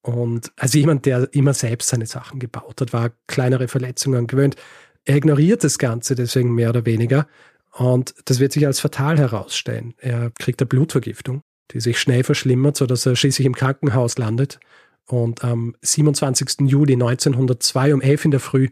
Und 0.02 0.52
als 0.58 0.74
jemand, 0.74 1.06
der 1.06 1.34
immer 1.34 1.54
selbst 1.54 1.90
seine 1.90 2.08
Sachen 2.08 2.40
gebaut 2.40 2.82
hat, 2.82 2.92
war 2.92 3.12
kleinere 3.28 3.68
Verletzungen 3.68 4.28
gewöhnt. 4.28 4.56
Er 5.06 5.16
ignoriert 5.16 5.64
das 5.64 5.78
Ganze 5.78 6.16
deswegen 6.16 6.54
mehr 6.54 6.70
oder 6.70 6.86
weniger 6.86 7.28
und 7.72 8.14
das 8.26 8.40
wird 8.40 8.52
sich 8.52 8.66
als 8.66 8.80
fatal 8.80 9.18
herausstellen. 9.18 9.94
Er 9.98 10.32
kriegt 10.32 10.62
eine 10.62 10.68
Blutvergiftung 10.68 11.42
die 11.72 11.80
sich 11.80 12.00
schnell 12.00 12.24
verschlimmert, 12.24 12.78
sodass 12.78 13.06
er 13.06 13.16
schließlich 13.16 13.46
im 13.46 13.56
Krankenhaus 13.56 14.18
landet. 14.18 14.60
Und 15.08 15.44
am 15.44 15.76
27. 15.82 16.70
Juli 16.70 16.94
1902 16.94 17.94
um 17.94 18.02
11 18.02 18.26
in 18.26 18.32
der 18.32 18.40
Früh 18.40 18.70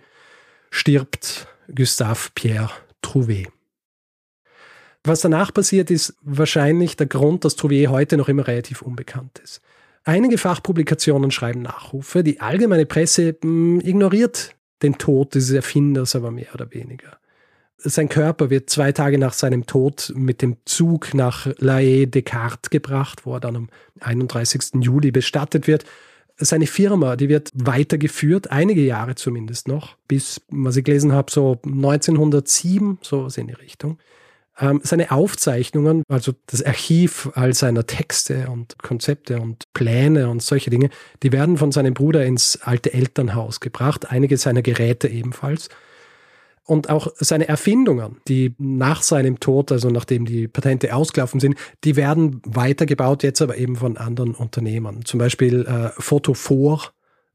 stirbt 0.70 1.48
Gustave 1.74 2.30
Pierre 2.36 2.72
Trouvé. 3.04 3.48
Was 5.04 5.22
danach 5.22 5.54
passiert, 5.54 5.90
ist 5.90 6.16
wahrscheinlich 6.22 6.96
der 6.96 7.08
Grund, 7.08 7.44
dass 7.44 7.58
Trouvé 7.58 7.88
heute 7.88 8.18
noch 8.18 8.30
immer 8.30 8.48
relativ 8.48 8.82
unbekannt 8.82 9.40
ist. 9.40 9.62
Einige 10.04 10.38
Fachpublikationen 10.38 11.32
schreiben 11.32 11.62
Nachrufe, 11.62 12.24
die 12.24 12.40
allgemeine 12.40 12.86
Presse 12.86 13.34
mh, 13.34 13.40
hm, 13.42 13.82
ignoriert 13.82 14.56
den 14.82 14.98
Tod 14.98 15.36
dieses 15.36 15.52
Erfinders 15.52 16.16
aber 16.16 16.32
mehr 16.32 16.54
oder 16.54 16.72
weniger 16.74 17.21
sein 17.84 18.10
Körper 18.10 18.50
wird 18.50 18.70
zwei 18.70 18.92
Tage 18.92 19.18
nach 19.18 19.34
seinem 19.34 19.66
Tod 19.66 20.12
mit 20.16 20.42
dem 20.42 20.58
Zug 20.66 21.14
nach 21.14 21.48
La 21.58 21.76
Haye 21.76 22.08
Descartes 22.08 22.70
gebracht, 22.70 23.26
wo 23.26 23.34
er 23.36 23.40
dann 23.40 23.56
am 23.56 23.70
31. 24.00 24.82
Juli 24.82 25.12
bestattet 25.12 25.68
wird. 25.68 25.86
Seine 26.38 26.68
Firma, 26.68 27.16
die 27.16 27.30
wird 27.30 27.52
weitergeführt, 27.54 28.52
einige 28.52 28.82
Jahre 28.82 29.16
zumindest 29.16 29.68
noch, 29.68 29.96
bis, 30.08 30.42
was 30.50 30.76
ich 30.76 30.84
gelesen 30.84 31.12
habe, 31.12 31.32
so 31.32 31.60
1907, 31.66 33.00
so 33.02 33.28
in 33.36 33.48
die 33.48 33.54
Richtung. 33.54 34.00
Ähm, 34.60 34.82
seine 34.84 35.12
Aufzeichnungen, 35.12 36.04
also 36.08 36.34
das 36.48 36.64
Archiv 36.64 37.30
all 37.36 37.54
seiner 37.54 37.86
Texte 37.86 38.50
und 38.50 38.78
Konzepte 38.80 39.40
und 39.40 39.72
Pläne 39.74 40.30
und 40.30 40.42
solche 40.42 40.70
Dinge, 40.70 40.90
die 41.24 41.32
werden 41.32 41.58
von 41.58 41.72
seinem 41.72 41.94
Bruder 41.94 42.26
ins 42.26 42.60
alte 42.62 42.94
Elternhaus 42.94 43.60
gebracht, 43.60 44.12
einige 44.12 44.38
seiner 44.38 44.62
Geräte 44.62 45.08
ebenfalls. 45.08 45.70
Und 46.66 46.90
auch 46.90 47.08
seine 47.16 47.48
Erfindungen, 47.48 48.18
die 48.28 48.56
nach 48.60 49.02
seinem 49.02 49.40
Tod, 49.40 49.72
also 49.72 49.90
nachdem 49.90 50.26
die 50.26 50.48
Patente 50.48 50.96
ausgelaufen 50.96 51.40
sind, 51.40 51.56
die 51.84 51.96
werden 51.96 52.42
weitergebaut, 52.46 53.24
jetzt 53.24 53.42
aber 53.42 53.58
eben 53.58 53.76
von 53.76 53.98
anderen 53.98 54.36
Unternehmern. 54.36 55.04
Zum 55.04 55.18
Beispiel 55.18 55.66
äh, 55.66 55.90
Photophore, 56.00 56.90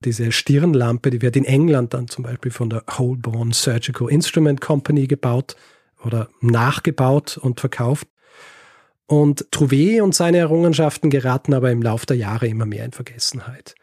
diese 0.04 0.30
Stirnlampe, 0.30 1.10
die 1.10 1.22
wird 1.22 1.36
in 1.36 1.44
England 1.44 1.92
dann 1.94 2.06
zum 2.08 2.24
Beispiel 2.24 2.52
von 2.52 2.70
der 2.70 2.84
Holborn 2.88 3.52
Surgical 3.52 4.08
Instrument 4.08 4.60
Company 4.60 5.06
gebaut 5.06 5.56
oder 6.04 6.28
nachgebaut 6.40 7.36
und 7.36 7.58
verkauft. 7.60 8.06
Und 9.06 9.46
Trouvé 9.52 10.02
und 10.02 10.14
seine 10.14 10.38
Errungenschaften 10.38 11.10
geraten 11.10 11.54
aber 11.54 11.70
im 11.70 11.82
Laufe 11.82 12.06
der 12.06 12.16
Jahre 12.16 12.48
immer 12.48 12.66
mehr 12.66 12.84
in 12.84 12.92
Vergessenheit. 12.92 13.74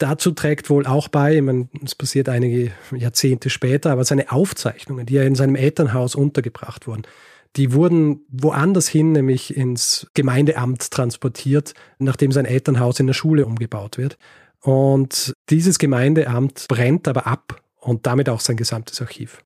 Dazu 0.00 0.30
trägt 0.30 0.70
wohl 0.70 0.86
auch 0.86 1.08
bei, 1.08 1.36
ich 1.36 1.42
meine, 1.42 1.68
es 1.84 1.94
passiert 1.94 2.30
einige 2.30 2.72
Jahrzehnte 2.90 3.50
später, 3.50 3.90
aber 3.92 4.02
seine 4.02 4.32
Aufzeichnungen, 4.32 5.04
die 5.04 5.12
ja 5.12 5.24
in 5.24 5.34
seinem 5.34 5.56
Elternhaus 5.56 6.14
untergebracht 6.14 6.86
wurden, 6.86 7.02
die 7.56 7.74
wurden 7.74 8.22
woanders 8.30 8.88
hin, 8.88 9.12
nämlich 9.12 9.54
ins 9.54 10.06
Gemeindeamt 10.14 10.90
transportiert, 10.90 11.74
nachdem 11.98 12.32
sein 12.32 12.46
Elternhaus 12.46 12.98
in 12.98 13.08
der 13.08 13.14
Schule 13.14 13.44
umgebaut 13.44 13.98
wird. 13.98 14.16
Und 14.62 15.34
dieses 15.50 15.78
Gemeindeamt 15.78 16.64
brennt 16.68 17.06
aber 17.06 17.26
ab 17.26 17.62
und 17.76 18.06
damit 18.06 18.30
auch 18.30 18.40
sein 18.40 18.56
gesamtes 18.56 19.02
Archiv. 19.02 19.44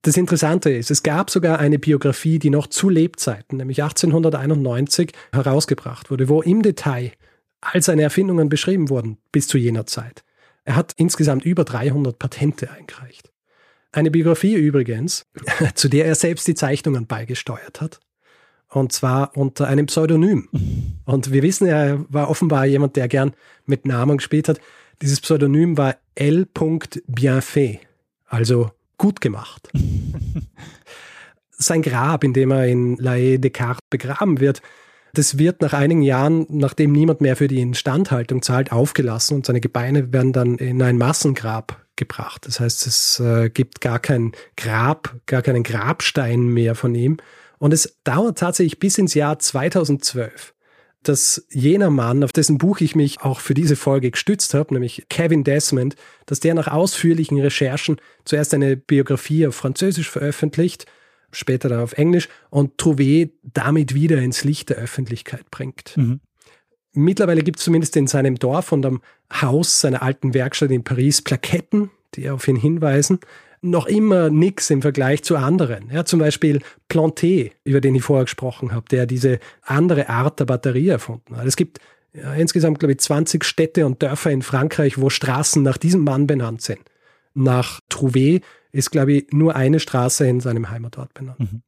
Das 0.00 0.16
Interessante 0.16 0.70
ist, 0.70 0.90
es 0.90 1.02
gab 1.02 1.28
sogar 1.28 1.58
eine 1.58 1.78
Biografie, 1.78 2.38
die 2.38 2.48
noch 2.48 2.68
zu 2.68 2.88
Lebzeiten, 2.88 3.58
nämlich 3.58 3.82
1891, 3.82 5.12
herausgebracht 5.30 6.10
wurde, 6.10 6.30
wo 6.30 6.40
im 6.40 6.62
Detail 6.62 7.12
all 7.60 7.82
seine 7.82 8.02
Erfindungen 8.02 8.48
beschrieben 8.48 8.88
wurden 8.88 9.18
bis 9.32 9.48
zu 9.48 9.58
jener 9.58 9.86
Zeit. 9.86 10.24
Er 10.64 10.76
hat 10.76 10.94
insgesamt 10.96 11.44
über 11.44 11.64
300 11.64 12.18
Patente 12.18 12.70
eingereicht. 12.70 13.32
Eine 13.92 14.10
Biografie 14.10 14.54
übrigens, 14.54 15.26
zu 15.74 15.88
der 15.88 16.06
er 16.06 16.14
selbst 16.14 16.46
die 16.46 16.54
Zeichnungen 16.54 17.06
beigesteuert 17.06 17.80
hat. 17.80 18.00
Und 18.68 18.92
zwar 18.92 19.36
unter 19.36 19.66
einem 19.66 19.86
Pseudonym. 19.86 20.48
Und 21.04 21.32
wir 21.32 21.42
wissen, 21.42 21.66
er 21.66 22.04
war 22.08 22.30
offenbar 22.30 22.66
jemand, 22.66 22.96
der 22.96 23.08
gern 23.08 23.32
mit 23.66 23.84
Namen 23.84 24.18
gespielt 24.18 24.48
hat. 24.48 24.60
Dieses 25.02 25.20
Pseudonym 25.20 25.76
war 25.76 25.96
L. 26.14 26.46
Bienfait, 27.06 27.80
also 28.26 28.70
gut 28.96 29.20
gemacht. 29.20 29.70
Sein 31.50 31.82
Grab, 31.82 32.22
in 32.22 32.32
dem 32.32 32.50
er 32.52 32.66
in 32.66 32.96
La 32.96 33.12
Haye 33.12 33.38
Descartes 33.38 33.80
begraben 33.90 34.40
wird, 34.40 34.62
das 35.14 35.38
wird 35.38 35.60
nach 35.62 35.72
einigen 35.72 36.02
Jahren, 36.02 36.46
nachdem 36.48 36.92
niemand 36.92 37.20
mehr 37.20 37.36
für 37.36 37.48
die 37.48 37.60
Instandhaltung 37.60 38.42
zahlt, 38.42 38.72
aufgelassen 38.72 39.36
und 39.36 39.46
seine 39.46 39.60
Gebeine 39.60 40.12
werden 40.12 40.32
dann 40.32 40.56
in 40.56 40.82
ein 40.82 40.98
Massengrab 40.98 41.84
gebracht. 41.96 42.46
Das 42.46 42.60
heißt, 42.60 42.86
es 42.86 43.20
äh, 43.20 43.50
gibt 43.50 43.80
gar 43.80 43.98
kein 43.98 44.32
Grab, 44.56 45.16
gar 45.26 45.42
keinen 45.42 45.62
Grabstein 45.62 46.48
mehr 46.48 46.74
von 46.74 46.94
ihm. 46.94 47.18
Und 47.58 47.72
es 47.72 47.98
dauert 48.04 48.38
tatsächlich 48.38 48.78
bis 48.78 48.96
ins 48.98 49.14
Jahr 49.14 49.38
2012, 49.38 50.54
dass 51.02 51.46
jener 51.50 51.90
Mann, 51.90 52.24
auf 52.24 52.32
dessen 52.32 52.58
Buch 52.58 52.80
ich 52.80 52.96
mich 52.96 53.20
auch 53.20 53.40
für 53.40 53.54
diese 53.54 53.76
Folge 53.76 54.10
gestützt 54.10 54.54
habe, 54.54 54.72
nämlich 54.72 55.06
Kevin 55.10 55.44
Desmond, 55.44 55.94
dass 56.26 56.40
der 56.40 56.54
nach 56.54 56.68
ausführlichen 56.68 57.38
Recherchen 57.38 58.00
zuerst 58.24 58.54
eine 58.54 58.76
Biografie 58.76 59.46
auf 59.46 59.56
Französisch 59.56 60.08
veröffentlicht 60.08 60.86
später 61.32 61.68
dann 61.68 61.80
auf 61.80 61.92
Englisch 61.92 62.28
und 62.50 62.80
Trouvé 62.80 63.30
damit 63.42 63.94
wieder 63.94 64.18
ins 64.18 64.44
Licht 64.44 64.70
der 64.70 64.76
Öffentlichkeit 64.76 65.50
bringt. 65.50 65.96
Mhm. 65.96 66.20
Mittlerweile 66.92 67.42
gibt 67.42 67.58
es 67.58 67.64
zumindest 67.64 67.96
in 67.96 68.06
seinem 68.06 68.36
Dorf 68.36 68.72
und 68.72 68.84
am 68.84 69.00
Haus 69.32 69.80
seiner 69.80 70.02
alten 70.02 70.34
Werkstatt 70.34 70.70
in 70.70 70.82
Paris 70.82 71.22
Plaketten, 71.22 71.90
die 72.14 72.28
auf 72.30 72.48
ihn 72.48 72.56
hinweisen. 72.56 73.20
Noch 73.62 73.86
immer 73.86 74.30
nichts 74.30 74.70
im 74.70 74.82
Vergleich 74.82 75.22
zu 75.22 75.36
anderen. 75.36 75.90
Ja, 75.92 76.04
zum 76.04 76.18
Beispiel 76.18 76.60
Planté, 76.90 77.52
über 77.62 77.80
den 77.80 77.94
ich 77.94 78.02
vorher 78.02 78.24
gesprochen 78.24 78.72
habe, 78.72 78.86
der 78.90 79.06
diese 79.06 79.38
andere 79.62 80.08
Art 80.08 80.40
der 80.40 80.46
Batterie 80.46 80.88
erfunden 80.88 81.36
hat. 81.36 81.46
Es 81.46 81.56
gibt 81.56 81.78
ja, 82.12 82.32
insgesamt, 82.34 82.80
glaube 82.80 82.92
ich, 82.92 82.98
20 82.98 83.44
Städte 83.44 83.86
und 83.86 84.02
Dörfer 84.02 84.30
in 84.30 84.42
Frankreich, 84.42 85.00
wo 85.00 85.10
Straßen 85.10 85.62
nach 85.62 85.76
diesem 85.76 86.02
Mann 86.02 86.26
benannt 86.26 86.62
sind. 86.62 86.80
Nach 87.34 87.80
Trouvé 87.90 88.40
ist, 88.72 88.90
glaube 88.90 89.12
ich, 89.12 89.32
nur 89.32 89.56
eine 89.56 89.80
Straße 89.80 90.26
in 90.26 90.40
seinem 90.40 90.70
Heimatort 90.70 91.14
benannt. 91.14 91.40
Mhm. 91.40 91.62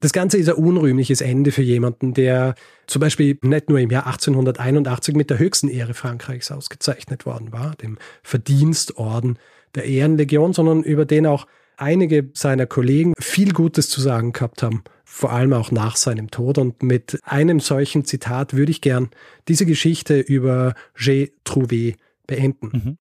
Das 0.00 0.12
Ganze 0.12 0.36
ist 0.36 0.48
ein 0.48 0.56
unrühmliches 0.56 1.22
Ende 1.22 1.52
für 1.52 1.62
jemanden, 1.62 2.12
der 2.12 2.54
zum 2.86 3.00
Beispiel 3.00 3.38
nicht 3.42 3.70
nur 3.70 3.80
im 3.80 3.90
Jahr 3.90 4.06
1881 4.06 5.16
mit 5.16 5.30
der 5.30 5.38
höchsten 5.38 5.68
Ehre 5.68 5.94
Frankreichs 5.94 6.50
ausgezeichnet 6.52 7.24
worden 7.24 7.52
war, 7.52 7.74
dem 7.76 7.96
Verdienstorden 8.22 9.38
der 9.74 9.84
Ehrenlegion, 9.84 10.52
sondern 10.52 10.82
über 10.82 11.06
den 11.06 11.26
auch 11.26 11.46
einige 11.78 12.30
seiner 12.34 12.66
Kollegen 12.66 13.14
viel 13.18 13.52
Gutes 13.52 13.88
zu 13.88 14.00
sagen 14.00 14.32
gehabt 14.32 14.62
haben, 14.62 14.82
vor 15.04 15.32
allem 15.32 15.52
auch 15.52 15.70
nach 15.70 15.96
seinem 15.96 16.30
Tod. 16.30 16.58
Und 16.58 16.82
mit 16.82 17.18
einem 17.24 17.60
solchen 17.60 18.04
Zitat 18.04 18.54
würde 18.54 18.72
ich 18.72 18.82
gern 18.82 19.10
diese 19.48 19.66
Geschichte 19.66 20.20
über 20.20 20.74
J'ai 20.96 21.32
Trouvé 21.44 21.96
beenden. 22.26 22.70
Mhm. 22.72 22.98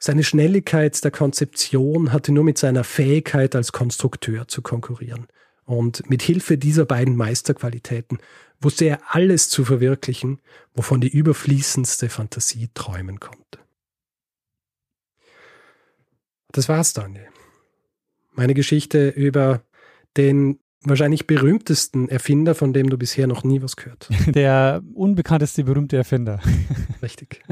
Seine 0.00 0.22
Schnelligkeit 0.22 1.02
der 1.02 1.10
Konzeption 1.10 2.12
hatte 2.12 2.30
nur 2.32 2.44
mit 2.44 2.56
seiner 2.56 2.84
Fähigkeit 2.84 3.56
als 3.56 3.72
Konstrukteur 3.72 4.46
zu 4.46 4.62
konkurrieren. 4.62 5.26
Und 5.64 6.08
mit 6.08 6.22
Hilfe 6.22 6.56
dieser 6.56 6.86
beiden 6.86 7.16
Meisterqualitäten 7.16 8.18
wusste 8.60 8.86
er 8.86 9.00
alles 9.08 9.50
zu 9.50 9.64
verwirklichen, 9.64 10.40
wovon 10.72 11.00
die 11.00 11.08
überfließendste 11.08 12.08
Fantasie 12.08 12.70
träumen 12.74 13.20
konnte. 13.20 13.58
Das 16.52 16.68
war's, 16.68 16.92
Daniel. 16.92 17.28
Meine 18.32 18.54
Geschichte 18.54 19.08
über 19.08 19.62
den 20.16 20.60
wahrscheinlich 20.82 21.26
berühmtesten 21.26 22.08
Erfinder, 22.08 22.54
von 22.54 22.72
dem 22.72 22.88
du 22.88 22.98
bisher 22.98 23.26
noch 23.26 23.44
nie 23.44 23.62
was 23.62 23.76
gehört. 23.76 24.08
Der 24.26 24.82
unbekannteste 24.94 25.64
berühmte 25.64 25.96
Erfinder. 25.96 26.40
Richtig. 27.02 27.42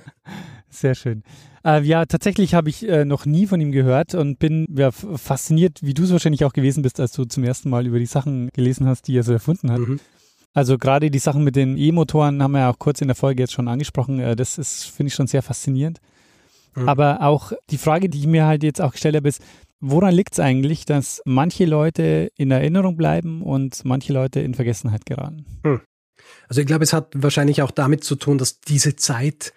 Sehr 0.70 0.94
schön. 0.94 1.22
Äh, 1.64 1.82
ja, 1.82 2.06
tatsächlich 2.06 2.54
habe 2.54 2.70
ich 2.70 2.88
äh, 2.88 3.04
noch 3.04 3.26
nie 3.26 3.46
von 3.46 3.60
ihm 3.60 3.72
gehört 3.72 4.14
und 4.14 4.38
bin 4.38 4.66
ja, 4.74 4.90
fasziniert, 4.92 5.78
wie 5.82 5.94
du 5.94 6.04
es 6.04 6.12
wahrscheinlich 6.12 6.44
auch 6.44 6.52
gewesen 6.52 6.82
bist, 6.82 7.00
als 7.00 7.12
du 7.12 7.24
zum 7.24 7.44
ersten 7.44 7.70
Mal 7.70 7.86
über 7.86 7.98
die 7.98 8.06
Sachen 8.06 8.48
gelesen 8.52 8.86
hast, 8.86 9.08
die 9.08 9.16
er 9.16 9.24
so 9.24 9.32
erfunden 9.32 9.70
hat. 9.70 9.80
Mhm. 9.80 10.00
Also 10.52 10.78
gerade 10.78 11.10
die 11.10 11.18
Sachen 11.18 11.44
mit 11.44 11.56
den 11.56 11.76
E-Motoren 11.76 12.42
haben 12.42 12.52
wir 12.52 12.60
ja 12.60 12.70
auch 12.70 12.78
kurz 12.78 13.00
in 13.00 13.08
der 13.08 13.14
Folge 13.14 13.42
jetzt 13.42 13.52
schon 13.52 13.68
angesprochen. 13.68 14.20
Äh, 14.20 14.36
das 14.36 14.58
ist, 14.58 14.84
finde 14.84 15.08
ich, 15.08 15.14
schon 15.14 15.26
sehr 15.26 15.42
faszinierend. 15.42 16.00
Mhm. 16.74 16.88
Aber 16.88 17.22
auch 17.22 17.52
die 17.70 17.78
Frage, 17.78 18.08
die 18.08 18.20
ich 18.20 18.26
mir 18.26 18.46
halt 18.46 18.62
jetzt 18.62 18.80
auch 18.80 18.92
gestellt 18.92 19.16
habe, 19.16 19.28
ist, 19.28 19.42
woran 19.80 20.14
liegt 20.14 20.34
es 20.34 20.40
eigentlich, 20.40 20.84
dass 20.84 21.22
manche 21.24 21.64
Leute 21.64 22.30
in 22.36 22.50
Erinnerung 22.50 22.96
bleiben 22.96 23.42
und 23.42 23.84
manche 23.84 24.12
Leute 24.12 24.40
in 24.40 24.54
Vergessenheit 24.54 25.06
geraten? 25.06 25.46
Mhm. 25.64 25.80
Also 26.48 26.60
ich 26.60 26.66
glaube, 26.66 26.84
es 26.84 26.92
hat 26.92 27.12
wahrscheinlich 27.14 27.62
auch 27.62 27.70
damit 27.70 28.04
zu 28.04 28.16
tun, 28.16 28.38
dass 28.38 28.60
diese 28.60 28.96
Zeit 28.96 29.52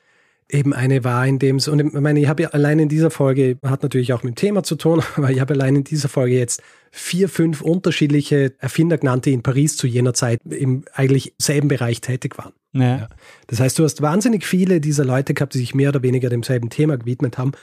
eben 0.50 0.74
eine 0.74 1.04
war, 1.04 1.26
in 1.26 1.40
dem 1.40 1.56
es, 1.56 1.68
und 1.68 1.80
ich 1.80 1.94
meine, 1.94 2.20
ich 2.20 2.28
habe 2.28 2.44
ja 2.44 2.50
allein 2.50 2.80
in 2.80 2.90
dieser 2.90 3.10
Folge, 3.10 3.58
hat 3.66 3.82
natürlich 3.82 4.14
auch 4.14 4.24
mit 4.24 4.34
dem 4.34 4.36
Thema 4.36 4.64
zu 4.64 4.76
tun, 4.76 5.02
aber 5.16 5.32
ich 5.32 5.40
habe 5.40 5.54
allein 5.54 5.78
in 5.78 5.84
dieser 5.84 6.10
Folge 6.10 6.38
jetzt 6.38 6.62
vier, 6.92 7.28
fünf 7.28 7.62
unterschiedliche 7.62 8.54
Erfinder 8.60 8.98
genannt, 8.98 9.26
die 9.26 9.34
in 9.34 9.42
Paris 9.42 9.78
zu 9.78 9.88
jener 9.88 10.14
Zeit 10.14 10.40
im 10.46 10.86
eigentlich 10.94 11.34
selben 11.40 11.68
Bereich 11.68 12.02
tätig 12.02 12.38
waren. 12.38 12.54
Ja. 12.74 13.10
Das 13.48 13.60
heißt, 13.60 13.78
du 13.78 13.84
hast 13.84 14.02
wahnsinnig 14.02 14.46
viele 14.46 14.80
dieser 14.80 15.06
Leute 15.06 15.34
gehabt, 15.34 15.54
die 15.54 15.60
sich 15.60 15.76
mehr 15.76 15.90
oder 15.90 16.04
weniger 16.04 16.30
demselben 16.30 16.70
Thema 16.70 16.98
gewidmet 16.98 17.38
haben 17.38 17.54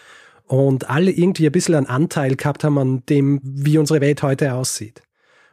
und 0.51 0.91
alle 0.91 1.13
irgendwie 1.13 1.47
ein 1.47 1.53
bisschen 1.53 1.77
einen 1.77 1.87
Anteil 1.87 2.35
gehabt 2.35 2.65
haben 2.65 2.77
an 2.77 3.03
dem, 3.09 3.41
wie 3.45 3.79
unsere 3.79 4.01
Welt 4.01 4.25
heute 4.25 4.55
aussieht. 4.55 5.01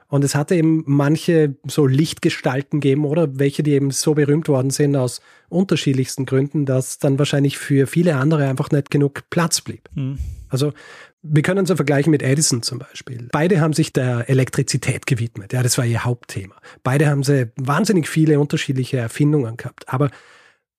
Und 0.08 0.24
es 0.24 0.34
hatte 0.34 0.56
eben 0.56 0.84
manche 0.88 1.56
so 1.68 1.86
Lichtgestalten 1.86 2.80
gegeben 2.80 3.06
oder 3.06 3.38
welche, 3.38 3.62
die 3.62 3.74
eben 3.74 3.92
so 3.92 4.16
berühmt 4.16 4.48
worden 4.48 4.72
sind 4.72 4.96
aus 4.96 5.22
unterschiedlichsten 5.50 6.26
Gründen, 6.26 6.66
dass 6.66 6.98
dann 6.98 7.20
wahrscheinlich 7.20 7.60
für 7.60 7.86
viele 7.86 8.16
andere 8.16 8.48
einfach 8.48 8.72
nicht 8.72 8.90
genug 8.90 9.30
Platz 9.30 9.62
blieb. 9.62 9.88
Mhm. 9.94 10.18
Also 10.50 10.74
wir 11.22 11.44
können 11.44 11.68
so 11.68 11.76
vergleichen 11.76 12.10
mit 12.10 12.24
Edison 12.24 12.64
zum 12.64 12.80
Beispiel. 12.80 13.28
Beide 13.32 13.62
haben 13.62 13.74
sich 13.74 13.94
der 13.94 14.28
Elektrizität 14.30 15.06
gewidmet. 15.06 15.54
Ja, 15.54 15.62
das 15.62 15.78
war 15.78 15.86
ihr 15.86 16.06
Hauptthema. 16.06 16.56
Beide 16.82 17.08
haben 17.08 17.22
sie 17.22 17.52
wahnsinnig 17.56 18.10
viele 18.10 18.40
unterschiedliche 18.40 18.98
Erfindungen 18.98 19.58
gehabt. 19.58 19.88
Aber 19.90 20.10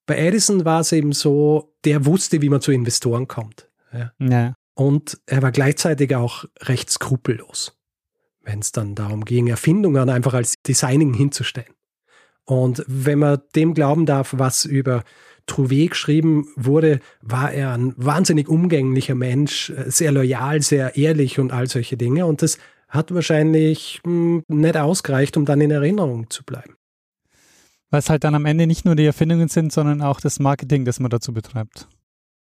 bei 0.06 0.18
Edison 0.18 0.64
war 0.64 0.80
es 0.80 0.90
eben 0.90 1.12
so, 1.12 1.72
der 1.84 2.04
wusste, 2.04 2.42
wie 2.42 2.48
man 2.48 2.62
zu 2.62 2.72
Investoren 2.72 3.28
kommt. 3.28 3.67
Ja. 3.98 4.12
ja. 4.18 4.54
Und 4.74 5.18
er 5.26 5.42
war 5.42 5.50
gleichzeitig 5.50 6.14
auch 6.14 6.44
recht 6.60 6.90
skrupellos 6.90 7.78
wenn 8.48 8.60
es 8.60 8.72
dann 8.72 8.94
darum 8.94 9.24
ging, 9.24 9.46
Erfindungen 9.46 10.08
einfach 10.08 10.34
als 10.34 10.54
Designing 10.66 11.12
hinzustellen. 11.12 11.72
Und 12.44 12.82
wenn 12.88 13.18
man 13.18 13.40
dem 13.54 13.74
glauben 13.74 14.06
darf, 14.06 14.34
was 14.38 14.64
über 14.64 15.04
Trouvé 15.46 15.88
geschrieben 15.88 16.48
wurde, 16.56 17.00
war 17.20 17.52
er 17.52 17.72
ein 17.72 17.92
wahnsinnig 17.96 18.48
umgänglicher 18.48 19.14
Mensch, 19.14 19.70
äh, 19.70 19.90
sehr 19.90 20.12
loyal, 20.12 20.62
sehr 20.62 20.96
ehrlich 20.96 21.38
und 21.38 21.52
all 21.52 21.68
solche 21.68 21.98
Dinge. 21.98 22.24
Und 22.24 22.40
das 22.40 22.58
hat 22.88 23.12
wahrscheinlich 23.14 24.00
mh, 24.04 24.42
hm, 24.48 24.60
nicht 24.60 24.76
ausgereicht, 24.78 25.36
um 25.36 25.44
dann 25.44 25.60
in 25.60 25.70
Erinnerung 25.70 26.30
zu 26.30 26.42
bleiben. 26.42 26.74
Weil 27.90 28.00
es 28.00 28.10
halt 28.10 28.24
dann 28.24 28.34
am 28.34 28.46
Ende 28.46 28.66
nicht 28.66 28.84
nur 28.86 28.96
die 28.96 29.06
Erfindungen 29.06 29.48
sind, 29.48 29.72
sondern 29.72 30.00
auch 30.00 30.20
das 30.20 30.38
Marketing, 30.38 30.86
das 30.86 31.00
man 31.00 31.10
dazu 31.10 31.32
betreibt. 31.32 31.86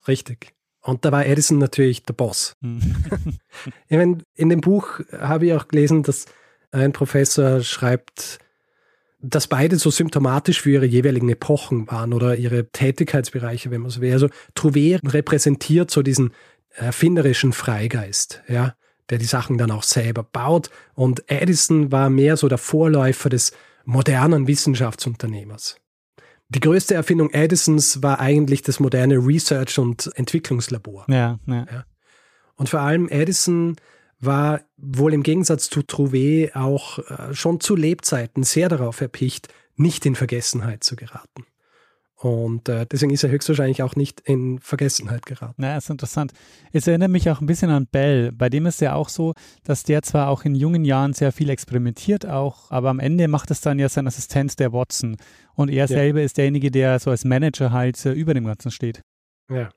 Richtig. 0.07 0.58
Und 0.89 1.05
da 1.05 1.13
war 1.13 1.27
Edison 1.27 1.59
natürlich 1.59 2.03
der 2.05 2.15
Boss. 2.15 2.57
Hm. 2.63 2.81
Ich 3.89 3.97
meine, 3.99 4.19
in 4.35 4.49
dem 4.49 4.63
Buch 4.63 5.01
habe 5.13 5.47
ich 5.47 5.53
auch 5.53 5.69
gelesen, 5.69 6.03
dass 6.03 6.25
ein 6.73 6.93
Professor 6.93 7.61
schreibt, 7.61 8.39
dass 9.21 9.49
beide 9.49 9.77
so 9.77 9.91
symptomatisch 9.91 10.63
für 10.63 10.71
ihre 10.71 10.87
jeweiligen 10.87 11.29
Epochen 11.29 11.87
waren 11.89 12.15
oder 12.15 12.37
ihre 12.37 12.71
Tätigkeitsbereiche, 12.71 13.71
wenn 13.71 13.83
man 13.83 13.91
so 13.91 14.01
will. 14.01 14.13
Also 14.13 14.29
Trouvé 14.57 14.99
repräsentiert 15.13 15.91
so 15.91 16.01
diesen 16.03 16.33
erfinderischen 16.71 17.53
Freigeist, 17.53 18.43
ja, 18.49 18.75
der 19.11 19.19
die 19.19 19.27
Sachen 19.27 19.59
dann 19.59 19.71
auch 19.71 19.83
selber 19.83 20.23
baut. 20.23 20.71
Und 20.95 21.31
Edison 21.31 21.93
war 21.93 22.09
mehr 22.09 22.39
so 22.39 22.49
der 22.49 22.57
Vorläufer 22.57 23.29
des 23.29 23.53
modernen 23.85 24.47
Wissenschaftsunternehmers. 24.47 25.77
Die 26.51 26.61
größte 26.61 26.95
Erfindung 26.95 27.31
Edisons 27.31 28.03
war 28.03 28.21
eigentlich 28.21 28.63
das 28.63 28.81
moderne 28.81 29.17
Research- 29.17 29.79
und 29.79 30.11
Entwicklungslabor. 30.15 31.05
Ja, 31.09 31.39
ja. 31.47 31.85
Und 32.57 32.69
vor 32.69 32.81
allem 32.81 33.09
Edison 33.09 33.77
war 34.19 34.63
wohl 34.77 35.13
im 35.13 35.23
Gegensatz 35.23 35.69
zu 35.71 35.81
Trouvé 35.81 36.55
auch 36.57 36.99
äh, 36.99 37.35
schon 37.35 37.61
zu 37.61 37.77
Lebzeiten 37.77 38.43
sehr 38.43 38.69
darauf 38.69 39.01
erpicht, 39.01 39.49
nicht 39.77 40.07
in 40.07 40.17
Vergessenheit 40.17 40.83
zu 40.83 40.97
geraten. 40.97 41.47
Und 42.21 42.69
äh, 42.69 42.85
deswegen 42.91 43.13
ist 43.13 43.23
er 43.23 43.31
höchstwahrscheinlich 43.31 43.83
auch 43.85 43.95
nicht 43.95 44.21
in 44.23 44.59
Vergessenheit 44.59 45.25
geraten. 45.25 45.55
Na, 45.59 45.77
ist 45.77 45.89
interessant. 45.89 46.33
Es 46.73 46.89
erinnert 46.89 47.11
mich 47.13 47.31
auch 47.31 47.41
ein 47.41 47.47
bisschen 47.47 47.71
an 47.71 47.87
Bell. 47.87 48.33
Bei 48.33 48.49
dem 48.49 48.67
ist 48.67 48.81
ja 48.81 48.95
auch 48.95 49.09
so, 49.09 49.35
dass 49.63 49.85
der 49.85 50.03
zwar 50.03 50.29
auch 50.29 50.45
in 50.45 50.57
jungen 50.57 50.85
Jahren 50.85 51.13
sehr 51.13 51.31
viel 51.31 51.49
experimentiert 51.49 52.27
auch, 52.27 52.73
aber 52.73 52.91
am 52.91 52.99
Ende 52.99 53.29
macht 53.29 53.53
es 53.53 53.61
dann 53.61 53.79
ja 53.79 53.89
sein 53.89 54.09
Assistent, 54.09 54.59
der 54.59 54.73
Watson. 54.73 55.17
Und 55.55 55.69
er 55.69 55.77
Ja. 55.77 55.87
selber 55.87 56.21
ist 56.23 56.39
derjenige, 56.39 56.73
der 56.73 56.99
so 56.99 57.11
als 57.11 57.25
Manager 57.25 57.71
halt 57.71 58.05
äh, 58.05 58.13
über 58.13 58.35
dem 58.35 58.47
Ganzen 58.47 58.73
steht. 58.73 59.03
Ja. 59.49 59.69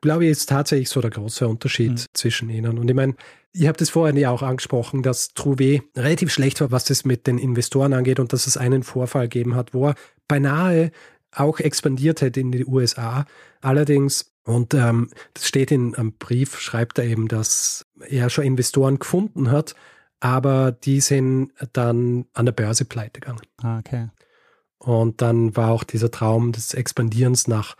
Glaube 0.00 0.24
ich, 0.24 0.30
ist 0.30 0.48
tatsächlich 0.48 0.88
so 0.88 1.00
der 1.02 1.10
große 1.10 1.46
Unterschied 1.46 1.92
Mhm. 1.92 2.04
zwischen 2.14 2.48
ihnen. 2.50 2.78
Und 2.78 2.88
ich 2.88 2.94
meine, 2.96 3.14
ihr 3.52 3.68
habt 3.68 3.80
es 3.82 3.90
vorhin 3.90 4.16
ja 4.16 4.30
auch 4.30 4.42
angesprochen, 4.42 5.02
dass 5.02 5.34
Trouvé 5.34 5.82
relativ 5.96 6.32
schlecht 6.32 6.60
war, 6.62 6.70
was 6.70 6.84
das 6.84 7.04
mit 7.04 7.26
den 7.26 7.36
Investoren 7.38 7.92
angeht 7.92 8.20
und 8.20 8.32
dass 8.32 8.46
es 8.46 8.56
einen 8.56 8.82
Vorfall 8.82 9.28
gegeben 9.28 9.54
hat, 9.54 9.72
wo 9.74 9.88
er 9.88 9.94
beinahe 10.28 10.90
auch 11.34 11.60
expandiert 11.60 12.20
hätte 12.20 12.40
in 12.40 12.52
die 12.52 12.64
USA. 12.64 13.26
Allerdings, 13.60 14.32
und 14.44 14.74
ähm, 14.74 15.10
das 15.32 15.46
steht 15.48 15.70
in 15.70 15.94
einem 15.94 16.12
Brief, 16.12 16.58
schreibt 16.58 16.98
er 16.98 17.04
eben, 17.04 17.28
dass 17.28 17.86
er 18.08 18.30
schon 18.30 18.44
Investoren 18.44 18.98
gefunden 18.98 19.50
hat, 19.50 19.74
aber 20.20 20.72
die 20.72 21.00
sind 21.00 21.52
dann 21.72 22.26
an 22.32 22.46
der 22.46 22.52
Börse 22.52 22.84
pleite 22.84 23.20
gegangen. 23.20 23.42
Ah, 23.62 23.78
okay. 23.78 24.08
Und 24.78 25.22
dann 25.22 25.56
war 25.56 25.70
auch 25.70 25.84
dieser 25.84 26.10
Traum 26.10 26.52
des 26.52 26.74
Expandierens 26.74 27.48
nach, 27.48 27.76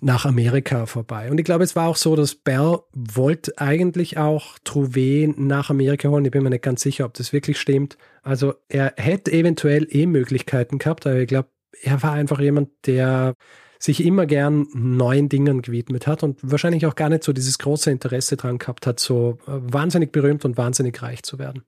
nach 0.00 0.26
Amerika 0.26 0.86
vorbei. 0.86 1.30
Und 1.30 1.38
ich 1.38 1.44
glaube, 1.44 1.64
es 1.64 1.76
war 1.76 1.88
auch 1.88 1.96
so, 1.96 2.16
dass 2.16 2.34
Bell 2.34 2.78
wollte 2.92 3.56
eigentlich 3.58 4.18
auch 4.18 4.58
Trouvé 4.64 5.32
nach 5.36 5.70
Amerika 5.70 6.08
holen. 6.08 6.24
Ich 6.24 6.30
bin 6.32 6.42
mir 6.42 6.50
nicht 6.50 6.64
ganz 6.64 6.82
sicher, 6.82 7.04
ob 7.04 7.14
das 7.14 7.32
wirklich 7.32 7.60
stimmt. 7.60 7.96
Also 8.22 8.54
er 8.68 8.94
hätte 8.96 9.32
eventuell 9.32 9.86
eh 9.90 10.06
Möglichkeiten 10.06 10.78
gehabt, 10.78 11.06
aber 11.06 11.18
ich 11.18 11.28
glaube, 11.28 11.48
er 11.82 12.02
war 12.02 12.12
einfach 12.12 12.40
jemand, 12.40 12.70
der 12.86 13.34
sich 13.78 14.04
immer 14.04 14.26
gern 14.26 14.66
neuen 14.74 15.28
Dingen 15.30 15.62
gewidmet 15.62 16.06
hat 16.06 16.22
und 16.22 16.38
wahrscheinlich 16.42 16.84
auch 16.84 16.94
gar 16.94 17.08
nicht 17.08 17.24
so 17.24 17.32
dieses 17.32 17.58
große 17.58 17.90
Interesse 17.90 18.36
dran 18.36 18.58
gehabt 18.58 18.86
hat, 18.86 19.00
so 19.00 19.38
äh, 19.46 19.52
wahnsinnig 19.52 20.12
berühmt 20.12 20.44
und 20.44 20.58
wahnsinnig 20.58 21.00
reich 21.02 21.22
zu 21.22 21.38
werden. 21.38 21.62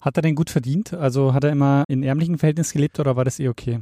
Hat 0.00 0.18
er 0.18 0.22
denn 0.22 0.34
gut 0.34 0.50
verdient? 0.50 0.92
Also 0.92 1.32
hat 1.32 1.44
er 1.44 1.50
immer 1.50 1.84
in 1.88 2.02
ärmlichen 2.02 2.36
Verhältnissen 2.36 2.76
gelebt 2.76 3.00
oder 3.00 3.16
war 3.16 3.24
das 3.24 3.40
eh 3.40 3.48
okay? 3.48 3.80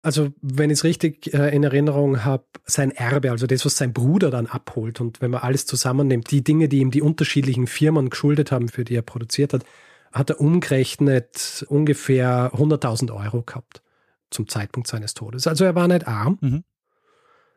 Also, 0.00 0.28
wenn 0.40 0.70
ich 0.70 0.78
es 0.78 0.84
richtig 0.84 1.34
äh, 1.34 1.52
in 1.54 1.64
Erinnerung 1.64 2.24
habe, 2.24 2.44
sein 2.64 2.92
Erbe, 2.92 3.32
also 3.32 3.48
das, 3.48 3.64
was 3.64 3.76
sein 3.76 3.92
Bruder 3.92 4.30
dann 4.30 4.46
abholt 4.46 5.00
und 5.00 5.20
wenn 5.20 5.32
man 5.32 5.40
alles 5.40 5.66
zusammennimmt, 5.66 6.30
die 6.30 6.44
Dinge, 6.44 6.68
die 6.68 6.78
ihm 6.78 6.92
die 6.92 7.02
unterschiedlichen 7.02 7.66
Firmen 7.66 8.08
geschuldet 8.08 8.52
haben, 8.52 8.68
für 8.68 8.84
die 8.84 8.94
er 8.94 9.02
produziert 9.02 9.52
hat, 9.52 9.64
hat 10.12 10.30
er 10.30 10.40
umgerechnet 10.40 11.66
ungefähr 11.68 12.52
100.000 12.54 13.12
Euro 13.12 13.42
gehabt 13.42 13.82
zum 14.30 14.48
Zeitpunkt 14.48 14.88
seines 14.88 15.14
Todes. 15.14 15.46
Also 15.46 15.64
er 15.64 15.74
war 15.74 15.88
nicht 15.88 16.06
arm, 16.06 16.38
Mhm. 16.40 16.64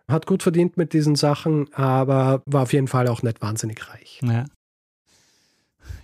hat 0.08 0.26
gut 0.26 0.44
verdient 0.44 0.78
mit 0.78 0.94
diesen 0.94 1.16
Sachen, 1.16 1.74
aber 1.74 2.42
war 2.46 2.64
auf 2.64 2.74
jeden 2.74 2.88
Fall 2.88 3.08
auch 3.08 3.22
nicht 3.24 3.42
wahnsinnig 3.42 3.90
reich. 3.90 4.20
Ja. 4.24 4.46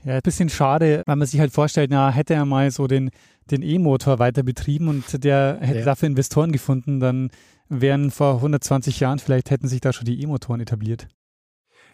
Ja, 0.03 0.15
ein 0.15 0.22
bisschen 0.24 0.49
schade, 0.49 1.03
weil 1.05 1.15
man 1.15 1.28
sich 1.28 1.39
halt 1.39 1.51
vorstellt, 1.53 1.91
na, 1.91 2.09
hätte 2.09 2.34
er 2.34 2.45
mal 2.45 2.72
so 2.72 2.88
den, 2.88 3.09
den 3.51 3.61
E-Motor 3.61 4.20
weiter 4.20 4.43
betrieben 4.43 4.88
und 4.88 5.24
der 5.24 5.57
hätte 5.61 5.80
Ja. 5.80 5.86
dafür 5.86 6.07
Investoren 6.07 6.51
gefunden, 6.51 6.99
dann 6.99 7.30
wären 7.70 8.11
vor 8.11 8.41
120 8.41 8.99
Jahren, 8.99 9.20
vielleicht 9.20 9.49
hätten 9.51 9.68
sich 9.68 9.82
da 9.82 9.91
schon 9.93 10.05
die 10.05 10.22
E-Motoren 10.22 10.61
etabliert. 10.61 11.07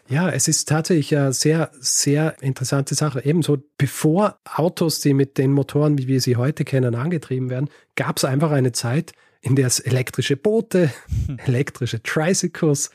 Ja, 0.08 0.28
es 0.28 0.48
ist 0.48 0.68
tatsächlich 0.68 1.16
eine 1.16 1.32
sehr, 1.32 1.70
sehr 1.80 2.40
interessante 2.42 2.94
Sache. 2.94 3.24
Ebenso, 3.24 3.58
bevor 3.78 4.38
Autos, 4.44 5.00
die 5.00 5.14
mit 5.14 5.38
den 5.38 5.52
Motoren, 5.52 5.96
wie 5.96 6.08
wir 6.08 6.20
sie 6.20 6.36
heute 6.36 6.64
kennen, 6.64 6.94
angetrieben 6.94 7.48
werden, 7.48 7.70
gab 7.94 8.18
es 8.18 8.24
einfach 8.24 8.50
eine 8.50 8.72
Zeit, 8.72 9.12
in 9.40 9.56
der 9.56 9.66
es 9.66 9.80
elektrische 9.80 10.36
Boote, 10.36 10.92
elektrische 11.38 12.02
Tricycles, 12.02 12.90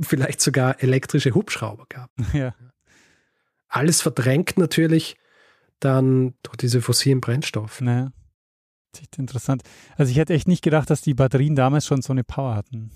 vielleicht 0.00 0.40
sogar 0.40 0.82
elektrische 0.82 1.34
Hubschrauber 1.34 1.86
gab. 1.88 2.10
ja. 2.34 2.54
Alles 3.68 4.02
verdrängt 4.02 4.58
natürlich 4.58 5.16
dann 5.78 6.34
durch 6.42 6.56
diese 6.56 6.82
fossilen 6.82 7.20
Brennstoffe. 7.20 7.80
Naja. 7.80 8.12
Das 8.92 9.00
ist 9.00 9.02
echt 9.04 9.18
interessant. 9.18 9.62
Also 9.96 10.10
ich 10.10 10.18
hätte 10.18 10.34
echt 10.34 10.48
nicht 10.48 10.62
gedacht, 10.62 10.90
dass 10.90 11.00
die 11.00 11.14
Batterien 11.14 11.54
damals 11.54 11.86
schon 11.86 12.02
so 12.02 12.12
eine 12.12 12.24
Power 12.24 12.56
hatten. 12.56 12.90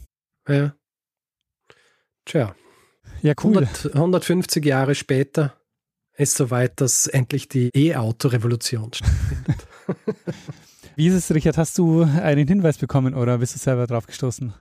Ja. 0.48 0.74
Tja, 2.26 2.54
Ja, 3.24 3.32
cool. 3.42 3.56
100, 3.56 3.94
150 3.94 4.62
Jahre 4.66 4.94
später 4.94 5.54
ist 6.14 6.36
soweit, 6.36 6.78
dass 6.82 7.06
endlich 7.06 7.48
die 7.48 7.70
E-Auto-Revolution 7.74 8.92
stattfindet. 8.92 9.66
Wie 10.96 11.08
ist 11.08 11.14
es, 11.14 11.34
Richard? 11.34 11.56
Hast 11.56 11.78
du 11.78 12.02
einen 12.02 12.46
Hinweis 12.46 12.76
bekommen 12.76 13.14
oder 13.14 13.38
bist 13.38 13.54
du 13.54 13.58
selber 13.58 13.86
drauf 13.86 14.06
gestoßen? 14.06 14.52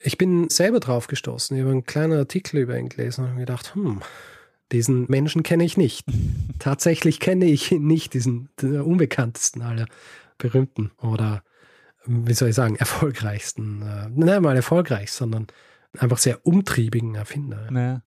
Ich 0.00 0.18
bin 0.18 0.50
selber 0.50 0.80
drauf 0.80 1.06
gestoßen. 1.06 1.56
Ich 1.56 1.62
habe 1.62 1.72
einen 1.72 1.84
kleinen 1.84 2.18
Artikel 2.18 2.58
über 2.58 2.78
ihn 2.78 2.90
gelesen 2.90 3.24
und 3.24 3.30
habe 3.30 3.40
gedacht, 3.40 3.74
hm, 3.74 4.02
diesen 4.70 5.06
Menschen 5.08 5.42
kenne 5.42 5.64
ich 5.64 5.78
nicht. 5.78 6.04
Tatsächlich 6.58 7.20
kenne 7.20 7.46
ich 7.46 7.72
ihn 7.72 7.86
nicht, 7.86 8.12
diesen 8.12 8.50
unbekanntesten 8.60 9.62
aller 9.62 9.86
berühmten 10.36 10.90
oder 10.98 11.42
wie 12.04 12.34
soll 12.34 12.50
ich 12.50 12.54
sagen, 12.54 12.76
erfolgreichsten, 12.76 13.80
äh, 13.80 14.08
nicht 14.10 14.40
mal 14.42 14.56
erfolgreich, 14.56 15.10
sondern 15.10 15.46
einfach 15.98 16.18
sehr 16.18 16.46
umtriebigen 16.46 17.14
Erfinder. 17.14 17.68
Naja. 17.70 18.02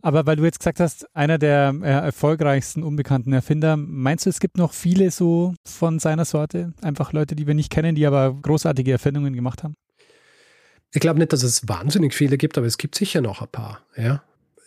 Aber 0.00 0.26
weil 0.26 0.36
du 0.36 0.44
jetzt 0.44 0.60
gesagt 0.60 0.80
hast, 0.80 1.14
einer 1.14 1.38
der 1.38 1.74
äh, 1.82 1.86
erfolgreichsten 1.86 2.82
unbekannten 2.82 3.32
Erfinder, 3.32 3.76
meinst 3.76 4.26
du, 4.26 4.30
es 4.30 4.40
gibt 4.40 4.56
noch 4.56 4.72
viele 4.72 5.10
so 5.10 5.54
von 5.64 5.98
seiner 5.98 6.24
Sorte? 6.24 6.72
Einfach 6.82 7.12
Leute, 7.12 7.34
die 7.34 7.46
wir 7.46 7.54
nicht 7.54 7.70
kennen, 7.70 7.94
die 7.94 8.06
aber 8.06 8.34
großartige 8.40 8.92
Erfindungen 8.92 9.34
gemacht 9.34 9.64
haben? 9.64 9.74
Ich 10.92 11.00
glaube 11.00 11.18
nicht, 11.18 11.32
dass 11.32 11.42
es 11.42 11.68
wahnsinnig 11.68 12.14
viele 12.14 12.38
gibt, 12.38 12.56
aber 12.56 12.66
es 12.66 12.78
gibt 12.78 12.94
sicher 12.94 13.20
noch 13.20 13.42
ein 13.42 13.48
paar. 13.48 13.80
Ja, 13.96 14.22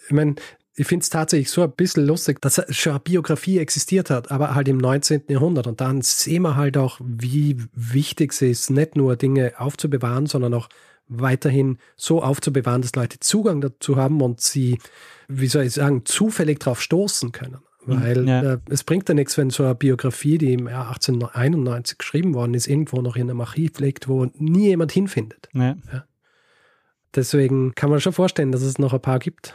ich 0.07 0.13
meine, 0.13 0.35
ich 0.75 0.87
finde 0.87 1.03
es 1.03 1.09
tatsächlich 1.09 1.49
so 1.49 1.63
ein 1.63 1.71
bisschen 1.71 2.05
lustig, 2.05 2.41
dass 2.41 2.61
schon 2.69 2.91
eine 2.91 2.99
Biografie 2.99 3.57
existiert 3.57 4.09
hat, 4.09 4.31
aber 4.31 4.55
halt 4.55 4.67
im 4.67 4.77
19. 4.77 5.23
Jahrhundert. 5.27 5.67
Und 5.67 5.81
dann 5.81 6.01
sehen 6.01 6.43
wir 6.43 6.55
halt 6.55 6.77
auch, 6.77 6.99
wie 7.03 7.57
wichtig 7.73 8.31
es 8.33 8.41
ist, 8.41 8.69
nicht 8.69 8.95
nur 8.95 9.15
Dinge 9.15 9.53
aufzubewahren, 9.57 10.27
sondern 10.27 10.53
auch 10.53 10.69
weiterhin 11.11 11.77
so 11.97 12.23
aufzubewahren, 12.23 12.81
dass 12.81 12.95
Leute 12.95 13.19
Zugang 13.19 13.61
dazu 13.61 13.97
haben 13.97 14.21
und 14.21 14.39
sie, 14.41 14.79
wie 15.27 15.47
soll 15.47 15.63
ich 15.65 15.73
sagen, 15.73 16.05
zufällig 16.05 16.59
drauf 16.59 16.81
stoßen 16.81 17.31
können. 17.31 17.57
Weil 17.85 18.27
Ja. 18.27 18.41
äh, 18.53 18.57
es 18.69 18.83
bringt 18.83 19.09
ja 19.09 19.15
nichts, 19.15 19.37
wenn 19.37 19.49
so 19.49 19.63
eine 19.63 19.73
Biografie, 19.75 20.37
die 20.37 20.53
im 20.53 20.67
Jahr 20.67 20.89
1891 20.89 21.97
geschrieben 21.97 22.33
worden 22.35 22.53
ist, 22.53 22.67
irgendwo 22.67 23.01
noch 23.01 23.15
in 23.15 23.29
einem 23.29 23.41
Archiv 23.41 23.79
liegt, 23.79 24.07
wo 24.07 24.27
nie 24.37 24.67
jemand 24.67 24.91
hinfindet. 24.91 25.49
Ja. 25.53 25.75
Deswegen 27.15 27.73
kann 27.75 27.89
man 27.89 27.99
schon 27.99 28.13
vorstellen, 28.13 28.51
dass 28.51 28.61
es 28.61 28.77
noch 28.77 28.93
ein 28.93 29.01
paar 29.01 29.19
gibt. 29.19 29.53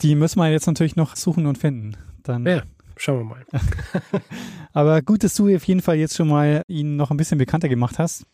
Die 0.00 0.14
müssen 0.14 0.38
wir 0.38 0.50
jetzt 0.50 0.66
natürlich 0.66 0.96
noch 0.96 1.16
suchen 1.16 1.46
und 1.46 1.58
finden. 1.58 1.96
Dann. 2.22 2.46
Ja, 2.46 2.62
schauen 2.96 3.18
wir 3.18 3.24
mal. 3.24 3.44
Aber 4.72 5.02
gut, 5.02 5.24
dass 5.24 5.34
du 5.34 5.54
auf 5.54 5.64
jeden 5.64 5.82
Fall 5.82 5.96
jetzt 5.96 6.16
schon 6.16 6.28
mal 6.28 6.62
ihn 6.68 6.96
noch 6.96 7.10
ein 7.10 7.16
bisschen 7.16 7.38
bekannter 7.38 7.68
gemacht 7.68 7.98
hast. 7.98 8.24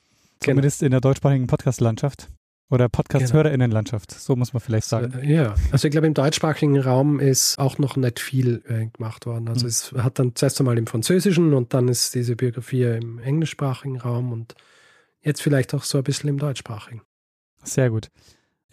Genau. 0.41 0.53
Zumindest 0.57 0.83
in 0.83 0.91
der 0.91 1.01
deutschsprachigen 1.01 1.47
Podcast-Landschaft. 1.47 2.29
Oder 2.69 2.89
Podcast-HörerInnen-Landschaft. 2.89 4.11
So 4.11 4.35
muss 4.35 4.53
man 4.53 4.61
vielleicht 4.61 4.89
sagen. 4.89 5.21
Ja, 5.25 5.55
also 5.71 5.87
ich 5.87 5.93
glaube, 5.93 6.09
im 6.09 6.15
deutschsprachigen 6.15 6.79
Raum 6.81 7.21
ist 7.21 7.59
auch 7.59 7.79
noch 7.79 7.97
nicht 7.97 8.19
viel 8.19 8.63
äh, 8.67 8.87
gemacht 8.87 9.25
worden. 9.27 9.49
Also 9.49 9.65
Mhm. 9.65 9.69
es 9.69 9.93
hat 9.93 10.19
dann 10.19 10.35
zuerst 10.35 10.59
einmal 10.61 10.77
im 10.77 10.87
Französischen 10.89 11.55
und 11.55 11.75
dann 11.75 11.87
ist 11.89 12.15
diese 12.17 12.35
Biografie 12.35 12.83
im 12.85 13.19
englischsprachigen 13.21 14.01
Raum 14.01 14.33
und 14.33 14.55
jetzt 15.21 15.43
vielleicht 15.43 15.75
auch 15.75 15.85
so 15.85 15.99
ein 15.99 16.05
bisschen 16.05 16.29
im 16.29 16.39
deutschsprachigen. 16.39 17.03
Sehr 17.63 17.91
gut. 17.91 18.09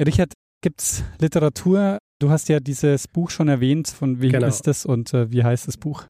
Richard, 0.03 0.33
gibt's 0.61 1.03
Literatur? 1.19 1.99
Du 2.19 2.29
hast 2.31 2.49
ja 2.49 2.59
dieses 2.59 3.07
Buch 3.07 3.29
schon 3.29 3.47
erwähnt. 3.47 3.89
Von 3.89 4.21
wem 4.21 4.31
Genau. 4.31 4.47
ist 4.47 4.65
das 4.65 4.85
und 4.87 5.13
äh, 5.13 5.31
wie 5.31 5.43
heißt 5.43 5.67
das 5.67 5.77
Buch? 5.77 6.05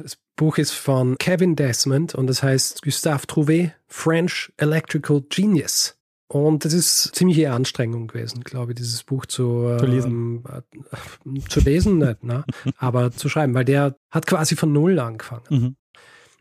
Das 0.00 0.16
Buch 0.36 0.58
ist 0.58 0.72
von 0.72 1.16
Kevin 1.18 1.56
Desmond 1.56 2.14
und 2.14 2.30
es 2.30 2.42
heißt 2.44 2.82
Gustave 2.82 3.24
Trouvé, 3.26 3.72
French 3.88 4.52
Electrical 4.56 5.22
Genius. 5.30 5.96
Und 6.34 6.64
es 6.64 6.72
ist 6.72 7.14
ziemliche 7.14 7.52
Anstrengung 7.52 8.08
gewesen, 8.08 8.42
glaube 8.42 8.72
ich, 8.72 8.76
dieses 8.78 9.04
Buch 9.04 9.24
zu, 9.24 9.76
zu 9.78 9.86
lesen. 9.86 10.10
Ähm, 10.10 10.42
äh, 11.36 11.48
zu 11.48 11.60
lesen, 11.60 11.98
nicht, 11.98 12.24
ne? 12.24 12.44
aber 12.76 13.12
zu 13.12 13.28
schreiben, 13.28 13.54
weil 13.54 13.64
der 13.64 13.94
hat 14.10 14.26
quasi 14.26 14.56
von 14.56 14.72
Null 14.72 14.98
angefangen. 14.98 15.44
Mhm. 15.48 15.76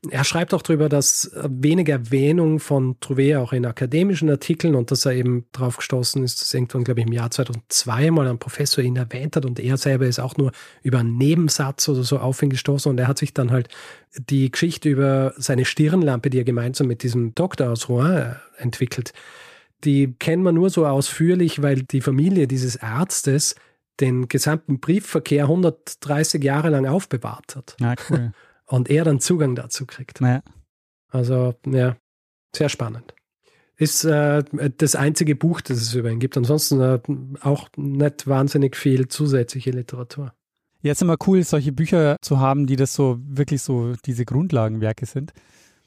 Er 0.10 0.24
schreibt 0.24 0.56
auch 0.56 0.64
darüber, 0.64 0.90
dass 0.90 1.32
wenig 1.48 1.90
Erwähnung 1.90 2.60
von 2.60 2.96
Trouvé 3.02 3.38
auch 3.38 3.54
in 3.54 3.68
akademischen 3.68 4.32
Artikeln 4.32 4.74
und 4.74 4.90
dass 4.90 5.06
er 5.06 5.14
eben 5.14 5.46
drauf 5.52 5.78
gestoßen 5.78 6.24
ist, 6.24 6.42
dass 6.42 6.52
irgendwann, 6.56 6.86
glaube 6.86 7.02
ich, 7.02 7.06
im 7.06 7.14
Jahr 7.14 7.30
2002 7.30 8.10
mal 8.10 8.28
ein 8.28 8.40
Professor 8.40 8.84
ihn 8.84 8.96
erwähnt 8.96 9.36
hat 9.36 9.46
und 9.46 9.60
er 9.60 9.78
selber 9.78 10.08
ist 10.08 10.20
auch 10.20 10.38
nur 10.38 10.54
über 10.82 10.98
einen 10.98 11.20
Nebensatz 11.20 11.88
oder 11.88 12.04
so 12.04 12.18
auf 12.18 12.42
ihn 12.42 12.50
gestoßen 12.50 12.90
und 12.90 13.00
er 13.00 13.08
hat 13.08 13.20
sich 13.20 13.36
dann 13.36 13.52
halt 13.52 13.70
die 14.18 14.50
Geschichte 14.50 14.90
über 14.90 15.36
seine 15.38 15.66
Stirnlampe, 15.66 16.32
die 16.32 16.40
er 16.40 16.46
gemeinsam 16.46 16.88
mit 16.88 17.04
diesem 17.04 17.36
Doktor 17.36 17.70
aus 17.70 17.88
Rouen 17.90 18.12
äh, 18.12 18.34
entwickelt, 18.58 19.14
die 19.84 20.14
kennt 20.14 20.44
man 20.44 20.56
nur 20.56 20.70
so 20.70 20.86
ausführlich, 20.86 21.62
weil 21.62 21.84
die 21.84 22.02
Familie 22.02 22.48
dieses 22.48 22.82
Arztes 22.82 23.56
den 24.00 24.28
gesamten 24.28 24.80
Briefverkehr 24.80 25.44
130 25.44 26.44
Jahre 26.44 26.70
lang 26.70 26.86
aufbewahrt 26.86 27.56
hat. 27.56 27.76
Ja, 27.80 27.96
cool. 28.10 28.32
und 28.66 28.90
er 28.90 29.04
dann 29.04 29.20
Zugang 29.20 29.56
dazu 29.56 29.86
kriegt. 29.86 30.20
Ja. 30.22 30.42
Also, 31.10 31.54
ja, 31.66 31.96
sehr 32.56 32.70
spannend. 32.70 33.14
Ist 33.76 34.04
äh, 34.04 34.44
das 34.78 34.96
einzige 34.96 35.36
Buch, 35.36 35.62
das 35.62 35.78
es 35.78 35.94
über 35.94 36.10
ihn 36.10 36.20
gibt. 36.20 36.38
Ansonsten 36.38 36.80
äh, 36.80 37.00
auch 37.42 37.70
nicht 37.76 38.28
wahnsinnig 38.28 38.76
viel 38.76 39.08
zusätzliche 39.08 39.72
Literatur. 39.72 40.34
Jetzt 40.82 41.02
immer 41.02 41.18
cool, 41.28 41.44
solche 41.44 41.72
Bücher 41.72 42.18
zu 42.22 42.40
haben, 42.40 42.68
die 42.68 42.76
das 42.76 42.94
so 42.94 43.18
wirklich 43.26 43.62
so 43.62 43.94
diese 44.06 44.26
Grundlagenwerke 44.26 45.06
sind. 45.06 45.34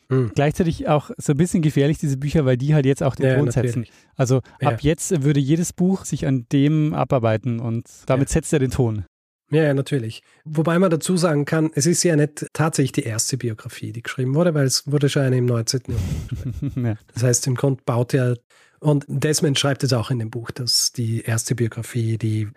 Mhm. 0.09 0.33
Gleichzeitig 0.35 0.89
auch 0.89 1.11
so 1.19 1.33
ein 1.33 1.37
bisschen 1.37 1.63
gefährlich, 1.63 1.99
diese 1.99 2.17
Bücher, 2.17 2.45
weil 2.45 2.57
die 2.57 2.75
halt 2.75 2.87
jetzt 2.87 3.03
auch 3.03 3.17
den 3.17 3.27
ja, 3.27 3.37
Ton 3.37 3.51
setzen. 3.51 3.87
Also 4.15 4.41
ja. 4.61 4.69
ab 4.69 4.81
jetzt 4.83 5.25
würde 5.25 5.41
jedes 5.41 5.73
Buch 5.73 6.05
sich 6.05 6.27
an 6.27 6.47
dem 6.53 6.95
abarbeiten 6.95 7.61
und 7.61 7.87
damit 8.07 8.29
ja. 8.29 8.35
setzt 8.35 8.53
er 8.53 8.59
den 8.59 8.71
Ton. 8.71 9.05
Ja, 9.51 9.63
ja, 9.63 9.75
natürlich. 9.75 10.23
Wobei 10.45 10.79
man 10.79 10.91
dazu 10.91 11.17
sagen 11.17 11.45
kann, 11.45 11.71
es 11.75 11.87
ist 11.87 12.03
ja 12.03 12.17
nicht 12.17 12.47
tatsächlich 12.53 12.93
die 12.93 13.05
erste 13.05 13.37
Biografie, 13.37 13.93
die 13.93 14.03
geschrieben 14.03 14.35
wurde, 14.35 14.55
weil 14.55 14.67
es 14.67 14.91
wurde 14.91 15.09
schon 15.09 15.23
eine 15.23 15.39
im 15.39 15.47
19. 15.47 15.83
Jahrhundert. 15.89 16.77
ja. 16.99 17.13
Das 17.15 17.23
heißt, 17.23 17.47
im 17.47 17.55
Grunde 17.55 17.81
baut 17.87 18.13
er, 18.13 18.37
und 18.81 19.05
Desmond 19.09 19.59
schreibt 19.59 19.85
es 19.85 19.93
auch 19.93 20.11
in 20.11 20.19
dem 20.19 20.31
Buch, 20.31 20.51
dass 20.51 20.93
die 20.93 21.21
erste 21.21 21.55
Biografie, 21.55 22.19
die 22.19 22.49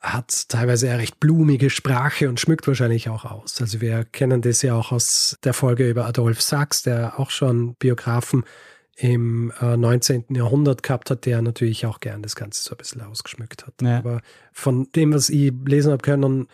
hat 0.00 0.48
teilweise 0.48 0.88
eine 0.88 1.00
recht 1.00 1.18
blumige 1.18 1.70
Sprache 1.70 2.28
und 2.28 2.38
schmückt 2.38 2.66
wahrscheinlich 2.68 3.08
auch 3.08 3.24
aus. 3.24 3.60
Also 3.60 3.80
wir 3.80 4.04
kennen 4.04 4.42
das 4.42 4.62
ja 4.62 4.74
auch 4.74 4.92
aus 4.92 5.36
der 5.42 5.54
Folge 5.54 5.88
über 5.88 6.06
Adolf 6.06 6.40
Sachs, 6.40 6.82
der 6.82 7.18
auch 7.18 7.30
schon 7.30 7.74
Biografen 7.74 8.44
im 8.96 9.52
äh, 9.60 9.76
19. 9.76 10.26
Jahrhundert 10.30 10.82
gehabt 10.82 11.10
hat, 11.10 11.24
der 11.24 11.42
natürlich 11.42 11.86
auch 11.86 12.00
gern 12.00 12.22
das 12.22 12.36
Ganze 12.36 12.62
so 12.62 12.72
ein 12.72 12.78
bisschen 12.78 13.00
ausgeschmückt 13.00 13.66
hat. 13.66 13.74
Ja. 13.80 13.98
Aber 13.98 14.20
von 14.52 14.88
dem, 14.94 15.12
was 15.12 15.30
ich 15.30 15.52
lesen 15.66 15.92
habe 15.92 16.02
können, 16.02 16.48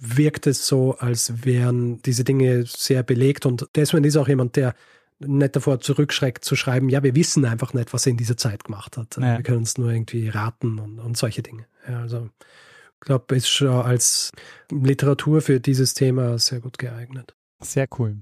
wirkt 0.00 0.46
es 0.46 0.66
so, 0.66 0.96
als 0.98 1.44
wären 1.44 2.00
diese 2.02 2.24
Dinge 2.24 2.64
sehr 2.66 3.02
belegt. 3.02 3.46
Und 3.46 3.68
Desmond 3.74 4.06
ist 4.06 4.16
auch 4.16 4.28
jemand, 4.28 4.56
der 4.56 4.74
nicht 5.20 5.56
davor 5.56 5.80
zurückschreckt 5.80 6.44
zu 6.44 6.54
schreiben, 6.54 6.88
ja, 6.88 7.02
wir 7.02 7.16
wissen 7.16 7.44
einfach 7.44 7.74
nicht, 7.74 7.92
was 7.92 8.06
er 8.06 8.10
in 8.10 8.16
dieser 8.16 8.36
Zeit 8.36 8.64
gemacht 8.64 8.96
hat. 8.96 9.16
Ja. 9.16 9.36
Wir 9.36 9.42
können 9.42 9.62
es 9.62 9.78
nur 9.78 9.90
irgendwie 9.90 10.28
raten 10.28 10.78
und, 10.78 11.00
und 11.00 11.16
solche 11.16 11.42
Dinge. 11.42 11.66
Ja, 11.88 12.00
also 12.00 12.28
ich 13.00 13.06
glaube, 13.06 13.36
ist 13.36 13.48
schon 13.48 13.68
als 13.68 14.32
Literatur 14.70 15.40
für 15.40 15.60
dieses 15.60 15.94
Thema 15.94 16.38
sehr 16.38 16.60
gut 16.60 16.78
geeignet. 16.78 17.34
Sehr 17.60 17.86
cool. 17.98 18.18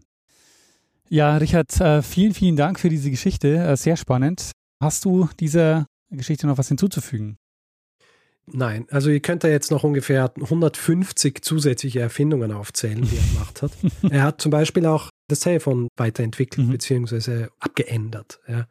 Ja, 1.08 1.36
Richard, 1.36 1.80
äh, 1.80 2.02
vielen, 2.02 2.34
vielen 2.34 2.56
Dank 2.56 2.80
für 2.80 2.88
diese 2.88 3.10
Geschichte. 3.10 3.56
Äh, 3.56 3.76
sehr 3.76 3.96
spannend. 3.96 4.52
Hast 4.80 5.04
du 5.04 5.28
dieser 5.40 5.86
Geschichte 6.10 6.46
noch 6.46 6.58
was 6.58 6.68
hinzuzufügen? 6.68 7.38
Nein, 8.46 8.86
also 8.90 9.10
ihr 9.10 9.20
könnt 9.20 9.42
da 9.42 9.48
jetzt 9.48 9.72
noch 9.72 9.82
ungefähr 9.82 10.32
150 10.40 11.42
zusätzliche 11.42 12.00
Erfindungen 12.00 12.52
aufzählen, 12.52 13.02
die 13.02 13.16
er 13.16 13.22
gemacht 13.32 13.62
hat. 13.62 13.72
er 14.10 14.22
hat 14.22 14.40
zum 14.40 14.50
Beispiel 14.50 14.86
auch 14.86 15.10
das 15.28 15.40
Telefon 15.40 15.88
weiterentwickelt 15.96 16.66
mhm. 16.66 16.72
bzw. 16.72 17.48
abgeändert. 17.58 18.40
Ja. 18.46 18.66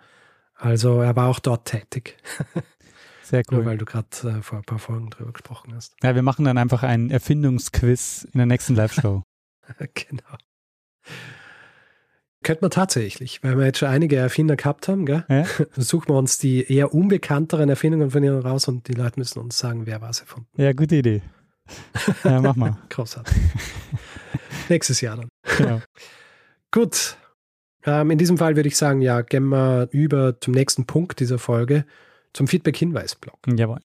Also 0.56 1.01
er 1.01 1.16
war 1.16 1.28
auch 1.28 1.39
dort 1.39 1.66
tätig. 1.66 2.18
Sehr 3.26 3.41
cool. 3.49 3.57
Nur 3.57 3.65
weil 3.65 3.78
du 3.80 3.86
gerade 3.86 4.07
äh, 4.23 4.41
vor 4.43 4.59
ein 4.59 4.63
paar 4.63 4.78
Folgen 4.78 5.09
drüber 5.09 5.32
gesprochen 5.32 5.73
hast. 5.73 5.95
Ja, 6.03 6.13
wir 6.13 6.21
machen 6.21 6.45
dann 6.45 6.59
einfach 6.59 6.84
einen 6.84 7.09
Erfindungsquiz 7.09 8.28
in 8.32 8.38
der 8.38 8.45
nächsten 8.45 8.76
Live-Show. 8.76 9.23
genau. 9.93 10.38
Könnte 12.43 12.61
man 12.61 12.69
tatsächlich, 12.69 13.43
weil 13.43 13.57
wir 13.57 13.65
jetzt 13.65 13.80
schon 13.80 13.89
einige 13.89 14.17
Erfinder 14.17 14.55
gehabt 14.55 14.88
haben, 14.88 15.07
gell? 15.07 15.26
Ja? 15.28 15.45
suchen 15.76 16.09
wir 16.09 16.15
uns 16.15 16.38
die 16.38 16.71
eher 16.71 16.93
unbekannteren 16.93 17.67
Erfindungen 17.67 18.11
von 18.11 18.23
ihnen 18.23 18.39
raus 18.39 18.67
und 18.67 18.88
die 18.88 18.93
Leute 18.93 19.19
müssen 19.19 19.39
uns 19.39 19.57
sagen, 19.57 19.88
wer 19.88 20.01
was 20.01 20.19
erfunden. 20.19 20.49
Ja, 20.61 20.71
gute 20.73 20.97
Idee. 20.97 21.23
Ja, 22.23 22.41
mach 22.41 22.55
mal. 22.55 22.78
Großartig. 22.89 23.36
Nächstes 24.69 25.01
Jahr 25.01 25.17
dann. 25.17 25.30
Genau. 25.57 25.82
Gut. 26.69 27.17
Ähm, 27.86 28.11
in 28.11 28.19
diesem 28.19 28.38
Fall 28.38 28.55
würde 28.55 28.69
ich 28.69 28.78
sagen, 28.78 29.01
ja, 29.01 29.21
gehen 29.21 29.47
wir 29.49 29.88
über 29.89 30.39
zum 30.39 30.53
nächsten 30.53 30.86
Punkt 30.86 31.19
dieser 31.19 31.39
Folge, 31.39 31.86
zum 32.36 32.47
Feedback-Hinweis-Blog. 32.47 33.38
Jawohl. 33.55 33.79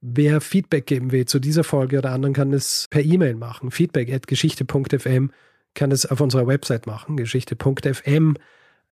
Wer 0.00 0.40
Feedback 0.40 0.86
geben 0.86 1.12
will 1.12 1.26
zu 1.26 1.38
dieser 1.38 1.64
Folge 1.64 1.98
oder 1.98 2.12
anderen, 2.12 2.32
kann 2.32 2.52
es 2.54 2.86
per 2.88 3.02
E-Mail 3.02 3.34
machen. 3.34 3.70
Feedback 3.70 4.10
at 4.10 4.26
geschichte.fm 4.26 5.30
kann 5.74 5.92
es 5.92 6.06
auf 6.06 6.20
unserer 6.20 6.46
Website 6.46 6.86
machen, 6.86 7.16
geschichte.fm, 7.16 8.36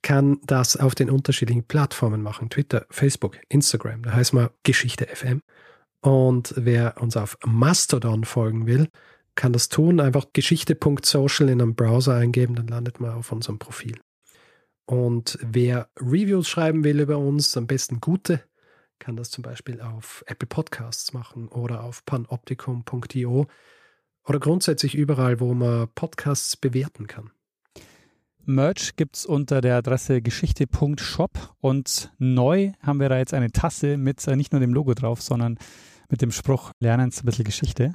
kann 0.02 0.40
das 0.46 0.76
auf 0.78 0.96
den 0.96 1.10
unterschiedlichen 1.10 1.64
Plattformen 1.66 2.22
machen, 2.22 2.50
Twitter, 2.50 2.86
Facebook, 2.90 3.38
Instagram, 3.50 4.04
da 4.04 4.14
heißt 4.14 4.34
man 4.34 4.50
Geschichte 4.64 5.08
FM. 5.08 5.42
Und 6.02 6.54
wer 6.58 7.02
uns 7.02 7.16
auf 7.16 7.38
Mastodon 7.46 8.26
folgen 8.26 8.66
will, 8.66 8.90
kann 9.36 9.54
das 9.54 9.70
tun, 9.70 10.00
einfach 10.00 10.26
geschichte.social 10.34 11.50
in 11.50 11.62
einem 11.62 11.76
Browser 11.76 12.16
eingeben, 12.16 12.56
dann 12.56 12.68
landet 12.68 13.00
man 13.00 13.12
auf 13.12 13.32
unserem 13.32 13.60
Profil. 13.60 14.00
Und 14.86 15.38
wer 15.42 15.90
Reviews 15.98 16.48
schreiben 16.48 16.84
will 16.84 17.00
über 17.00 17.18
uns, 17.18 17.56
am 17.56 17.68
besten 17.68 18.02
gute, 18.02 18.44
kann 19.00 19.16
das 19.16 19.30
zum 19.30 19.42
Beispiel 19.42 19.82
auf 19.82 20.24
Apple 20.28 20.48
Podcasts 20.48 21.14
machen 21.14 21.48
oder 21.48 21.84
auf 21.84 22.06
panoptikum.io 22.06 23.48
oder 24.26 24.40
grundsätzlich 24.40 24.96
überall, 24.96 25.40
wo 25.40 25.54
man 25.54 25.90
Podcasts 25.94 26.56
bewerten 26.58 27.08
kann. 27.08 27.32
Merch 28.46 28.98
gibt 28.98 29.16
es 29.16 29.26
unter 29.26 29.62
der 29.62 29.78
Adresse 29.78 30.22
geschichte.shop 30.22 31.56
und 31.62 32.12
neu 32.18 32.74
haben 32.82 33.00
wir 33.00 33.08
da 33.08 33.18
jetzt 33.18 33.34
eine 33.34 33.52
Tasse 33.52 33.98
mit 33.98 34.28
äh, 34.28 34.36
nicht 34.36 34.52
nur 34.52 34.60
dem 34.60 34.74
Logo 34.74 34.94
drauf, 34.94 35.22
sondern 35.22 35.58
mit 36.10 36.22
dem 36.22 36.32
Spruch 36.32 36.72
Lernen 36.80 37.12
ein 37.16 37.26
bisschen 37.26 37.46
Geschichte. 37.46 37.94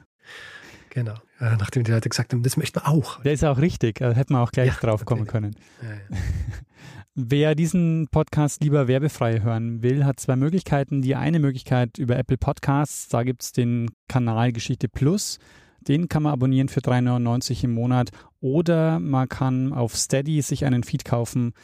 Genau, 0.89 1.16
äh, 1.41 1.57
nachdem 1.57 1.84
die 1.84 1.93
Leute 1.93 2.09
gesagt 2.09 2.32
haben, 2.32 2.43
das 2.43 2.57
möchten 2.57 2.80
wir 2.80 2.89
auch. 2.89 3.22
Der 3.22 3.32
ist 3.32 3.45
auch 3.45 3.59
richtig, 3.59 3.99
da 3.99 4.12
hätten 4.12 4.34
wir 4.34 4.41
auch 4.41 4.53
gleich 4.53 4.74
ja, 4.74 4.80
drauf 4.80 5.05
kommen 5.05 5.26
können. 5.26 5.55
Ja, 5.82 5.89
ja. 5.89 6.22
Wer 7.20 7.57
diesen 7.57 8.07
Podcast 8.12 8.62
lieber 8.62 8.86
werbefrei 8.86 9.41
hören 9.41 9.82
will, 9.82 10.05
hat 10.05 10.20
zwei 10.20 10.36
Möglichkeiten. 10.36 11.03
Die 11.03 11.16
eine 11.16 11.41
Möglichkeit 11.41 11.99
über 11.99 12.16
Apple 12.16 12.39
Podcasts, 12.39 13.09
da 13.09 13.24
gibt 13.24 13.43
es 13.43 13.53
den 13.53 13.91
Kanal 14.07 14.53
Geschichte 14.53 14.89
Plus. 14.89 15.39
Den 15.80 16.09
kann 16.09 16.22
man 16.22 16.32
abonnieren 16.32 16.68
für 16.68 16.80
3,99 16.80 17.64
im 17.64 17.74
Monat 17.74 18.11
oder 18.41 19.01
man 19.01 19.28
kann 19.28 19.72
auf 19.72 19.97
Steady 19.97 20.43
sich 20.43 20.64
einen 20.64 20.84
Feed 20.84 21.05
kaufen, 21.05 21.55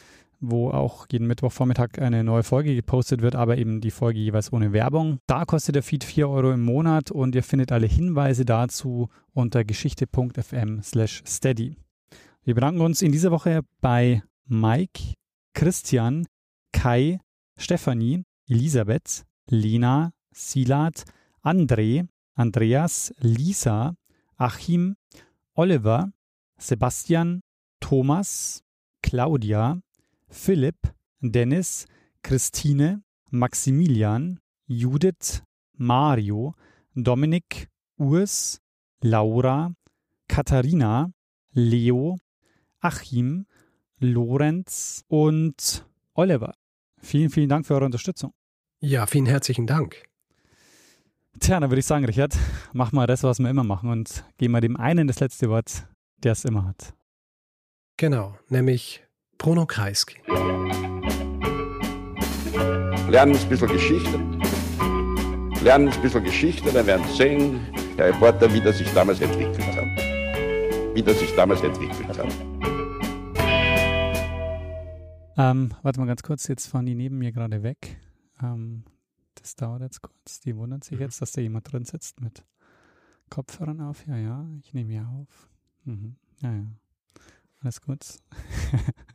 wo 0.49 0.69
auch 0.71 1.07
jeden 1.11 1.27
Mittwochvormittag 1.27 1.99
eine 1.99 2.23
neue 2.23 2.43
Folge 2.43 2.75
gepostet 2.75 3.21
wird, 3.21 3.35
aber 3.35 3.57
eben 3.57 3.81
die 3.81 3.91
Folge 3.91 4.19
jeweils 4.19 4.51
ohne 4.51 4.73
Werbung. 4.73 5.19
Da 5.27 5.45
kostet 5.45 5.75
der 5.75 5.83
Feed 5.83 6.03
4 6.03 6.29
Euro 6.29 6.51
im 6.51 6.63
Monat 6.63 7.11
und 7.11 7.35
ihr 7.35 7.43
findet 7.43 7.71
alle 7.71 7.87
Hinweise 7.87 8.45
dazu 8.45 9.09
unter 9.33 9.63
geschichte.fm 9.63 10.81
slash 10.81 11.23
steady. 11.25 11.77
Wir 12.43 12.55
bedanken 12.55 12.81
uns 12.81 13.01
in 13.01 13.11
dieser 13.11 13.31
Woche 13.31 13.61
bei 13.81 14.21
Mike, 14.45 15.15
Christian, 15.53 16.27
Kai, 16.71 17.19
Stefanie, 17.57 18.23
Elisabeth, 18.47 19.23
Lena, 19.49 20.11
Silat, 20.31 21.05
André, 21.41 22.07
Andreas, 22.35 23.13
Lisa, 23.19 23.95
Achim, 24.37 24.95
Oliver, 25.53 26.11
Sebastian, 26.57 27.41
Thomas, 27.79 28.63
Claudia, 29.01 29.79
Philipp, 30.29 30.93
Dennis, 31.21 31.87
Christine, 32.23 33.03
Maximilian, 33.31 34.39
Judith, 34.67 35.43
Mario, 35.77 36.55
Dominik, 36.93 37.67
Urs, 37.97 38.59
Laura, 39.01 39.73
Katharina, 40.27 41.11
Leo, 41.51 42.17
Achim, 42.79 43.45
Lorenz 43.99 45.03
und 45.07 45.85
Oliver. 46.13 46.53
Vielen, 46.99 47.29
vielen 47.29 47.49
Dank 47.49 47.65
für 47.65 47.75
eure 47.75 47.85
Unterstützung. 47.85 48.33
Ja, 48.79 49.05
vielen 49.05 49.25
herzlichen 49.25 49.67
Dank. 49.67 50.03
Tja, 51.39 51.59
dann 51.59 51.69
würde 51.69 51.79
ich 51.79 51.85
sagen, 51.85 52.05
Richard, 52.05 52.37
mach 52.73 52.91
mal 52.91 53.07
das, 53.07 53.23
was 53.23 53.39
wir 53.39 53.49
immer 53.49 53.63
machen 53.63 53.89
und 53.89 54.25
geben 54.37 54.53
mal 54.53 54.61
dem 54.61 54.77
einen 54.77 55.07
das 55.07 55.19
letzte 55.19 55.49
Wort, 55.49 55.87
der 56.17 56.31
es 56.31 56.45
immer 56.45 56.65
hat. 56.65 56.93
Genau, 57.97 58.37
nämlich 58.49 59.04
Bruno 59.45 59.67
Kreisky. 59.67 60.15
lernen 63.07 63.37
ein 63.37 63.47
bisschen 63.47 63.67
Geschichte. 63.67 64.17
Lernen 65.61 65.89
ein 65.89 66.01
bisschen 66.01 66.23
Geschichte, 66.23 66.71
dann 66.71 66.87
werden 66.87 67.05
Sie 67.09 67.15
sehen, 67.15 67.59
der 67.95 68.07
Reporter, 68.07 68.51
wie 68.51 68.59
das 68.59 68.79
sich 68.79 68.91
damals 68.95 69.21
entwickelt 69.21 69.67
hat. 69.67 70.95
Wie 70.95 71.03
das 71.03 71.19
sich 71.19 71.29
damals 71.35 71.61
entwickelt 71.61 72.17
hat. 72.17 72.27
Ähm, 75.37 75.75
warte 75.83 75.99
mal 75.99 76.07
ganz 76.07 76.23
kurz, 76.23 76.47
jetzt 76.47 76.65
fahren 76.65 76.87
die 76.87 76.95
neben 76.95 77.19
mir 77.19 77.31
gerade 77.31 77.61
weg. 77.61 77.99
Ähm, 78.41 78.83
das 79.35 79.55
dauert 79.55 79.83
jetzt 79.83 80.01
kurz. 80.01 80.39
Die 80.39 80.57
wundern 80.57 80.81
sich 80.81 80.99
jetzt, 80.99 81.21
dass 81.21 81.33
da 81.33 81.41
jemand 81.41 81.71
drin 81.71 81.85
sitzt 81.85 82.19
mit 82.19 82.43
Kopfhörern 83.29 83.79
auf. 83.81 84.07
Ja, 84.07 84.17
ja, 84.17 84.43
ich 84.59 84.73
nehme 84.73 84.91
ja 84.91 85.05
auf. 85.05 85.49
Mhm. 85.83 86.15
Ja, 86.41 86.51
ja. 86.51 86.65
Alles 87.61 87.79
gut. 87.79 87.99